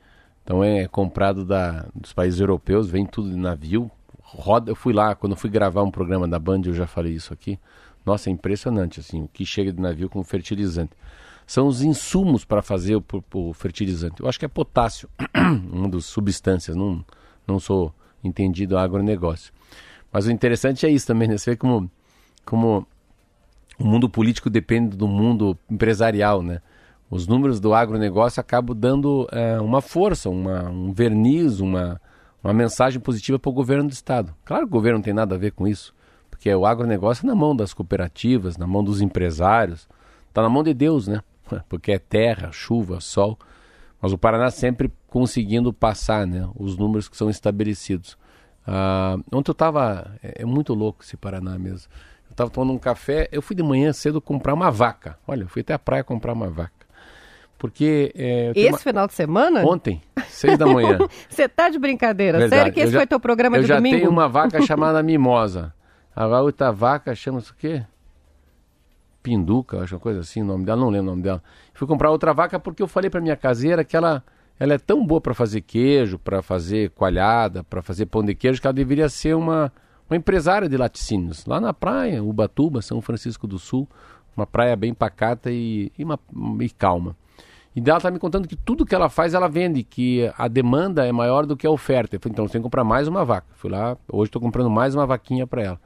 então 0.41 0.63
é 0.63 0.87
comprado 0.87 1.43
da, 1.43 1.85
dos 1.93 2.13
países 2.13 2.39
europeus, 2.39 2.89
vem 2.89 3.05
tudo 3.05 3.29
de 3.29 3.35
navio, 3.35 3.91
roda. 4.21 4.71
Eu 4.71 4.75
fui 4.75 4.93
lá, 4.93 5.15
quando 5.15 5.35
fui 5.35 5.49
gravar 5.49 5.83
um 5.83 5.91
programa 5.91 6.29
da 6.29 6.39
Band, 6.39 6.61
eu 6.63 6.73
já 6.73 6.87
falei 6.87 7.11
isso 7.11 7.33
aqui. 7.33 7.59
Nossa, 8.05 8.29
é 8.29 8.31
impressionante, 8.31 9.01
assim, 9.01 9.21
o 9.21 9.27
que 9.27 9.45
chega 9.45 9.73
de 9.73 9.81
navio 9.81 10.09
com 10.09 10.23
fertilizante. 10.23 10.93
São 11.51 11.67
os 11.67 11.81
insumos 11.81 12.45
para 12.45 12.61
fazer 12.61 12.95
o, 12.95 13.03
o, 13.33 13.51
fertilizante. 13.51 14.21
Eu 14.21 14.29
acho 14.29 14.39
que 14.39 14.45
é 14.45 14.47
potássio, 14.47 15.09
uma 15.69 15.89
das 15.89 16.05
substâncias, 16.05 16.77
não, 16.77 17.03
não 17.45 17.59
sou 17.59 17.93
entendido 18.23 18.77
agronegócio. 18.77 19.51
Mas 20.13 20.27
o 20.27 20.31
interessante 20.31 20.85
é 20.85 20.89
isso 20.89 21.05
também, 21.05 21.27
né? 21.27 21.37
Você 21.37 21.51
vê 21.51 21.57
como, 21.57 21.91
como 22.45 22.87
o 23.77 23.85
mundo 23.85 24.07
político 24.07 24.49
depende 24.49 24.95
do 24.95 25.09
mundo 25.09 25.57
empresarial, 25.69 26.41
né? 26.41 26.61
Os 27.09 27.27
números 27.27 27.59
do 27.59 27.73
agronegócio 27.73 28.39
acabam 28.39 28.73
dando 28.73 29.27
é, 29.29 29.59
uma 29.59 29.81
força, 29.81 30.29
uma, 30.29 30.69
um 30.69 30.93
verniz, 30.93 31.59
uma, 31.59 31.99
uma 32.41 32.53
mensagem 32.53 33.01
positiva 33.01 33.37
para 33.37 33.49
o 33.49 33.53
governo 33.53 33.89
do 33.89 33.91
Estado. 33.91 34.33
Claro 34.45 34.63
que 34.63 34.69
o 34.69 34.77
governo 34.77 34.99
não 34.99 35.03
tem 35.03 35.13
nada 35.13 35.35
a 35.35 35.37
ver 35.37 35.51
com 35.51 35.67
isso, 35.67 35.93
porque 36.29 36.49
o 36.55 36.65
agronegócio 36.65 37.25
é 37.25 37.27
na 37.27 37.35
mão 37.35 37.53
das 37.53 37.73
cooperativas, 37.73 38.55
na 38.55 38.65
mão 38.65 38.81
dos 38.81 39.01
empresários, 39.01 39.85
está 40.29 40.41
na 40.41 40.47
mão 40.47 40.63
de 40.63 40.73
Deus, 40.73 41.09
né? 41.09 41.21
Porque 41.67 41.91
é 41.91 41.99
terra, 41.99 42.51
chuva, 42.51 42.99
sol. 42.99 43.37
Mas 44.01 44.11
o 44.11 44.17
Paraná 44.17 44.49
sempre 44.49 44.91
conseguindo 45.07 45.71
passar 45.71 46.25
né, 46.25 46.49
os 46.55 46.77
números 46.77 47.07
que 47.07 47.15
são 47.15 47.29
estabelecidos. 47.29 48.17
Ah, 48.65 49.17
ontem 49.31 49.51
eu 49.51 49.53
estava. 49.53 50.11
É, 50.23 50.41
é, 50.41 50.45
muito 50.45 50.73
louco 50.73 51.03
esse 51.03 51.17
Paraná 51.17 51.57
mesmo. 51.57 51.89
Eu 52.29 52.31
estava 52.31 52.49
tomando 52.49 52.73
um 52.73 52.79
café, 52.79 53.27
eu 53.31 53.41
fui 53.41 53.55
de 53.55 53.61
manhã 53.61 53.91
cedo 53.91 54.21
comprar 54.21 54.53
uma 54.53 54.71
vaca. 54.71 55.17
Olha, 55.27 55.43
eu 55.43 55.47
fui 55.47 55.61
até 55.61 55.73
a 55.73 55.79
praia 55.79 56.03
comprar 56.03 56.33
uma 56.33 56.49
vaca. 56.49 56.81
Porque. 57.57 58.11
É, 58.15 58.51
esse 58.55 58.69
uma... 58.69 58.77
final 58.79 59.07
de 59.07 59.13
semana? 59.13 59.63
Ontem, 59.63 60.01
seis 60.27 60.57
da 60.57 60.65
manhã. 60.65 60.97
Você 61.29 61.47
tá 61.47 61.69
de 61.69 61.77
brincadeira? 61.77 62.39
Verdade. 62.39 62.59
Sério 62.59 62.73
que 62.73 62.79
esse 62.79 62.91
já, 62.91 62.99
foi 62.99 63.07
teu 63.07 63.19
programa 63.19 63.59
de 63.59 63.67
domingo? 63.67 63.87
Eu 63.87 63.91
já 63.91 63.97
tenho 63.99 64.11
uma 64.11 64.27
vaca 64.27 64.61
chamada 64.65 65.03
Mimosa. 65.03 65.73
A 66.15 66.25
outra 66.41 66.71
vaca 66.71 67.13
chama-se 67.13 67.51
o 67.51 67.55
quê? 67.55 67.83
Pinduca, 69.21 69.79
acho 69.81 69.95
uma 69.95 70.01
coisa 70.01 70.19
assim, 70.19 70.41
o 70.41 70.45
nome 70.45 70.65
dela, 70.65 70.79
não 70.79 70.89
lembro 70.89 71.07
o 71.07 71.11
nome 71.11 71.23
dela. 71.23 71.43
Fui 71.73 71.87
comprar 71.87 72.09
outra 72.11 72.33
vaca 72.33 72.59
porque 72.59 72.81
eu 72.81 72.87
falei 72.87 73.09
para 73.09 73.21
minha 73.21 73.35
caseira 73.35 73.83
que 73.83 73.95
ela 73.95 74.23
ela 74.61 74.75
é 74.75 74.77
tão 74.77 75.03
boa 75.03 75.19
para 75.19 75.33
fazer 75.33 75.61
queijo, 75.61 76.19
para 76.19 76.43
fazer 76.43 76.91
coalhada, 76.91 77.63
para 77.63 77.81
fazer 77.81 78.05
pão 78.05 78.23
de 78.23 78.35
queijo, 78.35 78.61
que 78.61 78.67
ela 78.67 78.73
deveria 78.73 79.09
ser 79.09 79.35
uma, 79.35 79.73
uma 80.07 80.15
empresária 80.15 80.69
de 80.69 80.77
laticínios. 80.77 81.47
Lá 81.47 81.59
na 81.59 81.73
praia, 81.73 82.23
Ubatuba, 82.23 82.79
São 82.79 83.01
Francisco 83.01 83.47
do 83.47 83.57
Sul, 83.57 83.89
uma 84.37 84.45
praia 84.45 84.75
bem 84.75 84.93
pacata 84.93 85.49
e, 85.49 85.91
e, 85.97 86.03
uma, 86.03 86.19
e 86.59 86.69
calma. 86.69 87.15
E 87.75 87.79
ela 87.79 87.97
está 87.97 88.11
me 88.11 88.19
contando 88.19 88.47
que 88.47 88.55
tudo 88.55 88.85
que 88.85 88.93
ela 88.93 89.09
faz, 89.09 89.33
ela 89.33 89.47
vende, 89.47 89.81
que 89.81 90.31
a 90.37 90.47
demanda 90.47 91.07
é 91.07 91.11
maior 91.11 91.47
do 91.47 91.57
que 91.57 91.65
a 91.65 91.71
oferta. 91.71 92.15
Eu 92.15 92.19
falei, 92.19 92.33
então 92.33 92.47
você 92.47 92.51
tem 92.51 92.61
que 92.61 92.63
comprar 92.63 92.83
mais 92.83 93.07
uma 93.07 93.25
vaca. 93.25 93.47
Fui 93.55 93.71
lá, 93.71 93.97
hoje 94.11 94.27
estou 94.27 94.39
comprando 94.39 94.69
mais 94.69 94.93
uma 94.93 95.07
vaquinha 95.07 95.47
para 95.47 95.63
ela. 95.63 95.81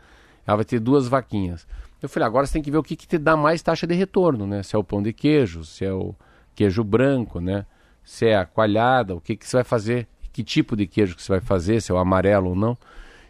Ela 0.46 0.58
vai 0.58 0.66
ter 0.66 0.80
duas 0.80 1.08
vaquinhas. 1.08 1.66
Eu 2.02 2.10
falei, 2.10 2.28
agora 2.28 2.46
você 2.46 2.54
tem 2.54 2.62
que 2.62 2.72
ver 2.72 2.78
o 2.78 2.84
que, 2.84 2.96
que 2.96 3.08
te 3.08 3.18
dá 3.18 3.36
mais 3.36 3.62
taxa 3.62 3.88
de 3.88 3.96
retorno, 3.96 4.46
né? 4.46 4.62
Se 4.64 4.76
é 4.76 4.80
o 4.80 4.84
pão 4.84 5.02
de 5.02 5.14
queijo, 5.14 5.64
se 5.64 5.86
é 5.86 5.94
o 5.94 6.14
queijo 6.54 6.84
branco, 6.84 7.40
né? 7.40 7.66
se 8.06 8.28
é 8.28 8.36
a 8.36 8.46
coalhada, 8.46 9.16
o 9.16 9.20
que, 9.20 9.36
que 9.36 9.46
você 9.46 9.58
vai 9.58 9.64
fazer, 9.64 10.08
que 10.32 10.44
tipo 10.44 10.76
de 10.76 10.86
queijo 10.86 11.16
que 11.16 11.24
você 11.24 11.32
vai 11.32 11.42
fazer, 11.42 11.82
se 11.82 11.92
é 11.92 11.96
o 11.96 11.98
amarelo 11.98 12.50
ou 12.50 12.56
não. 12.56 12.78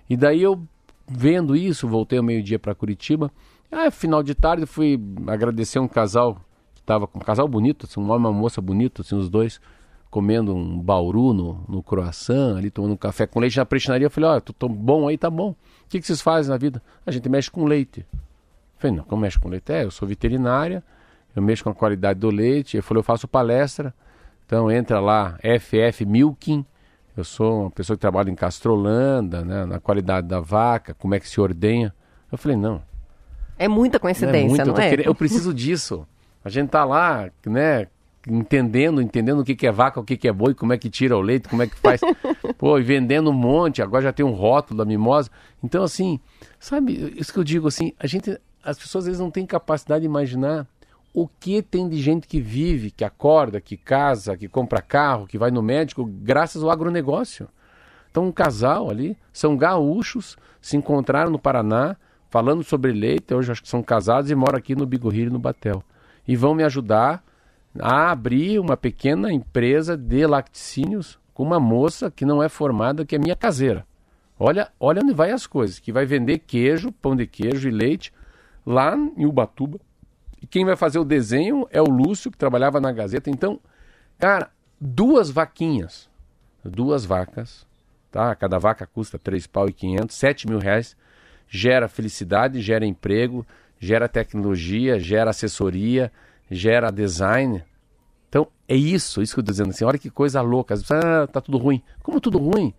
E 0.09 0.17
daí 0.17 0.43
eu, 0.43 0.61
vendo 1.07 1.55
isso, 1.55 1.87
voltei 1.87 2.19
ao 2.19 2.23
meio-dia 2.23 2.59
para 2.59 2.75
Curitiba. 2.75 3.31
Ah, 3.71 3.89
final 3.89 4.21
de 4.21 4.35
tarde 4.35 4.65
fui 4.65 4.99
agradecer 5.27 5.79
um 5.79 5.87
casal 5.87 6.35
que 6.75 6.81
estava 6.81 7.07
com 7.07 7.17
um 7.17 7.21
casal 7.21 7.47
bonito, 7.47 7.85
assim, 7.85 7.99
um 7.99 8.11
homem 8.11 8.27
e 8.27 8.29
uma 8.29 8.33
moça 8.33 8.61
bonito, 8.61 9.01
assim, 9.01 9.15
os 9.15 9.29
dois 9.29 9.61
comendo 10.11 10.55
um 10.55 10.79
bauru 10.79 11.33
no, 11.33 11.65
no 11.67 11.83
croissant, 11.83 12.57
ali 12.57 12.69
tomando 12.69 12.93
um 12.93 12.97
café 12.97 13.25
com 13.25 13.39
leite 13.39 13.57
na 13.57 13.65
prestinaria. 13.65 14.05
Eu 14.05 14.11
falei, 14.11 14.29
ó, 14.29 14.37
oh, 14.37 14.41
tô 14.41 14.69
bom 14.69 15.07
aí, 15.07 15.17
tá 15.17 15.29
bom. 15.29 15.49
O 15.51 15.55
que, 15.89 15.99
que 15.99 16.07
vocês 16.07 16.21
fazem 16.21 16.49
na 16.51 16.57
vida? 16.57 16.81
A 17.05 17.11
gente 17.11 17.27
mexe 17.27 17.49
com 17.51 17.65
leite. 17.65 18.05
Eu 18.85 18.89
falei, 18.89 18.97
não, 18.97 19.03
como 19.03 19.21
mexe 19.21 19.39
com 19.39 19.49
leite? 19.49 19.71
É, 19.71 19.83
eu 19.83 19.91
sou 19.91 20.07
veterinária, 20.07 20.83
eu 21.35 21.41
mexo 21.41 21.63
com 21.63 21.69
a 21.69 21.75
qualidade 21.75 22.19
do 22.19 22.29
leite. 22.29 22.77
Eu 22.77 22.83
falei, 22.83 22.99
eu 22.99 23.03
faço 23.03 23.27
palestra 23.27 23.93
então 24.45 24.71
entra 24.71 24.99
lá, 24.99 25.37
FF 25.59 26.05
Milking. 26.05 26.65
Eu 27.17 27.23
sou 27.23 27.61
uma 27.61 27.71
pessoa 27.71 27.97
que 27.97 28.01
trabalha 28.01 28.29
em 28.29 28.35
Castrolanda, 28.35 29.43
né, 29.43 29.65
na 29.65 29.79
qualidade 29.79 30.27
da 30.27 30.39
vaca, 30.39 30.93
como 30.93 31.15
é 31.15 31.19
que 31.19 31.27
se 31.27 31.39
ordenha. 31.39 31.93
Eu 32.31 32.37
falei, 32.37 32.57
não. 32.57 32.81
É 33.57 33.67
muita 33.67 33.99
coincidência, 33.99 34.65
não, 34.65 34.73
é? 34.73 34.75
Não 34.75 34.75
eu, 34.75 34.81
é? 34.81 34.89
Querendo, 34.89 35.05
eu 35.07 35.15
preciso 35.15 35.53
disso. 35.53 36.05
A 36.43 36.49
gente 36.49 36.69
tá 36.69 36.83
lá, 36.83 37.29
né, 37.45 37.87
entendendo, 38.27 39.01
entendendo 39.01 39.39
o 39.39 39.45
que, 39.45 39.55
que 39.55 39.65
é 39.65 39.71
vaca, 39.71 39.99
o 39.99 40.03
que, 40.03 40.17
que 40.17 40.27
é 40.27 40.33
boi, 40.33 40.53
como 40.53 40.73
é 40.73 40.77
que 40.77 40.89
tira 40.89 41.15
o 41.17 41.21
leite, 41.21 41.47
como 41.47 41.63
é 41.63 41.67
que 41.67 41.75
faz. 41.75 42.01
Pô, 42.57 42.77
e 42.77 42.83
vendendo 42.83 43.29
um 43.29 43.33
monte, 43.33 43.81
agora 43.81 44.03
já 44.03 44.13
tem 44.13 44.25
um 44.25 44.33
rótulo 44.33 44.77
da 44.77 44.85
mimosa. 44.85 45.31
Então, 45.63 45.83
assim, 45.83 46.19
sabe, 46.59 47.15
isso 47.17 47.31
que 47.31 47.39
eu 47.39 47.43
digo 47.43 47.67
assim, 47.67 47.93
a 47.97 48.05
gente, 48.05 48.37
as 48.65 48.77
pessoas 48.77 49.03
às 49.03 49.07
vezes 49.07 49.21
não 49.21 49.29
têm 49.29 49.45
capacidade 49.45 50.01
de 50.01 50.07
imaginar 50.07 50.67
o 51.13 51.27
que 51.27 51.61
tem 51.61 51.87
de 51.87 51.97
gente 52.01 52.27
que 52.27 52.41
vive, 52.41 52.91
que 52.91 53.05
acorda, 53.05 53.61
que 53.61 53.77
casa, 53.77 54.35
que 54.35 54.49
compra 54.49 54.81
carro, 54.81 55.27
que 55.27 55.37
vai 55.37 55.49
no 55.49 55.61
médico, 55.61 56.03
graças 56.03 56.61
ao 56.61 56.69
agronegócio. 56.69 57.47
Então, 58.11 58.25
um 58.25 58.31
casal 58.31 58.89
ali, 58.89 59.15
são 59.31 59.55
gaúchos, 59.55 60.35
se 60.59 60.75
encontraram 60.75 61.31
no 61.31 61.39
Paraná, 61.39 61.95
falando 62.29 62.63
sobre 62.63 62.91
leite, 62.91 63.33
hoje 63.33 63.51
acho 63.51 63.61
que 63.61 63.69
são 63.69 63.81
casados 63.81 64.29
e 64.29 64.35
moram 64.35 64.57
aqui 64.57 64.75
no 64.75 64.85
Bigorrilho, 64.85 65.31
no 65.31 65.39
Batel. 65.39 65.81
E 66.27 66.35
vão 66.35 66.53
me 66.53 66.63
ajudar 66.63 67.23
a 67.79 68.11
abrir 68.11 68.59
uma 68.59 68.75
pequena 68.75 69.31
empresa 69.31 69.95
de 69.95 70.25
lacticínios 70.25 71.19
com 71.33 71.43
uma 71.43 71.59
moça 71.59 72.11
que 72.11 72.25
não 72.25 72.41
é 72.41 72.49
formada, 72.49 73.05
que 73.05 73.15
é 73.15 73.19
minha 73.19 73.35
caseira. 73.35 73.85
Olha, 74.37 74.69
olha 74.77 75.01
onde 75.01 75.13
vai 75.13 75.31
as 75.31 75.47
coisas, 75.47 75.79
que 75.79 75.93
vai 75.93 76.05
vender 76.05 76.39
queijo, 76.39 76.91
pão 76.91 77.15
de 77.15 77.25
queijo 77.25 77.69
e 77.69 77.71
leite 77.71 78.11
lá 78.65 78.95
em 78.95 79.25
Ubatuba, 79.25 79.79
e 80.41 80.47
quem 80.47 80.65
vai 80.65 80.75
fazer 80.75 80.99
o 80.99 81.05
desenho 81.05 81.67
é 81.71 81.81
o 81.81 81.89
Lúcio, 81.89 82.31
que 82.31 82.37
trabalhava 82.37 82.79
na 82.79 82.91
Gazeta. 82.91 83.29
Então, 83.29 83.59
cara, 84.17 84.49
duas 84.79 85.29
vaquinhas, 85.29 86.09
duas 86.63 87.05
vacas, 87.05 87.65
tá? 88.11 88.35
Cada 88.35 88.57
vaca 88.57 88.85
custa 88.85 89.17
três 89.17 89.47
pau 89.47 89.67
e 89.67 89.73
quinhentos, 89.73 90.15
sete 90.15 90.47
mil 90.47 90.59
reais. 90.59 90.95
Gera 91.47 91.87
felicidade, 91.87 92.61
gera 92.61 92.85
emprego, 92.85 93.45
gera 93.79 94.09
tecnologia, 94.09 94.99
gera 94.99 95.29
assessoria, 95.29 96.11
gera 96.49 96.91
design. 96.91 97.63
Então, 98.29 98.47
é 98.67 98.75
isso, 98.75 99.21
isso 99.21 99.33
que 99.33 99.39
eu 99.39 99.41
estou 99.41 99.53
dizendo 99.53 99.69
assim. 99.69 99.85
Olha 99.85 99.97
que 99.97 100.09
coisa 100.09 100.41
louca. 100.41 100.75
Ah, 100.89 101.27
tá 101.27 101.39
tudo 101.39 101.57
ruim. 101.57 101.81
Como 102.01 102.19
tudo 102.19 102.37
ruim? 102.37 102.73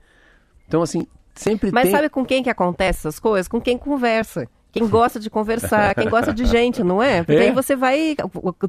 Então, 0.67 0.83
assim, 0.83 1.07
sempre 1.35 1.71
Mas 1.73 1.85
tem... 1.85 1.93
sabe 1.93 2.09
com 2.09 2.25
quem 2.25 2.43
que 2.43 2.51
acontece 2.51 3.01
essas 3.01 3.19
coisas? 3.19 3.49
Com 3.49 3.61
quem 3.61 3.79
conversa 3.79 4.49
quem 4.79 4.89
gosta 4.89 5.19
de 5.19 5.31
conversar, 5.31 5.95
quem 5.95 6.09
gosta 6.09 6.33
de 6.33 6.45
gente, 6.45 6.83
não 6.83 7.03
é? 7.03 7.23
Porque 7.23 7.41
é. 7.41 7.47
aí 7.47 7.53
você 7.53 7.75
vai. 7.75 8.15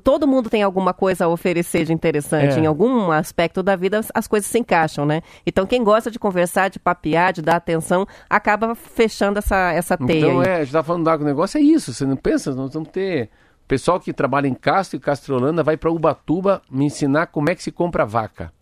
Todo 0.03 0.27
mundo 0.27 0.49
tem 0.49 0.63
alguma 0.63 0.93
coisa 0.93 1.25
a 1.25 1.27
oferecer 1.27 1.85
de 1.85 1.93
interessante. 1.93 2.57
É. 2.57 2.59
Em 2.59 2.65
algum 2.65 3.11
aspecto 3.11 3.61
da 3.61 3.75
vida, 3.75 4.01
as 4.13 4.27
coisas 4.27 4.49
se 4.49 4.57
encaixam, 4.57 5.05
né? 5.05 5.21
Então, 5.45 5.65
quem 5.65 5.83
gosta 5.83 6.09
de 6.09 6.17
conversar, 6.17 6.69
de 6.69 6.79
papear, 6.79 7.33
de 7.33 7.41
dar 7.41 7.57
atenção, 7.57 8.07
acaba 8.29 8.73
fechando 8.75 9.39
essa, 9.39 9.71
essa 9.73 9.97
teia. 9.97 10.19
Então, 10.19 10.39
aí. 10.41 10.47
é, 10.47 10.55
a 10.55 10.63
gente 10.63 10.71
tá 10.71 10.83
falando 10.83 11.03
do 11.03 11.25
negócio, 11.25 11.57
é 11.57 11.61
isso. 11.61 11.93
Você 11.93 12.05
não 12.05 12.15
pensa, 12.15 12.53
nós 12.53 12.73
vamos 12.73 12.89
ter. 12.89 13.29
Pessoal 13.67 13.99
que 13.99 14.13
trabalha 14.13 14.47
em 14.47 14.53
Castro 14.53 14.95
e 14.95 14.99
Castrolanda 14.99 15.61
vai 15.61 15.75
para 15.75 15.91
Ubatuba 15.91 16.61
me 16.71 16.85
ensinar 16.85 17.27
como 17.27 17.49
é 17.49 17.55
que 17.55 17.61
se 17.61 17.71
compra 17.71 18.05
vaca. 18.05 18.53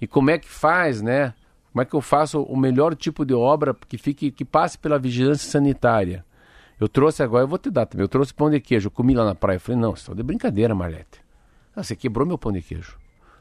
E 0.00 0.06
como 0.06 0.30
é 0.30 0.38
que 0.38 0.48
faz, 0.48 1.00
né? 1.00 1.32
Como 1.72 1.82
é 1.82 1.84
que 1.84 1.94
eu 1.94 2.00
faço 2.00 2.42
o 2.42 2.56
melhor 2.56 2.94
tipo 2.94 3.24
de 3.24 3.32
obra 3.32 3.74
que 3.88 3.96
fique 3.96 4.30
que 4.30 4.44
passe 4.44 4.76
pela 4.76 4.98
vigilância 4.98 5.50
sanitária? 5.50 6.24
Eu 6.80 6.88
trouxe 6.88 7.22
agora, 7.22 7.44
eu 7.44 7.48
vou 7.48 7.58
te 7.58 7.70
dar 7.70 7.84
também. 7.84 8.02
Eu 8.02 8.08
trouxe 8.08 8.32
pão 8.32 8.48
de 8.48 8.58
queijo, 8.58 8.86
eu 8.86 8.90
comi 8.90 9.14
lá 9.14 9.24
na 9.24 9.34
praia. 9.34 9.56
Eu 9.56 9.60
falei, 9.60 9.78
não, 9.78 9.94
você 9.94 10.00
está 10.00 10.14
de 10.14 10.22
brincadeira, 10.22 10.74
Marlete. 10.74 11.20
Ah, 11.76 11.82
você 11.82 11.94
quebrou 11.94 12.26
meu 12.26 12.38
pão 12.38 12.50
de 12.50 12.62
queijo. 12.62 12.96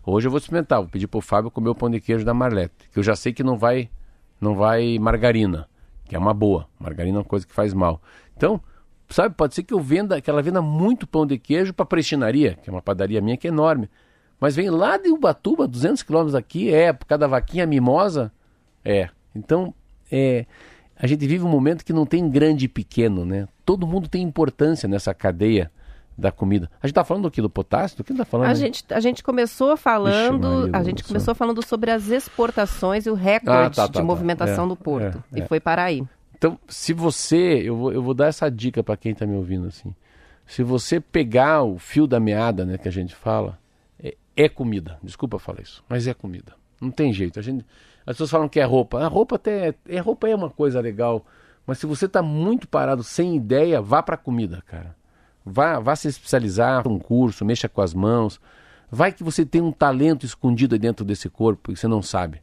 Hoje 0.05 0.27
eu 0.27 0.31
vou 0.31 0.39
experimentar, 0.39 0.79
vou 0.79 0.89
pedir 0.89 1.07
pro 1.07 1.21
Fábio 1.21 1.49
comer 1.49 1.69
o 1.69 1.75
pão 1.75 1.89
de 1.89 2.01
queijo 2.01 2.25
da 2.25 2.33
Marlete, 2.33 2.89
que 2.91 2.99
eu 2.99 3.03
já 3.03 3.15
sei 3.15 3.31
que 3.31 3.43
não 3.43 3.57
vai, 3.57 3.89
não 4.41 4.55
vai 4.55 4.97
margarina, 4.99 5.69
que 6.05 6.15
é 6.15 6.19
uma 6.19 6.33
boa. 6.33 6.67
Margarina 6.77 7.17
é 7.17 7.19
uma 7.19 7.25
coisa 7.25 7.47
que 7.47 7.53
faz 7.53 7.73
mal. 7.73 8.01
Então, 8.35 8.61
sabe, 9.07 9.35
pode 9.35 9.55
ser 9.55 9.63
que 9.63 9.73
eu 9.73 9.79
venda, 9.79 10.19
que 10.19 10.29
ela 10.29 10.41
venda 10.41 10.61
muito 10.61 11.07
pão 11.07 11.25
de 11.25 11.37
queijo 11.37 11.73
para 11.73 11.85
prestinaria, 11.85 12.55
que 12.55 12.69
é 12.69 12.73
uma 12.73 12.81
padaria 12.81 13.21
minha 13.21 13.37
que 13.37 13.47
é 13.47 13.51
enorme. 13.51 13.89
Mas 14.39 14.55
vem 14.55 14.69
lá 14.69 14.97
de 14.97 15.09
Ubatuba, 15.09 15.67
200 15.67 16.03
quilômetros 16.03 16.33
daqui, 16.33 16.73
é, 16.73 16.91
por 16.91 17.05
cada 17.05 17.27
vaquinha 17.27 17.65
mimosa, 17.65 18.31
é. 18.83 19.09
Então, 19.35 19.73
é, 20.11 20.45
a 20.99 21.07
gente 21.07 21.25
vive 21.25 21.45
um 21.45 21.49
momento 21.49 21.85
que 21.85 21.93
não 21.93 22.05
tem 22.05 22.29
grande 22.29 22.65
e 22.65 22.67
pequeno, 22.67 23.25
né? 23.25 23.47
Todo 23.65 23.87
mundo 23.87 24.09
tem 24.09 24.21
importância 24.21 24.87
nessa 24.87 25.13
cadeia 25.13 25.71
da 26.17 26.29
comida. 26.29 26.69
A 26.83 26.85
gente 26.85 26.91
está 26.91 27.05
falando 27.05 27.23
do 27.23 27.31
que? 27.31 27.41
Do 27.41 27.49
potássio? 27.49 27.97
Do 27.97 28.03
que 28.03 28.11
está 28.11 28.25
falando? 28.25 28.49
A 28.49 28.53
gente, 28.53 28.83
a 28.89 28.99
gente 28.99 29.23
começou 29.23 29.77
falando, 29.77 30.67
Ixi, 30.67 30.75
a 30.75 30.83
gente 30.83 31.03
começou 31.05 31.33
falando 31.33 31.65
sobre 31.65 31.89
as 31.89 32.09
exportações 32.09 33.05
e 33.05 33.09
o 33.09 33.13
recorde 33.13 33.51
ah, 33.51 33.69
tá, 33.69 33.81
tá, 33.83 33.87
de 33.87 33.93
tá, 33.93 34.03
movimentação 34.03 34.65
é, 34.65 34.67
do 34.67 34.75
porto. 34.75 35.23
É, 35.31 35.39
e 35.39 35.41
é. 35.41 35.47
foi 35.47 35.61
para 35.61 35.85
aí. 35.85 36.03
Então, 36.37 36.59
se 36.67 36.91
você, 36.91 37.61
eu 37.63 37.77
vou, 37.77 37.93
eu 37.93 38.03
vou 38.03 38.13
dar 38.13 38.27
essa 38.27 38.49
dica 38.51 38.83
para 38.83 38.97
quem 38.97 39.13
está 39.13 39.25
me 39.25 39.35
ouvindo 39.35 39.67
assim. 39.67 39.95
Se 40.45 40.63
você 40.63 40.99
pegar 40.99 41.63
o 41.63 41.77
fio 41.77 42.05
da 42.05 42.19
meada, 42.19 42.65
né, 42.65 42.77
que 42.77 42.89
a 42.89 42.91
gente 42.91 43.15
fala, 43.15 43.57
é, 44.03 44.17
é 44.35 44.49
comida. 44.49 44.97
Desculpa 45.01 45.39
falar 45.39 45.61
isso, 45.61 45.81
mas 45.87 46.07
é 46.07 46.13
comida. 46.13 46.59
Não 46.79 46.91
tem 46.91 47.11
jeito. 47.13 47.39
A 47.39 47.41
gente, 47.41 47.65
as 48.05 48.13
pessoas 48.13 48.29
falam 48.29 48.49
que 48.49 48.59
é 48.59 48.63
roupa. 48.63 49.03
A 49.03 49.07
roupa 49.07 49.35
até 49.35 49.73
é 49.87 49.99
roupa 49.99 50.27
é 50.27 50.35
uma 50.35 50.49
coisa 50.49 50.79
legal, 50.79 51.25
mas 51.65 51.77
se 51.77 51.85
você 51.85 52.05
está 52.05 52.21
muito 52.21 52.67
parado, 52.67 53.03
sem 53.03 53.35
ideia, 53.35 53.81
vá 53.81 54.01
para 54.01 54.17
comida, 54.17 54.63
cara. 54.65 54.95
Vá, 55.45 55.79
vá 55.79 55.95
se 55.95 56.07
especializar, 56.07 56.87
um 56.87 56.99
curso, 56.99 57.45
mexa 57.45 57.69
com 57.69 57.81
as 57.81 57.93
mãos. 57.93 58.39
Vai 58.91 59.11
que 59.11 59.23
você 59.23 59.45
tem 59.45 59.61
um 59.61 59.71
talento 59.71 60.25
escondido 60.25 60.77
dentro 60.77 61.05
desse 61.05 61.29
corpo 61.29 61.71
e 61.71 61.75
você 61.75 61.87
não 61.87 62.01
sabe. 62.01 62.41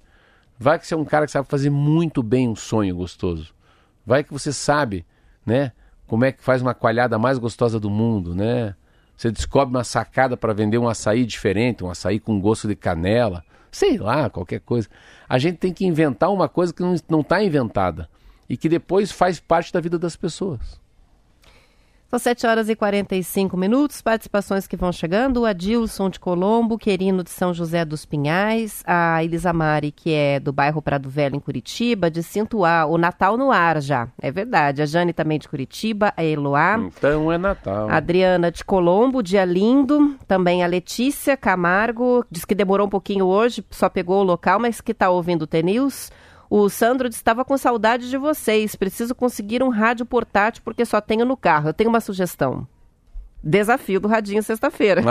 Vai 0.59 0.79
que 0.79 0.87
você 0.87 0.95
é 0.95 0.97
um 0.97 1.05
cara 1.05 1.27
que 1.27 1.33
sabe 1.33 1.49
fazer 1.49 1.71
muito 1.71 2.23
bem 2.23 2.49
um 2.49 2.57
sonho 2.57 2.95
gostoso. 2.97 3.55
Vai 4.05 4.23
que 4.23 4.33
você 4.33 4.53
sabe, 4.53 5.05
né? 5.45 5.73
Como 6.07 6.25
é 6.25 6.33
que 6.33 6.43
faz 6.43 6.63
uma 6.63 6.73
coalhada 6.73 7.19
mais 7.19 7.37
gostosa 7.39 7.81
do 7.81 7.91
mundo, 7.91 8.35
né? 8.35 8.75
Você 9.17 9.31
descobre 9.31 9.75
uma 9.75 9.83
sacada 9.85 10.37
para 10.37 10.53
vender 10.53 10.79
um 10.79 10.89
açaí 10.89 11.25
diferente, 11.25 11.83
um 11.83 11.91
açaí 11.91 12.21
com 12.21 12.41
gosto 12.41 12.69
de 12.69 12.77
canela, 12.77 13.45
sei 13.77 13.99
lá, 13.99 14.31
qualquer 14.31 14.61
coisa. 14.61 14.89
A 15.29 15.39
gente 15.39 15.59
tem 15.59 15.73
que 15.73 15.85
inventar 15.85 16.33
uma 16.33 16.49
coisa 16.49 16.73
que 16.73 16.83
não 16.83 17.21
está 17.21 17.45
inventada 17.45 18.09
e 18.49 18.57
que 18.57 18.71
depois 18.71 19.13
faz 19.13 19.39
parte 19.39 19.71
da 19.71 19.81
vida 19.81 19.99
das 19.99 20.17
pessoas. 20.17 20.81
São 22.09 22.21
7 22.21 22.47
horas 22.47 22.69
e 22.69 22.77
45 22.77 23.57
minutos. 23.57 24.01
Participações 24.01 24.69
que 24.69 24.77
vão 24.77 24.93
chegando. 24.93 25.41
O 25.41 25.45
Adilson 25.45 26.09
de 26.09 26.21
Colombo, 26.21 26.79
Querino 26.79 27.25
de 27.25 27.31
São 27.31 27.53
José 27.53 27.85
dos 27.85 28.05
Pinhais, 28.05 28.85
a 28.87 29.25
Elisamari, 29.25 29.91
que 29.91 30.13
é 30.13 30.39
do 30.39 30.53
bairro 30.53 30.81
Prado 30.81 31.11
Velho, 31.11 31.35
em 31.35 31.41
Curitiba, 31.41 32.09
de 32.09 32.23
Cintuá. 32.23 32.87
O 32.87 32.97
Natal 32.97 33.37
no 33.37 33.51
ar 33.51 33.83
já. 33.83 34.07
É 34.23 34.31
verdade. 34.31 34.83
A 34.83 34.87
Jane 34.87 35.13
também 35.13 35.37
de 35.37 35.49
Curitiba, 35.49 36.15
a 36.17 36.23
Eloá. 36.23 36.79
Então 36.79 37.33
é 37.33 37.37
Natal. 37.37 37.91
A 37.91 37.97
Adriana 37.97 38.53
de 38.53 38.65
Colombo, 38.65 39.21
dia 39.21 39.45
lindo. 39.45 40.17
Também 40.29 40.63
a 40.63 40.67
Letícia 40.69 41.37
Camargo, 41.37 42.25
diz 42.31 42.45
que 42.45 42.55
demorou 42.55 42.87
um 42.87 42.91
pouquinho 42.91 43.27
hoje, 43.27 43.65
só 43.71 43.89
pegou 43.89 44.21
o 44.21 44.25
local, 44.25 44.61
mas 44.61 44.81
que 44.81 44.93
está 44.93 45.11
ouvindo 45.11 45.43
o 45.43 45.47
T-News. 45.47 46.13
O 46.49 46.69
Sandro 46.69 47.09
estava 47.09 47.45
com 47.45 47.57
saudade 47.57 48.09
de 48.09 48.17
vocês. 48.17 48.77
Preciso 48.77 49.15
conseguir 49.15 49.63
um 49.63 49.69
rádio 49.69 50.07
portátil 50.07 50.63
porque 50.65 50.85
só 50.85 51.01
tenho 51.01 51.25
no 51.25 51.37
carro. 51.37 51.69
Eu 51.69 51.75
tenho 51.75 51.91
uma 51.91 52.01
sugestão. 52.01 52.67
Desafio 53.43 54.01
do 54.01 54.09
Radinho 54.09 54.43
sexta-feira. 54.43 55.03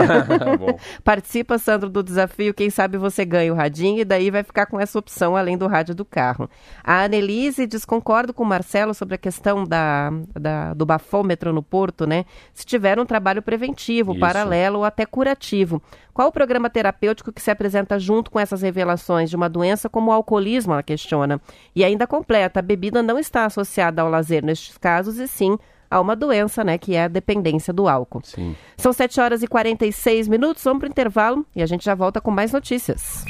Participa, 1.04 1.58
Sandro, 1.58 1.90
do 1.90 2.04
desafio. 2.04 2.54
Quem 2.54 2.70
sabe 2.70 2.98
você 2.98 3.24
ganha 3.24 3.54
o 3.54 3.56
Radinho 3.56 4.00
e 4.00 4.06
daí 4.06 4.30
vai 4.30 4.44
ficar 4.44 4.66
com 4.66 4.80
essa 4.80 5.00
opção 5.00 5.38
além 5.38 5.58
do 5.58 5.68
rádio 5.68 5.96
do 5.96 6.04
carro. 6.04 6.50
A 6.84 7.04
Annelise 7.04 7.66
diz: 7.66 7.86
concordo 7.86 8.34
com 8.34 8.44
o 8.44 8.46
Marcelo 8.46 8.94
sobre 8.94 9.16
a 9.16 9.18
questão 9.18 9.64
da, 9.64 10.12
da, 10.34 10.74
do 10.74 10.86
bafômetro 10.86 11.54
no 11.54 11.64
porto, 11.64 12.06
né? 12.06 12.26
Se 12.54 12.66
tiver 12.66 13.00
um 13.00 13.06
trabalho 13.06 13.42
preventivo, 13.42 14.12
Isso. 14.12 14.20
paralelo 14.20 14.80
ou 14.80 14.84
até 14.84 15.06
curativo. 15.06 15.82
Qual 16.14 16.28
o 16.28 16.32
programa 16.32 16.70
terapêutico 16.70 17.32
que 17.32 17.42
se 17.42 17.52
apresenta 17.52 18.00
junto 18.00 18.32
com 18.32 18.40
essas 18.40 18.62
revelações 18.62 19.30
de 19.30 19.36
uma 19.36 19.50
doença 19.50 19.88
como 19.88 20.12
o 20.12 20.14
alcoolismo? 20.14 20.74
Ela 20.74 20.84
questiona. 20.84 21.40
E 21.76 21.84
ainda 21.84 22.06
completa: 22.06 22.60
a 22.60 22.64
bebida 22.64 23.02
não 23.02 23.18
está 23.18 23.46
associada 23.46 24.02
ao 24.02 24.10
lazer 24.10 24.44
nestes 24.44 24.78
casos, 24.78 25.20
e 25.20 25.28
sim 25.28 25.58
a 25.96 26.02
uma 26.02 26.16
doença, 26.16 26.62
né, 26.62 26.78
que 26.78 26.94
é 26.94 27.06
a 27.06 27.08
dependência 27.08 27.72
do 27.72 27.88
álcool. 27.88 28.22
Sim. 28.24 28.54
São 28.76 28.92
7 28.92 29.22
horas 29.22 29.42
e 29.42 29.48
46 29.48 30.28
minutos, 30.28 30.62
vamos 30.62 30.80
para 30.80 30.88
o 30.88 30.92
intervalo 30.92 31.46
e 31.56 31.64
a 31.64 31.66
gente 31.66 31.86
já 31.86 31.96
volta 31.96 32.20
com 32.20 32.32
mais 32.32 32.52
notícias. 32.52 33.24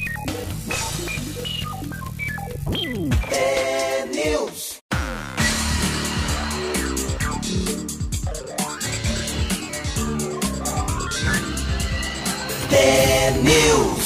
É 12.71 13.31
News. 13.43 14.04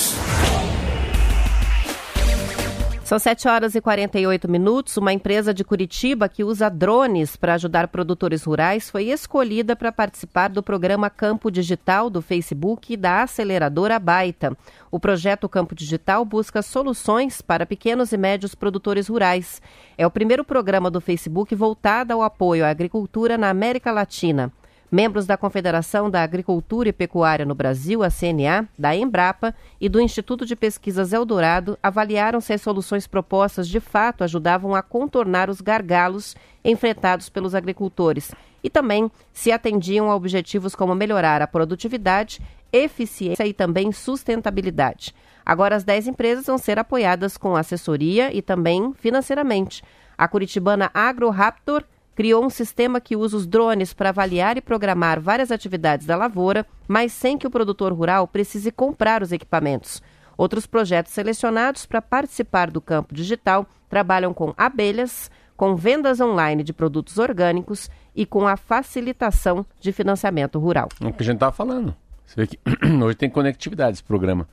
São 3.10 3.18
7 3.18 3.48
horas 3.48 3.74
e 3.74 3.82
48 3.82 4.48
minutos. 4.48 4.96
Uma 4.96 5.12
empresa 5.12 5.52
de 5.52 5.64
Curitiba 5.64 6.30
que 6.30 6.44
usa 6.44 6.70
drones 6.70 7.36
para 7.36 7.56
ajudar 7.56 7.88
produtores 7.88 8.44
rurais 8.44 8.88
foi 8.88 9.06
escolhida 9.06 9.76
para 9.76 9.92
participar 9.92 10.50
do 10.50 10.62
programa 10.62 11.10
Campo 11.10 11.50
Digital 11.50 12.08
do 12.08 12.22
Facebook 12.22 12.94
e 12.94 12.96
da 12.96 13.24
aceleradora 13.24 13.98
Baita. 13.98 14.56
O 14.92 15.00
projeto 15.00 15.50
Campo 15.50 15.74
Digital 15.74 16.24
busca 16.24 16.62
soluções 16.62 17.42
para 17.42 17.66
pequenos 17.66 18.12
e 18.14 18.18
médios 18.18 18.54
produtores 18.54 19.08
rurais. 19.08 19.60
É 19.98 20.06
o 20.06 20.12
primeiro 20.12 20.46
programa 20.46 20.92
do 20.92 21.02
Facebook 21.02 21.56
voltado 21.56 22.14
ao 22.14 22.22
apoio 22.22 22.64
à 22.64 22.70
agricultura 22.70 23.40
na 23.40 23.50
América 23.50 23.92
Latina. 23.92 24.54
Membros 24.92 25.28
da 25.28 25.38
Confederação 25.38 26.10
da 26.10 26.24
Agricultura 26.24 26.90
e 26.90 26.94
Pecuária 26.94 27.46
no 27.46 27.54
Brasil, 27.54 28.02
a 28.02 28.10
CNA, 28.10 28.68
da 28.78 28.96
Embrapa 28.96 29.54
e 29.80 29.88
do 29.88 30.02
Instituto 30.02 30.48
de 30.48 30.56
Pesquisas 30.56 31.14
Eldorado 31.14 31.78
avaliaram 31.84 32.42
se 32.42 32.54
as 32.54 32.62
soluções 32.62 33.06
propostas 33.06 33.68
de 33.68 33.80
fato 33.80 34.24
ajudavam 34.24 34.74
a 34.74 34.82
contornar 34.82 35.48
os 35.48 35.62
gargalos 35.62 36.36
enfrentados 36.66 37.30
pelos 37.30 37.54
agricultores 37.54 38.32
e 38.64 38.70
também 38.70 39.12
se 39.32 39.52
atendiam 39.52 40.10
a 40.10 40.16
objetivos 40.16 40.74
como 40.74 40.96
melhorar 40.96 41.40
a 41.40 41.48
produtividade, 41.48 42.42
eficiência 42.74 43.46
e 43.46 43.54
também 43.54 43.92
sustentabilidade. 43.92 45.14
Agora, 45.46 45.76
as 45.76 45.84
10 45.84 46.08
empresas 46.08 46.48
vão 46.48 46.58
ser 46.58 46.80
apoiadas 46.80 47.38
com 47.38 47.56
assessoria 47.56 48.36
e 48.36 48.42
também 48.42 48.92
financeiramente. 48.94 49.84
A 50.18 50.28
curitibana 50.28 50.90
AgroRaptor 50.96 51.84
criou 52.20 52.44
um 52.44 52.50
sistema 52.50 53.00
que 53.00 53.16
usa 53.16 53.38
os 53.38 53.48
drones 53.48 53.94
para 53.94 54.10
avaliar 54.10 54.58
e 54.58 54.62
programar 54.62 55.22
várias 55.22 55.54
atividades 55.54 56.06
da 56.06 56.18
lavoura, 56.18 56.66
mas 56.86 57.14
sem 57.14 57.38
que 57.38 57.48
o 57.48 57.50
produtor 57.50 57.94
rural 57.94 58.28
precise 58.28 58.74
comprar 58.74 59.24
os 59.24 59.32
equipamentos. 59.32 60.04
Outros 60.38 60.68
projetos 60.68 61.14
selecionados 61.14 61.86
para 61.86 62.02
participar 62.02 62.72
do 62.72 62.82
campo 62.82 63.16
digital 63.16 63.66
trabalham 63.88 64.34
com 64.34 64.54
abelhas, 64.58 65.32
com 65.56 65.78
vendas 65.78 66.20
online 66.20 66.62
de 66.62 66.74
produtos 66.74 67.18
orgânicos 67.18 67.90
e 68.14 68.26
com 68.26 68.46
a 68.46 68.58
facilitação 68.58 69.66
de 69.80 69.94
financiamento 69.94 70.60
rural. 70.60 70.90
É 71.00 71.08
o 71.08 71.14
que 71.14 71.24
a 71.24 71.26
gente 71.26 71.36
estava 71.36 71.54
falando. 71.54 71.96
Você 72.26 72.36
vê 72.36 72.48
que 72.48 72.60
hoje 73.02 73.16
tem 73.16 73.30
conectividade 73.30 73.94
esse 73.94 74.04
programa. 74.04 74.46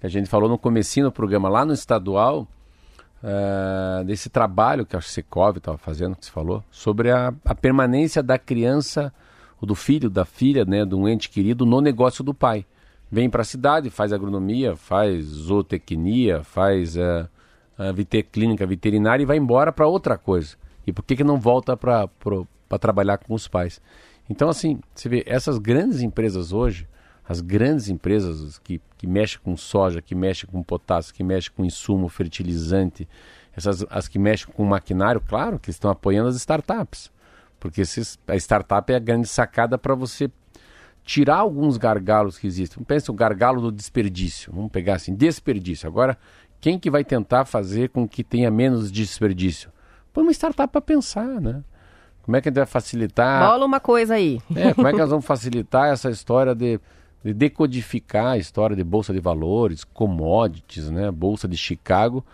Que 0.00 0.06
a 0.06 0.08
gente 0.10 0.26
falou 0.26 0.48
no 0.48 0.56
comecinho 0.56 1.04
do 1.04 1.12
programa, 1.12 1.50
lá 1.50 1.66
no 1.66 1.74
estadual, 1.74 2.48
uh, 3.22 4.04
desse 4.04 4.28
trabalho 4.28 4.86
que 4.86 4.96
a 4.96 5.00
Secov 5.00 5.58
estava 5.58 5.78
fazendo, 5.78 6.16
que 6.16 6.26
você 6.26 6.30
falou, 6.30 6.64
sobre 6.70 7.10
a, 7.10 7.32
a, 7.44 7.54
permanência 7.54 8.22
da 8.22 8.38
criança, 8.38 9.12
ou 9.60 9.66
do 9.66 9.74
filho, 9.74 10.08
da 10.08 10.24
filha, 10.24 10.64
né, 10.64 10.84
de 10.84 10.94
um 10.94 11.08
ente 11.08 11.28
querido 11.28 11.66
no 11.66 11.80
negócio 11.80 12.24
do 12.24 12.34
pai. 12.34 12.66
Vem 13.10 13.28
para 13.28 13.42
a 13.42 13.44
cidade, 13.44 13.90
faz 13.90 14.12
agronomia, 14.12 14.76
faz 14.76 15.24
zootecnia, 15.24 16.44
faz 16.44 16.96
uh, 16.96 17.28
uh, 17.78 18.24
clínica 18.30 18.66
veterinária 18.66 19.22
e 19.22 19.26
vai 19.26 19.36
embora 19.36 19.72
para 19.72 19.86
outra 19.86 20.16
coisa. 20.16 20.56
E 20.86 20.92
por 20.92 21.04
que, 21.04 21.16
que 21.16 21.24
não 21.24 21.38
volta 21.38 21.76
para 21.76 22.08
trabalhar 22.80 23.18
com 23.18 23.34
os 23.34 23.48
pais? 23.48 23.80
Então, 24.28 24.48
assim, 24.48 24.80
você 24.94 25.08
vê, 25.08 25.24
essas 25.26 25.58
grandes 25.58 26.00
empresas 26.00 26.52
hoje, 26.52 26.86
as 27.30 27.40
grandes 27.40 27.88
empresas 27.88 28.58
que, 28.58 28.80
que 28.98 29.06
mexem 29.06 29.38
com 29.44 29.56
soja, 29.56 30.02
que 30.02 30.16
mexem 30.16 30.50
com 30.50 30.60
potássio, 30.64 31.14
que 31.14 31.22
mexem 31.22 31.52
com 31.56 31.64
insumo, 31.64 32.08
fertilizante, 32.08 33.08
essas, 33.56 33.86
as 33.88 34.08
que 34.08 34.18
mexem 34.18 34.52
com 34.52 34.64
maquinário, 34.64 35.20
claro 35.20 35.56
que 35.56 35.70
estão 35.70 35.92
apoiando 35.92 36.28
as 36.28 36.34
startups. 36.34 37.08
Porque 37.60 37.82
esses, 37.82 38.18
a 38.26 38.34
startup 38.34 38.92
é 38.92 38.96
a 38.96 38.98
grande 38.98 39.28
sacada 39.28 39.78
para 39.78 39.94
você 39.94 40.28
tirar 41.04 41.36
alguns 41.36 41.76
gargalos 41.76 42.36
que 42.36 42.48
existem. 42.48 42.82
Pensa 42.82 43.12
o 43.12 43.14
gargalo 43.14 43.60
do 43.60 43.70
desperdício. 43.70 44.52
Vamos 44.52 44.72
pegar 44.72 44.96
assim, 44.96 45.14
desperdício. 45.14 45.86
Agora, 45.86 46.18
quem 46.60 46.80
que 46.80 46.90
vai 46.90 47.04
tentar 47.04 47.44
fazer 47.44 47.90
com 47.90 48.08
que 48.08 48.24
tenha 48.24 48.50
menos 48.50 48.90
desperdício? 48.90 49.70
Põe 50.12 50.24
uma 50.24 50.32
startup 50.32 50.72
para 50.72 50.80
pensar, 50.80 51.40
né? 51.40 51.62
Como 52.22 52.36
é 52.36 52.40
que 52.40 52.48
a 52.48 52.50
gente 52.50 52.58
vai 52.58 52.66
facilitar... 52.66 53.48
Bola 53.48 53.64
uma 53.64 53.78
coisa 53.78 54.14
aí. 54.14 54.40
É, 54.56 54.74
como 54.74 54.88
é 54.88 54.90
que 54.90 54.98
nós 54.98 55.10
vamos 55.10 55.24
facilitar 55.24 55.92
essa 55.92 56.10
história 56.10 56.56
de 56.56 56.80
de 57.24 57.34
decodificar 57.34 58.32
a 58.32 58.38
história 58.38 58.74
de 58.74 58.82
bolsa 58.82 59.12
de 59.12 59.20
valores, 59.20 59.84
commodities, 59.84 60.90
né, 60.90 61.10
bolsa 61.10 61.46
de 61.46 61.56
Chicago, 61.56 62.24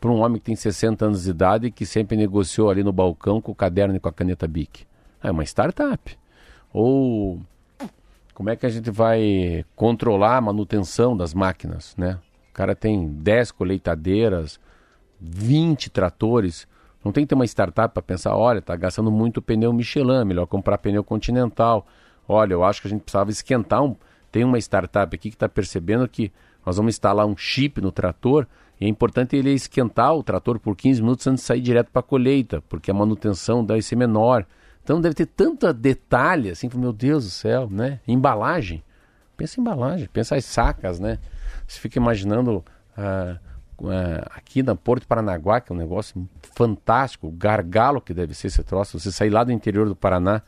para 0.00 0.10
um 0.10 0.20
homem 0.20 0.38
que 0.38 0.46
tem 0.46 0.56
60 0.56 1.04
anos 1.04 1.24
de 1.24 1.30
idade 1.30 1.66
e 1.68 1.70
que 1.70 1.86
sempre 1.86 2.16
negociou 2.16 2.68
ali 2.68 2.82
no 2.82 2.92
balcão 2.92 3.40
com 3.40 3.52
o 3.52 3.54
caderno 3.54 3.94
e 3.94 4.00
com 4.00 4.08
a 4.08 4.12
caneta 4.12 4.48
Bic. 4.48 4.84
É 5.22 5.30
uma 5.30 5.44
startup. 5.44 6.18
Ou 6.72 7.40
como 8.34 8.50
é 8.50 8.56
que 8.56 8.66
a 8.66 8.68
gente 8.68 8.90
vai 8.90 9.64
controlar 9.76 10.38
a 10.38 10.40
manutenção 10.40 11.16
das 11.16 11.32
máquinas, 11.32 11.94
né? 11.96 12.18
O 12.50 12.52
cara 12.52 12.74
tem 12.74 13.08
10 13.08 13.52
colheitadeiras, 13.52 14.58
20 15.20 15.88
tratores. 15.90 16.66
Não 17.04 17.12
tem 17.12 17.24
que 17.24 17.28
ter 17.28 17.34
uma 17.36 17.44
startup 17.44 17.94
para 17.94 18.02
pensar, 18.02 18.34
olha, 18.34 18.58
está 18.58 18.74
gastando 18.74 19.10
muito 19.10 19.40
pneu 19.40 19.72
Michelin, 19.72 20.24
melhor 20.24 20.46
comprar 20.46 20.78
pneu 20.78 21.04
Continental. 21.04 21.86
Olha, 22.28 22.54
eu 22.54 22.64
acho 22.64 22.82
que 22.82 22.88
a 22.88 22.90
gente 22.90 23.02
precisava 23.02 23.30
esquentar 23.30 23.82
um 23.82 23.94
tem 24.32 24.42
uma 24.42 24.58
startup 24.58 25.14
aqui 25.14 25.28
que 25.28 25.36
está 25.36 25.48
percebendo 25.48 26.08
que 26.08 26.32
nós 26.64 26.76
vamos 26.76 26.94
instalar 26.94 27.26
um 27.26 27.36
chip 27.36 27.80
no 27.80 27.92
trator 27.92 28.46
e 28.80 28.86
é 28.86 28.88
importante 28.88 29.36
ele 29.36 29.52
esquentar 29.52 30.14
o 30.14 30.22
trator 30.22 30.58
por 30.58 30.74
15 30.74 31.02
minutos 31.02 31.26
antes 31.26 31.42
de 31.42 31.46
sair 31.46 31.60
direto 31.60 31.90
para 31.92 32.00
a 32.00 32.02
colheita, 32.02 32.60
porque 32.68 32.90
a 32.90 32.94
manutenção 32.94 33.64
deve 33.64 33.82
ser 33.82 33.94
menor. 33.94 34.44
Então 34.82 35.00
deve 35.00 35.14
ter 35.14 35.26
tanta 35.26 35.72
detalhe, 35.72 36.50
assim, 36.50 36.68
meu 36.74 36.92
Deus 36.92 37.24
do 37.24 37.30
céu, 37.30 37.68
né? 37.70 38.00
Embalagem. 38.08 38.82
Pensa 39.36 39.60
em 39.60 39.62
embalagem, 39.62 40.08
pensa 40.12 40.34
as 40.34 40.44
sacas, 40.44 40.98
né? 40.98 41.18
Você 41.66 41.78
fica 41.78 41.98
imaginando 41.98 42.64
ah, 42.96 43.38
ah, 43.84 44.30
aqui 44.34 44.62
na 44.62 44.74
Porto 44.74 45.06
Paranaguá, 45.06 45.60
que 45.60 45.72
é 45.72 45.74
um 45.74 45.78
negócio 45.78 46.28
fantástico, 46.56 47.30
gargalo 47.30 48.00
que 48.00 48.12
deve 48.12 48.34
ser 48.34 48.48
esse 48.48 48.64
troço, 48.64 48.98
você 48.98 49.12
sair 49.12 49.30
lá 49.30 49.44
do 49.44 49.52
interior 49.52 49.86
do 49.86 49.94
Paraná 49.94 50.42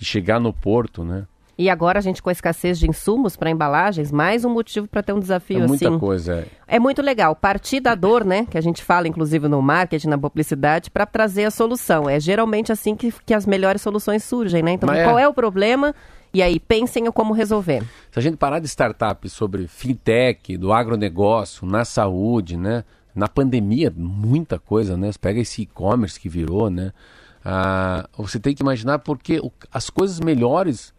e 0.00 0.04
chegar 0.04 0.38
no 0.38 0.52
porto, 0.52 1.04
né? 1.04 1.26
E 1.58 1.68
agora 1.68 1.98
a 1.98 2.02
gente 2.02 2.22
com 2.22 2.28
a 2.28 2.32
escassez 2.32 2.78
de 2.78 2.88
insumos 2.88 3.34
para 3.34 3.50
embalagens, 3.50 4.12
mais 4.12 4.44
um 4.44 4.48
motivo 4.48 4.86
para 4.86 5.02
ter 5.02 5.12
um 5.12 5.18
desafio 5.18 5.64
é 5.64 5.66
muita 5.66 5.88
assim. 5.88 5.98
coisa. 5.98 6.46
É. 6.68 6.76
é 6.76 6.78
muito 6.78 7.02
legal. 7.02 7.34
Partir 7.34 7.80
da 7.80 7.96
dor, 7.96 8.24
né? 8.24 8.46
Que 8.48 8.56
a 8.56 8.60
gente 8.60 8.80
fala, 8.80 9.08
inclusive, 9.08 9.48
no 9.48 9.60
marketing, 9.60 10.06
na 10.06 10.16
publicidade, 10.16 10.88
para 10.88 11.04
trazer 11.04 11.46
a 11.46 11.50
solução. 11.50 12.08
É 12.08 12.20
geralmente 12.20 12.70
assim 12.70 12.94
que, 12.94 13.12
que 13.26 13.34
as 13.34 13.44
melhores 13.44 13.82
soluções 13.82 14.22
surgem, 14.22 14.62
né? 14.62 14.70
Então, 14.70 14.86
Mas 14.86 15.02
qual 15.02 15.18
é... 15.18 15.24
é 15.24 15.28
o 15.28 15.34
problema? 15.34 15.92
E 16.32 16.40
aí, 16.40 16.60
pensem 16.60 17.06
em 17.06 17.10
como 17.10 17.34
resolver. 17.34 17.82
Se 18.12 18.20
a 18.20 18.22
gente 18.22 18.36
parar 18.36 18.60
de 18.60 18.68
startup 18.68 19.28
sobre 19.28 19.66
fintech, 19.66 20.56
do 20.56 20.72
agronegócio, 20.72 21.66
na 21.66 21.84
saúde, 21.84 22.56
né? 22.56 22.84
Na 23.12 23.26
pandemia, 23.26 23.92
muita 23.96 24.60
coisa, 24.60 24.96
né? 24.96 25.10
Você 25.10 25.18
pega 25.18 25.40
esse 25.40 25.62
e-commerce 25.62 26.20
que 26.20 26.28
virou, 26.28 26.70
né? 26.70 26.92
Ah, 27.44 28.08
você 28.16 28.38
tem 28.38 28.54
que 28.54 28.62
imaginar 28.62 29.00
porque 29.00 29.40
as 29.72 29.90
coisas 29.90 30.20
melhores 30.20 30.96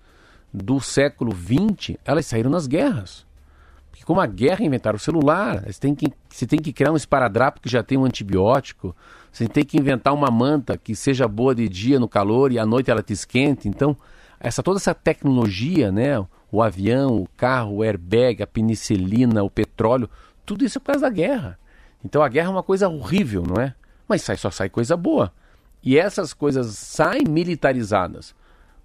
do 0.54 0.80
século 0.80 1.32
XX, 1.36 1.98
elas 2.04 2.26
saíram 2.26 2.50
nas 2.50 2.68
guerras. 2.68 3.26
Porque 3.90 4.04
como 4.04 4.22
a 4.22 4.26
guerra 4.26 4.64
inventaram 4.64 4.98
o 4.98 5.00
celular, 5.00 5.64
você 5.66 5.80
tem, 5.80 5.94
que, 5.94 6.12
você 6.30 6.48
tem 6.48 6.60
que 6.60 6.72
criar 6.72 6.92
um 6.92 6.96
esparadrapo 6.96 7.62
que 7.62 7.70
já 7.70 7.84
tem 7.84 7.98
um 7.98 8.06
antibiótico, 8.06 8.96
você 9.32 9.48
tem 9.48 9.64
que 9.64 9.78
inventar 9.78 10.14
uma 10.14 10.32
manta 10.32 10.78
que 10.78 10.96
seja 10.96 11.28
boa 11.28 11.54
de 11.54 11.68
dia 11.68 12.00
no 12.00 12.08
calor 12.08 12.52
e 12.52 12.60
à 12.60 12.66
noite 12.66 12.90
ela 12.90 13.04
te 13.04 13.14
esquente. 13.14 13.68
Então, 13.68 13.96
essa 14.40 14.64
toda 14.64 14.80
essa 14.80 14.94
tecnologia, 14.94 15.92
né, 15.92 16.26
o 16.52 16.62
avião, 16.64 17.18
o 17.18 17.28
carro, 17.36 17.78
o 17.78 17.84
airbag, 17.84 18.42
a 18.42 18.48
penicilina, 18.48 19.44
o 19.44 19.50
petróleo, 19.50 20.10
tudo 20.46 20.66
isso 20.66 20.78
é 20.78 20.80
por 20.80 20.88
causa 20.88 21.02
da 21.02 21.10
guerra. 21.10 21.60
Então 22.04 22.24
a 22.24 22.30
guerra 22.30 22.48
é 22.48 22.52
uma 22.52 22.64
coisa 22.64 22.88
horrível, 22.88 23.44
não 23.44 23.62
é? 23.62 23.76
Mas 24.08 24.22
sai, 24.22 24.38
só 24.38 24.50
sai 24.50 24.70
coisa 24.70 24.96
boa. 24.96 25.32
E 25.84 25.98
essas 25.98 26.34
coisas 26.34 26.78
saem 26.78 27.24
militarizadas. 27.28 28.34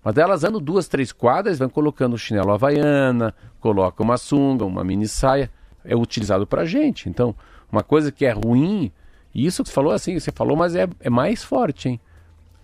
Mas 0.05 0.19
elas 0.19 0.45
andam 0.45 0.61
duas, 0.61 0.87
três 0.87 1.11
quadras, 1.11 1.59
vão 1.59 1.69
colocando 1.69 2.19
chinelo 2.19 2.53
havaiana, 2.53 3.35
coloca 3.59 4.03
uma 4.03 4.19
sunga, 4.19 4.65
uma 4.65 4.85
mini 4.85 5.09
saia. 5.09 5.51
É 5.83 5.97
utilizado 5.97 6.47
para 6.47 6.65
gente. 6.65 7.09
Então, 7.09 7.35
uma 7.73 7.83
coisa 7.83 8.13
que 8.13 8.25
é 8.27 8.33
ruim, 8.33 8.93
e 9.35 9.47
isso 9.47 9.63
que 9.63 9.69
você 9.69 9.75
falou 9.75 9.93
assim, 9.93 10.19
você 10.19 10.31
falou, 10.31 10.57
mas 10.57 10.77
é, 10.77 10.87
é 11.01 11.11
mais 11.11 11.43
forte, 11.43 11.89
hein? 11.89 12.01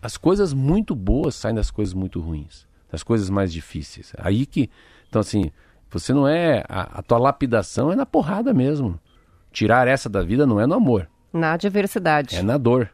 As 0.02 0.16
coisas 0.16 0.52
muito 0.52 0.94
boas 0.94 1.34
saem 1.34 1.54
das 1.54 1.70
coisas 1.70 1.92
muito 1.94 2.20
ruins, 2.20 2.66
das 2.90 3.02
coisas 3.02 3.28
mais 3.28 3.52
difíceis. 3.52 4.12
Aí 4.18 4.46
que. 4.46 4.70
Então, 5.08 5.20
assim, 5.20 5.50
você 5.90 6.12
não 6.12 6.26
é. 6.26 6.64
A, 6.68 6.98
a 7.00 7.02
tua 7.02 7.18
lapidação 7.18 7.92
é 7.92 7.96
na 7.96 8.06
porrada 8.06 8.54
mesmo. 8.54 8.98
Tirar 9.52 9.88
essa 9.88 10.08
da 10.08 10.22
vida 10.22 10.46
não 10.46 10.60
é 10.60 10.66
no 10.66 10.74
amor. 10.74 11.08
Na 11.32 11.52
adversidade. 11.52 12.36
É 12.36 12.42
na 12.42 12.56
dor. 12.56 12.90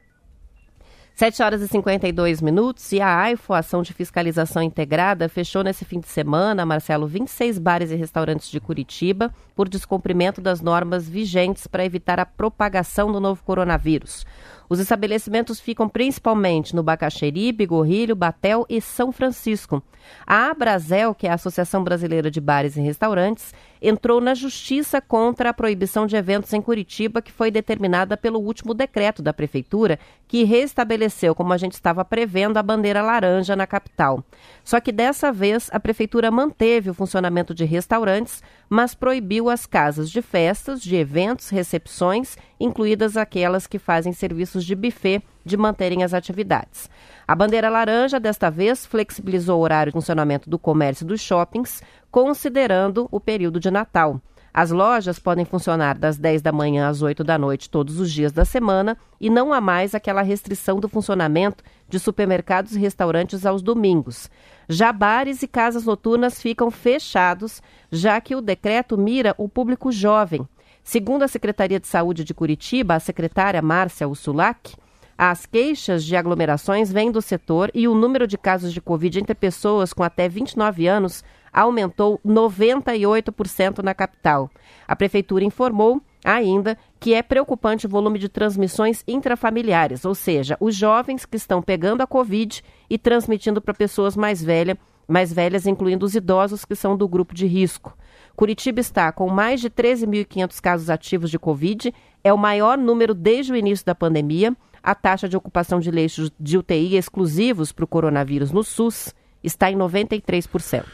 7 1.16 1.42
horas 1.42 1.62
e 1.62 1.68
52 1.68 2.42
minutos 2.42 2.92
e 2.92 3.00
a 3.00 3.20
AIFO, 3.22 3.54
Ação 3.54 3.80
de 3.80 3.94
Fiscalização 3.94 4.62
Integrada, 4.62 5.30
fechou 5.30 5.64
nesse 5.64 5.82
fim 5.82 5.98
de 5.98 6.08
semana, 6.08 6.66
Marcelo, 6.66 7.06
26 7.06 7.58
bares 7.58 7.90
e 7.90 7.96
restaurantes 7.96 8.50
de 8.50 8.60
Curitiba 8.60 9.32
por 9.54 9.66
descumprimento 9.66 10.42
das 10.42 10.60
normas 10.60 11.08
vigentes 11.08 11.66
para 11.66 11.86
evitar 11.86 12.20
a 12.20 12.26
propagação 12.26 13.10
do 13.10 13.18
novo 13.18 13.42
coronavírus. 13.44 14.26
Os 14.68 14.80
estabelecimentos 14.80 15.60
ficam 15.60 15.88
principalmente 15.88 16.74
no 16.74 16.82
Bacaxeri, 16.82 17.52
Bigorrilho, 17.52 18.16
Batel 18.16 18.66
e 18.68 18.80
São 18.80 19.12
Francisco. 19.12 19.82
A 20.26 20.50
Abrazel, 20.50 21.14
que 21.14 21.26
é 21.26 21.30
a 21.30 21.34
Associação 21.34 21.82
Brasileira 21.82 22.30
de 22.30 22.40
Bares 22.40 22.76
e 22.76 22.80
Restaurantes, 22.80 23.52
entrou 23.80 24.20
na 24.20 24.34
justiça 24.34 25.00
contra 25.00 25.50
a 25.50 25.54
proibição 25.54 26.06
de 26.06 26.16
eventos 26.16 26.52
em 26.52 26.60
Curitiba, 26.60 27.22
que 27.22 27.32
foi 27.32 27.50
determinada 27.50 28.16
pelo 28.16 28.40
último 28.40 28.74
decreto 28.74 29.22
da 29.22 29.32
prefeitura, 29.32 29.98
que 30.26 30.44
restabeleceu, 30.44 31.34
como 31.34 31.52
a 31.52 31.56
gente 31.56 31.74
estava 31.74 32.04
prevendo, 32.04 32.56
a 32.56 32.62
bandeira 32.62 33.02
laranja 33.02 33.54
na 33.54 33.66
capital. 33.66 34.24
Só 34.64 34.80
que 34.80 34.90
dessa 34.90 35.32
vez 35.32 35.68
a 35.72 35.78
prefeitura 35.78 36.30
manteve 36.30 36.90
o 36.90 36.94
funcionamento 36.94 37.54
de 37.54 37.64
restaurantes, 37.64 38.42
mas 38.68 38.94
proibiu 38.94 39.48
as 39.48 39.66
casas 39.66 40.10
de 40.10 40.20
festas, 40.20 40.82
de 40.82 40.96
eventos, 40.96 41.48
recepções, 41.48 42.36
incluídas 42.58 43.16
aquelas 43.16 43.66
que 43.66 43.78
fazem 43.78 44.12
serviços 44.12 44.64
de 44.64 44.74
buffet, 44.74 45.22
de 45.44 45.56
manterem 45.56 46.02
as 46.02 46.12
atividades. 46.12 46.90
A 47.26 47.34
bandeira 47.34 47.68
laranja, 47.68 48.18
desta 48.18 48.50
vez, 48.50 48.84
flexibilizou 48.84 49.58
o 49.58 49.62
horário 49.62 49.92
de 49.92 49.96
funcionamento 49.96 50.50
do 50.50 50.58
comércio 50.58 51.04
e 51.04 51.06
dos 51.06 51.20
shoppings, 51.20 51.82
considerando 52.10 53.08
o 53.10 53.20
período 53.20 53.60
de 53.60 53.70
Natal. 53.70 54.20
As 54.56 54.70
lojas 54.70 55.18
podem 55.18 55.44
funcionar 55.44 55.98
das 55.98 56.16
10 56.16 56.40
da 56.40 56.50
manhã 56.50 56.88
às 56.88 57.02
8 57.02 57.22
da 57.22 57.36
noite 57.36 57.68
todos 57.68 58.00
os 58.00 58.10
dias 58.10 58.32
da 58.32 58.42
semana 58.42 58.96
e 59.20 59.28
não 59.28 59.52
há 59.52 59.60
mais 59.60 59.94
aquela 59.94 60.22
restrição 60.22 60.80
do 60.80 60.88
funcionamento 60.88 61.62
de 61.86 61.98
supermercados 61.98 62.74
e 62.74 62.78
restaurantes 62.78 63.44
aos 63.44 63.60
domingos. 63.60 64.30
Já 64.66 64.94
bares 64.94 65.42
e 65.42 65.46
casas 65.46 65.84
noturnas 65.84 66.40
ficam 66.40 66.70
fechados, 66.70 67.60
já 67.92 68.18
que 68.18 68.34
o 68.34 68.40
decreto 68.40 68.96
mira 68.96 69.34
o 69.36 69.46
público 69.46 69.92
jovem. 69.92 70.48
Segundo 70.82 71.24
a 71.24 71.28
Secretaria 71.28 71.78
de 71.78 71.86
Saúde 71.86 72.24
de 72.24 72.32
Curitiba, 72.32 72.94
a 72.94 73.00
secretária 73.00 73.60
Márcia 73.60 74.08
Ursulac, 74.08 74.74
as 75.18 75.44
queixas 75.44 76.02
de 76.02 76.16
aglomerações 76.16 76.90
vêm 76.90 77.10
do 77.12 77.20
setor 77.20 77.70
e 77.74 77.86
o 77.86 77.94
número 77.94 78.26
de 78.26 78.38
casos 78.38 78.72
de 78.72 78.80
Covid 78.80 79.20
entre 79.20 79.34
pessoas 79.34 79.92
com 79.92 80.02
até 80.02 80.30
29 80.30 80.86
anos 80.86 81.22
aumentou 81.56 82.20
98% 82.24 83.82
na 83.82 83.94
capital. 83.94 84.50
A 84.86 84.94
prefeitura 84.94 85.42
informou 85.42 86.02
ainda 86.22 86.76
que 87.00 87.14
é 87.14 87.22
preocupante 87.22 87.86
o 87.86 87.88
volume 87.88 88.18
de 88.18 88.28
transmissões 88.28 89.02
intrafamiliares, 89.08 90.04
ou 90.04 90.14
seja, 90.14 90.56
os 90.60 90.74
jovens 90.74 91.24
que 91.24 91.36
estão 91.36 91.62
pegando 91.62 92.02
a 92.02 92.06
Covid 92.06 92.62
e 92.90 92.98
transmitindo 92.98 93.62
para 93.62 93.72
pessoas 93.72 94.16
mais, 94.16 94.42
velha, 94.42 94.76
mais 95.08 95.32
velhas, 95.32 95.66
incluindo 95.66 96.04
os 96.04 96.14
idosos 96.14 96.64
que 96.64 96.74
são 96.74 96.96
do 96.96 97.08
grupo 97.08 97.34
de 97.34 97.46
risco. 97.46 97.96
Curitiba 98.34 98.80
está 98.80 99.10
com 99.12 99.30
mais 99.30 99.60
de 99.60 99.70
13.500 99.70 100.60
casos 100.60 100.90
ativos 100.90 101.30
de 101.30 101.38
Covid, 101.38 101.94
é 102.22 102.32
o 102.32 102.38
maior 102.38 102.76
número 102.76 103.14
desde 103.14 103.52
o 103.52 103.56
início 103.56 103.86
da 103.86 103.94
pandemia. 103.94 104.54
A 104.82 104.94
taxa 104.94 105.28
de 105.28 105.36
ocupação 105.36 105.80
de 105.80 105.90
leitos 105.90 106.30
de 106.38 106.58
UTI 106.58 106.96
exclusivos 106.96 107.72
para 107.72 107.84
o 107.84 107.88
coronavírus 107.88 108.52
no 108.52 108.62
SUS 108.62 109.14
está 109.42 109.70
em 109.70 109.76
93%. 109.76 110.84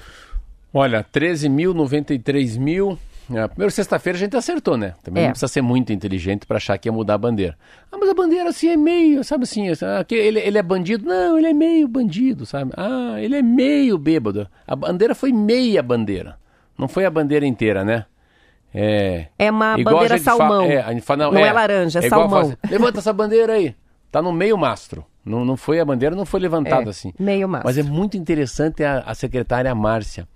Olha, 0.72 1.04
13 1.10 1.48
mil, 1.48 1.74
93 1.74 2.56
mil. 2.56 2.98
É, 3.32 3.46
primeiro, 3.46 3.70
sexta-feira 3.70 4.16
a 4.16 4.20
gente 4.20 4.36
acertou, 4.36 4.76
né? 4.76 4.94
Também 5.02 5.22
é. 5.22 5.26
não 5.26 5.32
precisa 5.32 5.48
ser 5.48 5.62
muito 5.62 5.92
inteligente 5.92 6.46
para 6.46 6.56
achar 6.56 6.76
que 6.78 6.88
ia 6.88 6.92
mudar 6.92 7.14
a 7.14 7.18
bandeira. 7.18 7.56
Ah, 7.90 7.96
mas 7.98 8.08
a 8.08 8.14
bandeira 8.14 8.48
assim 8.48 8.68
é 8.68 8.76
meio, 8.76 9.22
sabe 9.22 9.44
assim, 9.44 9.66
ele, 10.10 10.40
ele 10.40 10.58
é 10.58 10.62
bandido? 10.62 11.06
Não, 11.06 11.38
ele 11.38 11.46
é 11.46 11.52
meio 11.52 11.86
bandido, 11.86 12.44
sabe? 12.44 12.72
Ah, 12.76 13.16
ele 13.18 13.36
é 13.36 13.42
meio 13.42 13.96
bêbado. 13.96 14.48
A 14.66 14.74
bandeira 14.74 15.14
foi 15.14 15.32
meia 15.32 15.82
bandeira. 15.82 16.36
Não 16.76 16.88
foi 16.88 17.04
a 17.04 17.10
bandeira 17.10 17.46
inteira, 17.46 17.84
né? 17.84 18.06
É, 18.74 19.26
é 19.38 19.50
uma 19.50 19.76
bandeira 19.76 20.18
salmão. 20.18 20.62
É, 20.64 21.00
fala, 21.00 21.24
não, 21.24 21.32
não 21.32 21.40
é, 21.40 21.48
é, 21.48 21.52
laranja, 21.52 22.00
é, 22.00 22.06
é 22.06 22.08
salmão. 22.08 22.40
Assim, 22.40 22.56
Levanta 22.70 22.98
essa 22.98 23.12
bandeira 23.12 23.52
aí. 23.52 23.74
Tá 24.10 24.20
no 24.20 24.32
meio 24.32 24.56
mastro. 24.56 25.04
Não, 25.24 25.44
não 25.44 25.56
foi 25.56 25.78
a 25.78 25.84
bandeira, 25.84 26.16
não 26.16 26.26
foi 26.26 26.40
levantada 26.40 26.86
é, 26.86 26.88
assim. 26.88 27.12
Meio 27.18 27.48
mastro. 27.48 27.68
Mas 27.68 27.78
é 27.78 27.82
muito 27.82 28.16
interessante 28.16 28.82
a, 28.82 29.00
a 29.00 29.14
secretária 29.14 29.72
Márcia 29.74 30.26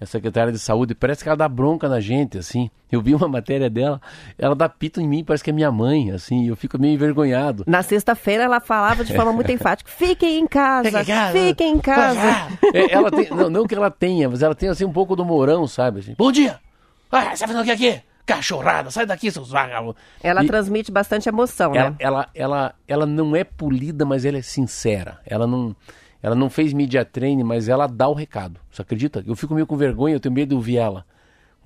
é 0.00 0.06
secretária 0.06 0.50
de 0.50 0.58
saúde, 0.58 0.94
parece 0.94 1.22
que 1.22 1.28
ela 1.28 1.36
dá 1.36 1.46
bronca 1.46 1.88
na 1.88 2.00
gente, 2.00 2.38
assim. 2.38 2.70
Eu 2.90 3.02
vi 3.02 3.14
uma 3.14 3.28
matéria 3.28 3.68
dela, 3.68 4.00
ela 4.38 4.54
dá 4.54 4.68
pito 4.68 5.00
em 5.00 5.06
mim, 5.06 5.22
parece 5.22 5.44
que 5.44 5.50
é 5.50 5.52
minha 5.52 5.70
mãe, 5.70 6.10
assim, 6.10 6.48
eu 6.48 6.56
fico 6.56 6.78
meio 6.78 6.94
envergonhado. 6.94 7.64
Na 7.66 7.82
sexta-feira 7.82 8.44
ela 8.44 8.60
falava 8.60 9.04
de 9.04 9.14
forma 9.14 9.32
muito 9.34 9.52
enfática: 9.52 9.90
fiquem 9.90 10.40
em 10.40 10.46
casa, 10.46 11.04
fiquem 11.32 11.74
em 11.74 11.78
casa. 11.78 12.48
É, 12.72 12.92
ela 12.92 13.10
tem, 13.10 13.28
não, 13.28 13.50
não 13.50 13.66
que 13.66 13.74
ela 13.74 13.90
tenha, 13.90 14.28
mas 14.28 14.42
ela 14.42 14.54
tem 14.54 14.70
assim 14.70 14.86
um 14.86 14.92
pouco 14.92 15.14
do 15.14 15.24
morão, 15.24 15.66
sabe? 15.66 16.00
Assim, 16.00 16.14
Bom 16.16 16.32
dia! 16.32 16.58
Ah, 17.12 17.34
você 17.34 17.40
tá 17.40 17.48
fazendo 17.48 17.62
o 17.62 17.64
que 17.64 17.70
aqui? 17.70 18.00
Cachorrada, 18.24 18.90
sai 18.90 19.04
daqui, 19.04 19.30
seus 19.30 19.50
vagabundos. 19.50 20.00
Ela 20.22 20.44
e 20.44 20.46
transmite 20.46 20.92
bastante 20.92 21.28
emoção, 21.28 21.74
ela, 21.74 21.90
né? 21.90 21.96
Ela, 21.98 22.28
ela, 22.32 22.74
ela 22.86 23.04
não 23.04 23.34
é 23.34 23.42
polida, 23.42 24.04
mas 24.04 24.24
ela 24.24 24.38
é 24.38 24.42
sincera. 24.42 25.18
Ela 25.26 25.46
não. 25.46 25.74
Ela 26.22 26.34
não 26.34 26.50
fez 26.50 26.72
media 26.72 27.04
training, 27.04 27.44
mas 27.44 27.68
ela 27.68 27.86
dá 27.86 28.08
o 28.08 28.12
recado. 28.12 28.60
Você 28.70 28.82
acredita? 28.82 29.22
Eu 29.26 29.34
fico 29.34 29.54
meio 29.54 29.66
com 29.66 29.76
vergonha, 29.76 30.14
eu 30.14 30.20
tenho 30.20 30.34
medo 30.34 30.50
de 30.50 30.54
ouvir 30.54 30.76
ela. 30.76 31.04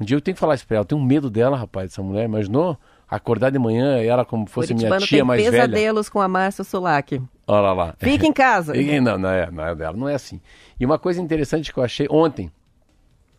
Um 0.01 0.05
dia 0.05 0.17
eu 0.17 0.21
tenho 0.21 0.35
que 0.35 0.41
falar 0.41 0.55
isso 0.55 0.67
pra 0.67 0.77
ela. 0.77 0.83
Eu 0.83 0.89
tenho 0.89 1.03
medo 1.03 1.31
dela, 1.31 1.57
rapaz, 1.57 1.93
essa 1.93 2.03
mulher. 2.03 2.25
Imaginou 2.25 2.79
acordar 3.09 3.51
de 3.51 3.59
manhã 3.59 4.03
e 4.03 4.07
ela 4.07 4.25
como 4.25 4.47
fosse 4.47 4.75
minha 4.75 4.99
tia 4.99 5.19
tem 5.19 5.25
mais 5.25 5.43
velha? 5.43 5.69
pesadelos 5.69 6.09
com 6.09 6.21
a 6.21 6.29
Márcia 6.29 6.65
Sulac. 6.65 7.21
Olha 7.47 7.73
lá. 7.73 7.95
Fica 7.99 8.27
em 8.27 8.33
casa. 8.33 8.73
não, 9.01 9.19
não 9.19 9.29
é, 9.29 9.51
não 9.51 9.67
é 9.67 9.75
dela, 9.75 9.97
não 9.97 10.09
é 10.09 10.15
assim. 10.15 10.41
E 10.79 10.85
uma 10.85 10.99
coisa 10.99 11.21
interessante 11.21 11.73
que 11.73 11.79
eu 11.79 11.85
achei 11.85 12.07
ontem. 12.11 12.51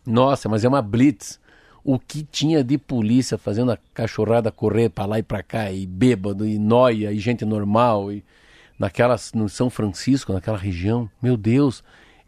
Nossa, 0.06 0.48
mas 0.48 0.64
é 0.64 0.68
uma 0.68 0.82
blitz. 0.82 1.40
O 1.82 1.98
que 1.98 2.24
tinha 2.24 2.64
de 2.64 2.78
polícia 2.78 3.38
fazendo 3.38 3.70
a 3.70 3.78
cachorrada 3.94 4.50
correr 4.50 4.88
para 4.88 5.06
lá 5.06 5.18
e 5.18 5.22
para 5.22 5.42
cá, 5.42 5.70
e 5.70 5.86
bêbado, 5.86 6.44
e 6.44 6.58
noia, 6.58 7.12
e 7.12 7.18
gente 7.18 7.44
normal, 7.44 8.10
e 8.10 8.24
naquelas 8.78 9.32
no 9.32 9.48
São 9.48 9.70
Francisco, 9.70 10.32
naquela 10.32 10.58
região. 10.58 11.08
Meu 11.22 11.36
Deus, 11.36 11.82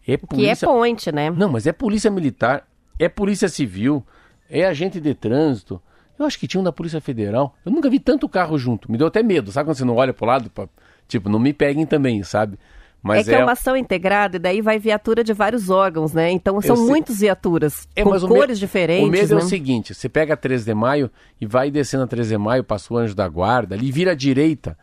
é 0.06 0.16
polícia. 0.16 0.56
Que 0.56 0.64
é 0.64 0.68
ponte, 0.68 1.12
né? 1.12 1.30
Não, 1.30 1.50
mas 1.50 1.66
é 1.66 1.72
polícia 1.72 2.10
militar, 2.10 2.66
é 2.98 3.08
polícia 3.08 3.48
civil, 3.48 4.04
é 4.48 4.64
agente 4.64 5.00
de 5.00 5.14
trânsito. 5.14 5.80
Eu 6.18 6.26
acho 6.26 6.38
que 6.38 6.48
tinha 6.48 6.60
um 6.60 6.64
da 6.64 6.72
Polícia 6.72 7.00
Federal. 7.00 7.54
Eu 7.64 7.70
nunca 7.70 7.88
vi 7.88 8.00
tanto 8.00 8.28
carro 8.28 8.58
junto. 8.58 8.90
Me 8.90 8.98
deu 8.98 9.06
até 9.06 9.22
medo, 9.22 9.52
sabe 9.52 9.68
quando 9.68 9.76
você 9.76 9.84
não 9.84 9.94
olha 9.94 10.12
pro 10.12 10.26
lado, 10.26 10.50
pra... 10.50 10.68
tipo, 11.06 11.28
não 11.28 11.38
me 11.38 11.52
peguem 11.52 11.86
também, 11.86 12.24
sabe? 12.24 12.58
Mas 13.00 13.28
é 13.28 13.30
que 13.30 13.36
é... 13.36 13.40
é 13.40 13.44
uma 13.44 13.52
ação 13.52 13.76
integrada 13.76 14.36
e 14.36 14.40
daí 14.40 14.60
vai 14.60 14.80
viatura 14.80 15.22
de 15.22 15.32
vários 15.32 15.70
órgãos, 15.70 16.12
né? 16.12 16.32
Então 16.32 16.60
são 16.60 16.76
muitas 16.76 17.20
viaturas, 17.20 17.86
é, 17.94 18.02
com 18.02 18.10
cores 18.18 18.58
me... 18.58 18.66
diferentes. 18.66 19.06
O 19.06 19.10
medo 19.10 19.34
né? 19.36 19.40
é 19.40 19.44
o 19.44 19.46
seguinte: 19.46 19.94
você 19.94 20.08
pega 20.08 20.34
a 20.34 20.36
3 20.36 20.64
de 20.64 20.74
maio 20.74 21.08
e 21.40 21.46
vai 21.46 21.70
descendo 21.70 22.02
a 22.02 22.06
3 22.08 22.30
de 22.30 22.38
maio, 22.38 22.64
passa 22.64 22.92
o 22.92 22.96
anjo 22.96 23.14
da 23.14 23.28
guarda, 23.28 23.76
ali 23.76 23.92
vira 23.92 24.12
à 24.12 24.14
direita 24.16 24.76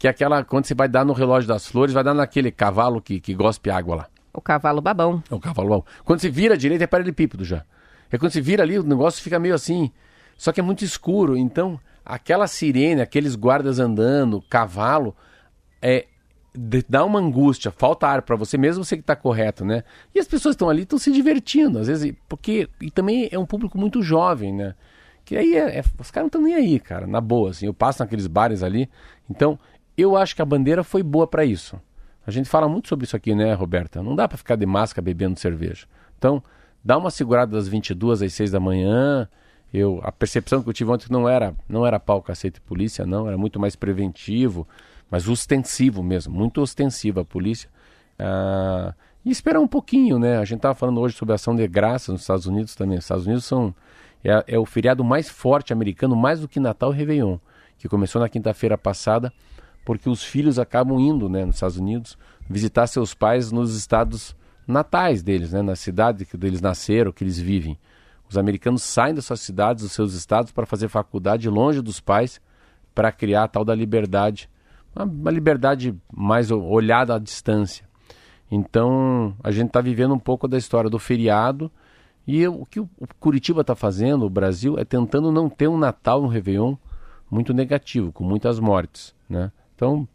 que 0.00 0.06
é 0.06 0.10
aquela, 0.10 0.42
quando 0.42 0.64
você 0.64 0.74
vai 0.74 0.88
dar 0.88 1.04
no 1.04 1.12
relógio 1.12 1.46
das 1.46 1.66
flores, 1.66 1.92
vai 1.92 2.02
dar 2.02 2.14
naquele 2.14 2.50
cavalo 2.50 3.02
que, 3.02 3.20
que 3.20 3.34
gospe 3.34 3.68
água 3.68 3.96
lá. 3.96 4.08
O 4.32 4.40
cavalo 4.40 4.80
babão. 4.80 5.22
É 5.30 5.34
o 5.34 5.38
cavalo 5.38 5.68
babão. 5.68 5.84
Quando 6.06 6.20
você 6.20 6.30
vira 6.30 6.54
à 6.54 6.56
direita 6.56 6.84
é 6.84 6.86
paralelepípedo 6.86 7.44
já. 7.44 7.66
É 8.10 8.16
quando 8.16 8.32
você 8.32 8.40
vira 8.40 8.62
ali, 8.62 8.78
o 8.78 8.82
negócio 8.82 9.22
fica 9.22 9.38
meio 9.38 9.54
assim. 9.54 9.92
Só 10.38 10.52
que 10.52 10.60
é 10.60 10.62
muito 10.62 10.82
escuro, 10.82 11.36
então 11.36 11.78
aquela 12.02 12.46
sirene, 12.46 13.02
aqueles 13.02 13.36
guardas 13.36 13.78
andando, 13.78 14.42
cavalo, 14.48 15.14
é, 15.82 16.06
dá 16.88 17.04
uma 17.04 17.18
angústia, 17.18 17.70
falta 17.70 18.08
ar 18.08 18.22
para 18.22 18.36
você, 18.36 18.56
mesmo 18.56 18.82
você 18.82 18.96
que 18.96 19.02
está 19.02 19.14
correto, 19.14 19.66
né? 19.66 19.84
E 20.14 20.18
as 20.18 20.26
pessoas 20.26 20.54
estão 20.54 20.70
ali, 20.70 20.84
estão 20.84 20.98
se 20.98 21.12
divertindo, 21.12 21.78
às 21.78 21.88
vezes, 21.88 22.14
porque. 22.26 22.70
E 22.80 22.90
também 22.90 23.28
é 23.30 23.38
um 23.38 23.44
público 23.44 23.76
muito 23.76 24.02
jovem, 24.02 24.50
né? 24.50 24.74
Que 25.26 25.36
aí 25.36 25.54
é, 25.54 25.80
é, 25.80 25.84
os 25.98 26.10
caras 26.10 26.24
não 26.24 26.28
estão 26.28 26.40
nem 26.40 26.54
aí, 26.54 26.80
cara, 26.80 27.06
na 27.06 27.20
boa, 27.20 27.50
assim. 27.50 27.66
Eu 27.66 27.74
passo 27.74 28.02
naqueles 28.02 28.26
bares 28.26 28.62
ali. 28.62 28.88
Então, 29.28 29.58
eu 29.96 30.16
acho 30.16 30.34
que 30.34 30.42
a 30.42 30.44
bandeira 30.44 30.82
foi 30.82 31.02
boa 31.02 31.26
para 31.26 31.44
isso. 31.44 31.80
A 32.26 32.30
gente 32.30 32.48
fala 32.48 32.68
muito 32.68 32.88
sobre 32.88 33.04
isso 33.04 33.16
aqui, 33.16 33.34
né, 33.34 33.52
Roberta? 33.54 34.02
Não 34.02 34.14
dá 34.14 34.28
para 34.28 34.38
ficar 34.38 34.56
de 34.56 34.66
máscara 34.66 35.04
bebendo 35.04 35.38
cerveja. 35.38 35.86
Então, 36.18 36.42
dá 36.84 36.96
uma 36.96 37.10
segurada 37.10 37.52
das 37.52 37.66
22 37.66 38.22
às 38.22 38.32
6 38.32 38.50
da 38.50 38.60
manhã. 38.60 39.28
Eu, 39.72 40.00
a 40.02 40.12
percepção 40.12 40.62
que 40.62 40.68
eu 40.68 40.72
tive 40.72 40.90
ontem 40.90 41.06
não 41.10 41.28
era, 41.28 41.54
não 41.68 41.86
era 41.86 41.98
pau, 41.98 42.22
cacete 42.22 42.60
polícia, 42.60 43.06
não. 43.06 43.26
Era 43.26 43.38
muito 43.38 43.58
mais 43.58 43.74
preventivo, 43.74 44.66
mas 45.10 45.28
ostensivo 45.28 46.02
mesmo. 46.02 46.34
Muito 46.34 46.60
ostensiva 46.60 47.22
a 47.22 47.24
polícia. 47.24 47.68
Ah, 48.18 48.94
e 49.24 49.30
esperar 49.30 49.60
um 49.60 49.68
pouquinho, 49.68 50.18
né? 50.18 50.38
A 50.38 50.44
gente 50.44 50.58
estava 50.58 50.74
falando 50.74 51.00
hoje 51.00 51.16
sobre 51.16 51.32
a 51.32 51.36
ação 51.36 51.54
de 51.54 51.66
graça 51.66 52.12
nos 52.12 52.22
Estados 52.22 52.46
Unidos 52.46 52.74
também. 52.74 52.98
Os 52.98 53.04
Estados 53.04 53.26
Unidos 53.26 53.44
são 53.44 53.74
é, 54.24 54.44
é 54.46 54.58
o 54.58 54.64
feriado 54.64 55.02
mais 55.02 55.28
forte 55.28 55.72
americano, 55.72 56.14
mais 56.14 56.40
do 56.40 56.48
que 56.48 56.60
Natal 56.60 56.92
e 56.92 56.96
Réveillon, 56.96 57.38
que 57.78 57.88
começou 57.88 58.20
na 58.20 58.28
quinta-feira 58.28 58.76
passada 58.76 59.32
porque 59.84 60.08
os 60.08 60.22
filhos 60.22 60.58
acabam 60.58 60.98
indo, 60.98 61.28
né, 61.28 61.44
nos 61.44 61.56
Estados 61.56 61.76
Unidos, 61.76 62.18
visitar 62.48 62.86
seus 62.86 63.14
pais 63.14 63.50
nos 63.50 63.76
estados 63.76 64.36
natais 64.66 65.22
deles, 65.22 65.52
né, 65.52 65.62
na 65.62 65.76
cidade 65.76 66.24
que 66.24 66.36
eles 66.36 66.60
nasceram, 66.60 67.12
que 67.12 67.24
eles 67.24 67.38
vivem. 67.38 67.78
Os 68.28 68.38
americanos 68.38 68.82
saem 68.82 69.14
das 69.14 69.24
suas 69.24 69.40
cidades, 69.40 69.82
dos 69.82 69.92
seus 69.92 70.14
estados, 70.14 70.52
para 70.52 70.64
fazer 70.66 70.88
faculdade 70.88 71.48
longe 71.48 71.82
dos 71.82 71.98
pais, 72.00 72.40
para 72.94 73.10
criar 73.10 73.44
a 73.44 73.48
tal 73.48 73.64
da 73.64 73.74
liberdade, 73.74 74.48
uma, 74.94 75.04
uma 75.04 75.30
liberdade 75.30 75.96
mais 76.12 76.50
olhada 76.50 77.14
à 77.14 77.18
distância. 77.18 77.88
Então, 78.50 79.34
a 79.42 79.50
gente 79.50 79.68
está 79.68 79.80
vivendo 79.80 80.14
um 80.14 80.18
pouco 80.18 80.46
da 80.46 80.58
história 80.58 80.90
do 80.90 80.98
feriado, 80.98 81.70
e 82.26 82.46
o 82.46 82.64
que 82.64 82.78
o 82.78 82.88
Curitiba 83.18 83.62
está 83.62 83.74
fazendo, 83.74 84.24
o 84.24 84.30
Brasil, 84.30 84.78
é 84.78 84.84
tentando 84.84 85.32
não 85.32 85.48
ter 85.48 85.66
um 85.66 85.78
Natal, 85.78 86.22
um 86.22 86.28
Réveillon 86.28 86.76
muito 87.30 87.54
negativo, 87.54 88.12
com 88.12 88.22
muitas 88.22 88.60
mortes, 88.60 89.14
né? 89.28 89.50
Então, 89.80 90.06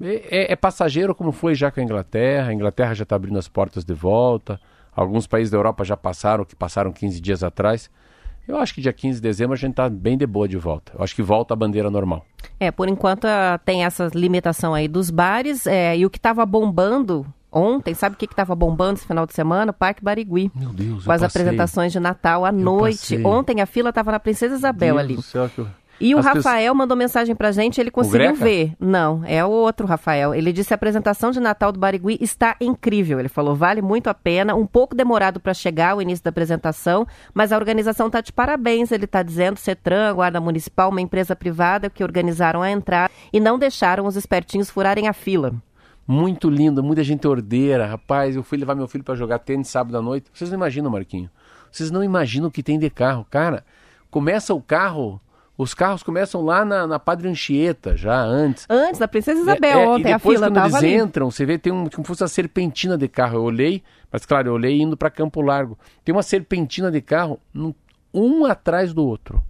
é, 0.00 0.14
é, 0.30 0.52
é, 0.52 0.56
passageiro 0.56 1.14
como 1.14 1.30
foi 1.30 1.54
já 1.54 1.70
com 1.70 1.78
a 1.78 1.82
Inglaterra. 1.82 2.48
A 2.48 2.54
Inglaterra 2.54 2.94
já 2.94 3.02
está 3.02 3.14
abrindo 3.14 3.38
as 3.38 3.46
portas 3.46 3.84
de 3.84 3.92
volta. 3.92 4.58
Alguns 4.96 5.26
países 5.26 5.50
da 5.50 5.58
Europa 5.58 5.84
já 5.84 5.94
passaram, 5.96 6.42
que 6.42 6.56
passaram 6.56 6.90
15 6.90 7.20
dias 7.20 7.44
atrás. 7.44 7.90
Eu 8.48 8.56
acho 8.58 8.74
que 8.74 8.80
dia 8.80 8.92
15 8.92 9.16
de 9.16 9.22
dezembro 9.22 9.52
a 9.52 9.56
gente 9.58 9.72
está 9.72 9.90
bem 9.90 10.16
de 10.16 10.26
boa 10.26 10.48
de 10.48 10.56
volta. 10.56 10.92
Eu 10.96 11.04
acho 11.04 11.14
que 11.14 11.22
volta 11.22 11.52
a 11.52 11.56
bandeira 11.56 11.90
normal. 11.90 12.24
É, 12.58 12.70
por 12.70 12.88
enquanto 12.88 13.24
uh, 13.24 13.58
tem 13.62 13.84
essa 13.84 14.10
limitação 14.14 14.72
aí 14.72 14.88
dos 14.88 15.10
bares. 15.10 15.66
É, 15.66 15.96
e 15.96 16.06
o 16.06 16.10
que 16.10 16.18
estava 16.18 16.46
bombando 16.46 17.26
ontem, 17.52 17.94
sabe 17.94 18.14
o 18.14 18.18
que 18.18 18.24
estava 18.24 18.54
bombando 18.54 18.94
esse 18.94 19.06
final 19.06 19.26
de 19.26 19.34
semana? 19.34 19.72
Parque 19.72 20.02
Barigui. 20.02 20.50
Meu 20.54 20.70
Deus, 20.70 21.04
Com 21.04 21.12
as 21.12 21.20
passei. 21.20 21.42
apresentações 21.42 21.92
de 21.92 22.00
Natal 22.00 22.44
à 22.44 22.48
eu 22.48 22.52
noite. 22.52 23.16
Passei. 23.16 23.24
Ontem 23.24 23.60
a 23.60 23.66
fila 23.66 23.90
estava 23.90 24.12
na 24.12 24.20
Princesa 24.20 24.54
Isabel 24.54 24.94
Deus 24.94 25.04
ali. 25.04 25.16
Do 25.16 25.22
céu, 25.22 25.48
que... 25.48 25.64
E 26.00 26.14
o 26.14 26.18
As 26.18 26.24
Rafael 26.24 26.72
pessoas... 26.72 26.76
mandou 26.76 26.96
mensagem 26.96 27.34
pra 27.34 27.52
gente, 27.52 27.80
ele 27.80 27.90
conseguiu 27.90 28.34
ver. 28.34 28.74
Não, 28.80 29.22
é 29.24 29.44
o 29.44 29.50
outro 29.50 29.86
Rafael. 29.86 30.34
Ele 30.34 30.52
disse 30.52 30.74
a 30.74 30.76
apresentação 30.76 31.30
de 31.30 31.40
Natal 31.40 31.70
do 31.70 31.78
Barigui 31.78 32.18
está 32.20 32.56
incrível. 32.60 33.20
Ele 33.20 33.28
falou, 33.28 33.54
vale 33.54 33.80
muito 33.80 34.08
a 34.08 34.14
pena, 34.14 34.54
um 34.54 34.66
pouco 34.66 34.94
demorado 34.94 35.38
para 35.38 35.54
chegar 35.54 35.96
o 35.96 36.02
início 36.02 36.24
da 36.24 36.30
apresentação, 36.30 37.06
mas 37.32 37.52
a 37.52 37.56
organização 37.56 38.10
tá 38.10 38.20
de 38.20 38.32
parabéns. 38.32 38.90
Ele 38.90 39.06
tá 39.06 39.22
dizendo, 39.22 39.58
Cetran, 39.58 40.14
Guarda 40.14 40.40
Municipal, 40.40 40.90
uma 40.90 41.00
empresa 41.00 41.36
privada 41.36 41.88
que 41.88 42.02
organizaram 42.02 42.62
a 42.62 42.70
entrada 42.70 43.12
e 43.32 43.38
não 43.38 43.58
deixaram 43.58 44.06
os 44.06 44.16
espertinhos 44.16 44.70
furarem 44.70 45.08
a 45.08 45.12
fila. 45.12 45.54
Muito 46.06 46.50
lindo, 46.50 46.82
muita 46.82 47.02
gente 47.02 47.26
ordeira. 47.26 47.86
Rapaz, 47.86 48.36
eu 48.36 48.42
fui 48.42 48.58
levar 48.58 48.74
meu 48.74 48.86
filho 48.86 49.04
para 49.04 49.14
jogar 49.14 49.38
tênis 49.38 49.68
sábado 49.68 49.96
à 49.96 50.02
noite. 50.02 50.26
Vocês 50.34 50.50
não 50.50 50.58
imaginam, 50.58 50.90
Marquinho. 50.90 51.30
Vocês 51.72 51.90
não 51.90 52.04
imaginam 52.04 52.48
o 52.48 52.50
que 52.50 52.62
tem 52.62 52.78
de 52.78 52.90
carro. 52.90 53.26
Cara, 53.30 53.64
começa 54.10 54.52
o 54.52 54.60
carro 54.60 55.18
os 55.56 55.72
carros 55.74 56.02
começam 56.02 56.42
lá 56.42 56.64
na, 56.64 56.86
na 56.86 56.98
Padre 56.98 57.28
Anchieta, 57.28 57.96
já 57.96 58.20
antes. 58.20 58.66
Antes 58.68 58.98
da 58.98 59.06
Princesa 59.06 59.40
Isabel, 59.40 59.78
É, 59.78 59.82
é, 59.84 59.88
ontem 59.88 60.12
a 60.12 60.16
depois, 60.16 60.36
fila 60.38 60.50
quando 60.50 60.58
eles 60.64 60.74
ali. 60.74 60.94
entram, 60.94 61.30
você 61.30 61.46
vê 61.46 61.58
tem 61.58 61.72
um, 61.72 61.86
como 61.86 62.06
fosse 62.06 62.22
uma 62.22 62.28
serpentina 62.28 62.98
de 62.98 63.06
carro. 63.08 63.36
Eu 63.36 63.42
olhei, 63.44 63.82
mas 64.10 64.26
claro, 64.26 64.48
eu 64.48 64.54
olhei 64.54 64.80
indo 64.80 64.96
para 64.96 65.10
Campo 65.10 65.40
Largo. 65.40 65.78
Tem 66.04 66.12
uma 66.14 66.22
serpentina 66.24 66.90
de 66.90 67.00
carro, 67.00 67.38
um 68.12 68.44
atrás 68.44 68.92
do 68.92 69.04
outro. 69.06 69.42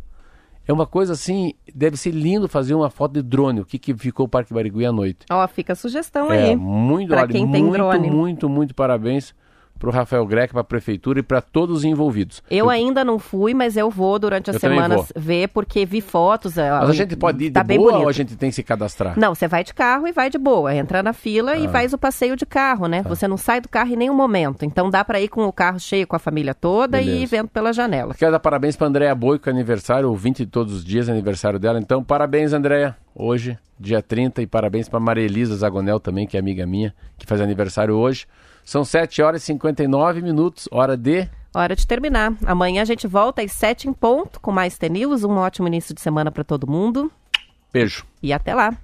É 0.66 0.72
uma 0.72 0.86
coisa 0.86 1.12
assim, 1.12 1.52
deve 1.74 1.94
ser 1.98 2.10
lindo 2.10 2.48
fazer 2.48 2.74
uma 2.74 2.88
foto 2.88 3.12
de 3.12 3.22
drone, 3.22 3.60
o 3.60 3.66
que, 3.66 3.78
que 3.78 3.94
ficou 3.94 4.24
o 4.24 4.28
Parque 4.28 4.54
Barigui 4.54 4.86
à 4.86 4.92
noite. 4.92 5.26
Ó, 5.30 5.46
fica 5.46 5.74
a 5.74 5.76
sugestão 5.76 6.32
É, 6.32 6.48
aí. 6.50 6.56
muito, 6.56 7.08
pra 7.08 7.20
olha, 7.22 7.28
quem 7.28 7.50
tem 7.50 7.62
muito, 7.62 7.76
drone. 7.76 8.10
muito, 8.10 8.48
muito 8.48 8.74
parabéns 8.74 9.34
para 9.78 9.88
o 9.88 9.92
Rafael 9.92 10.24
Greca, 10.26 10.52
para 10.52 10.60
a 10.62 10.64
Prefeitura 10.64 11.18
e 11.20 11.22
para 11.22 11.40
todos 11.42 11.78
os 11.78 11.84
envolvidos. 11.84 12.42
Eu 12.50 12.70
ainda 12.70 13.04
não 13.04 13.18
fui, 13.18 13.52
mas 13.52 13.76
eu 13.76 13.90
vou 13.90 14.18
durante 14.18 14.50
a 14.50 14.54
Eu 14.54 14.60
também 14.60 14.78
semana 14.78 14.96
vou. 14.96 15.06
ver, 15.16 15.48
porque 15.48 15.84
vi 15.84 16.00
fotos. 16.00 16.54
Mas 16.56 16.88
a 16.90 16.92
gente 16.92 17.16
pode 17.16 17.44
ir 17.44 17.50
tá 17.50 17.62
de 17.62 17.76
boa 17.76 17.90
bonito. 17.90 18.02
ou 18.04 18.08
a 18.08 18.12
gente 18.12 18.34
tem 18.36 18.48
que 18.50 18.54
se 18.56 18.62
cadastrar? 18.62 19.18
Não, 19.18 19.34
você 19.34 19.46
vai 19.48 19.62
de 19.64 19.74
carro 19.74 20.06
e 20.08 20.12
vai 20.12 20.30
de 20.30 20.38
boa. 20.38 20.74
Entra 20.74 21.02
na 21.02 21.12
fila 21.12 21.52
Ah. 21.52 21.58
e 21.58 21.68
faz 21.68 21.92
o 21.92 21.98
passeio 21.98 22.36
de 22.36 22.46
carro, 22.46 22.86
né? 22.86 23.02
Você 23.02 23.28
não 23.28 23.36
sai 23.36 23.60
do 23.60 23.68
carro 23.68 23.92
em 23.92 23.96
nenhum 23.96 24.14
momento. 24.14 24.64
Então 24.64 24.88
dá 24.88 25.04
pra 25.04 25.20
ir 25.20 25.28
com 25.28 25.44
o 25.44 25.52
carro 25.52 25.78
cheio 25.78 26.06
com 26.06 26.16
a 26.16 26.18
família 26.18 26.54
toda 26.54 27.00
e 27.02 27.04
Beleza. 27.06 27.26
vendo 27.36 27.48
pela 27.48 27.72
janela. 27.72 28.14
Quero 28.14 28.32
dar 28.32 28.40
parabéns 28.40 28.76
para 28.76 28.86
Andréia 28.86 29.14
Boi, 29.14 29.38
que 29.38 29.48
é 29.48 29.52
aniversário, 29.52 30.08
ouvinte 30.08 30.44
de 30.44 30.50
todos 30.50 30.72
os 30.72 30.84
dias, 30.84 31.08
aniversário 31.08 31.58
dela. 31.58 31.78
Então, 31.78 32.02
parabéns, 32.02 32.52
Andréia, 32.52 32.96
hoje, 33.14 33.58
dia 33.78 34.00
30, 34.00 34.40
e 34.40 34.46
parabéns 34.46 34.88
para 34.88 34.98
Maria 35.00 35.24
Elisa 35.24 35.54
Zagonel 35.56 36.00
também, 36.00 36.26
que 36.26 36.36
é 36.36 36.40
amiga 36.40 36.64
minha, 36.66 36.94
que 37.18 37.26
faz 37.26 37.40
aniversário 37.40 37.94
hoje. 37.94 38.26
São 38.64 38.84
7 38.84 39.22
horas 39.22 39.42
e 39.42 39.46
59 39.46 40.22
minutos, 40.22 40.68
hora 40.72 40.96
de. 40.96 41.28
Hora 41.54 41.76
de 41.76 41.86
terminar. 41.86 42.32
Amanhã 42.46 42.82
a 42.82 42.84
gente 42.84 43.06
volta 43.06 43.42
às 43.42 43.52
7 43.52 43.88
em 43.88 43.92
ponto 43.92 44.40
com 44.40 44.50
mais 44.50 44.76
T-News. 44.78 45.22
Um 45.22 45.36
ótimo 45.36 45.68
início 45.68 45.94
de 45.94 46.00
semana 46.00 46.32
pra 46.32 46.42
todo 46.42 46.66
mundo 46.66 47.12
Beijo. 47.72 48.04
e 48.22 48.32
até 48.32 48.54
lá. 48.54 48.76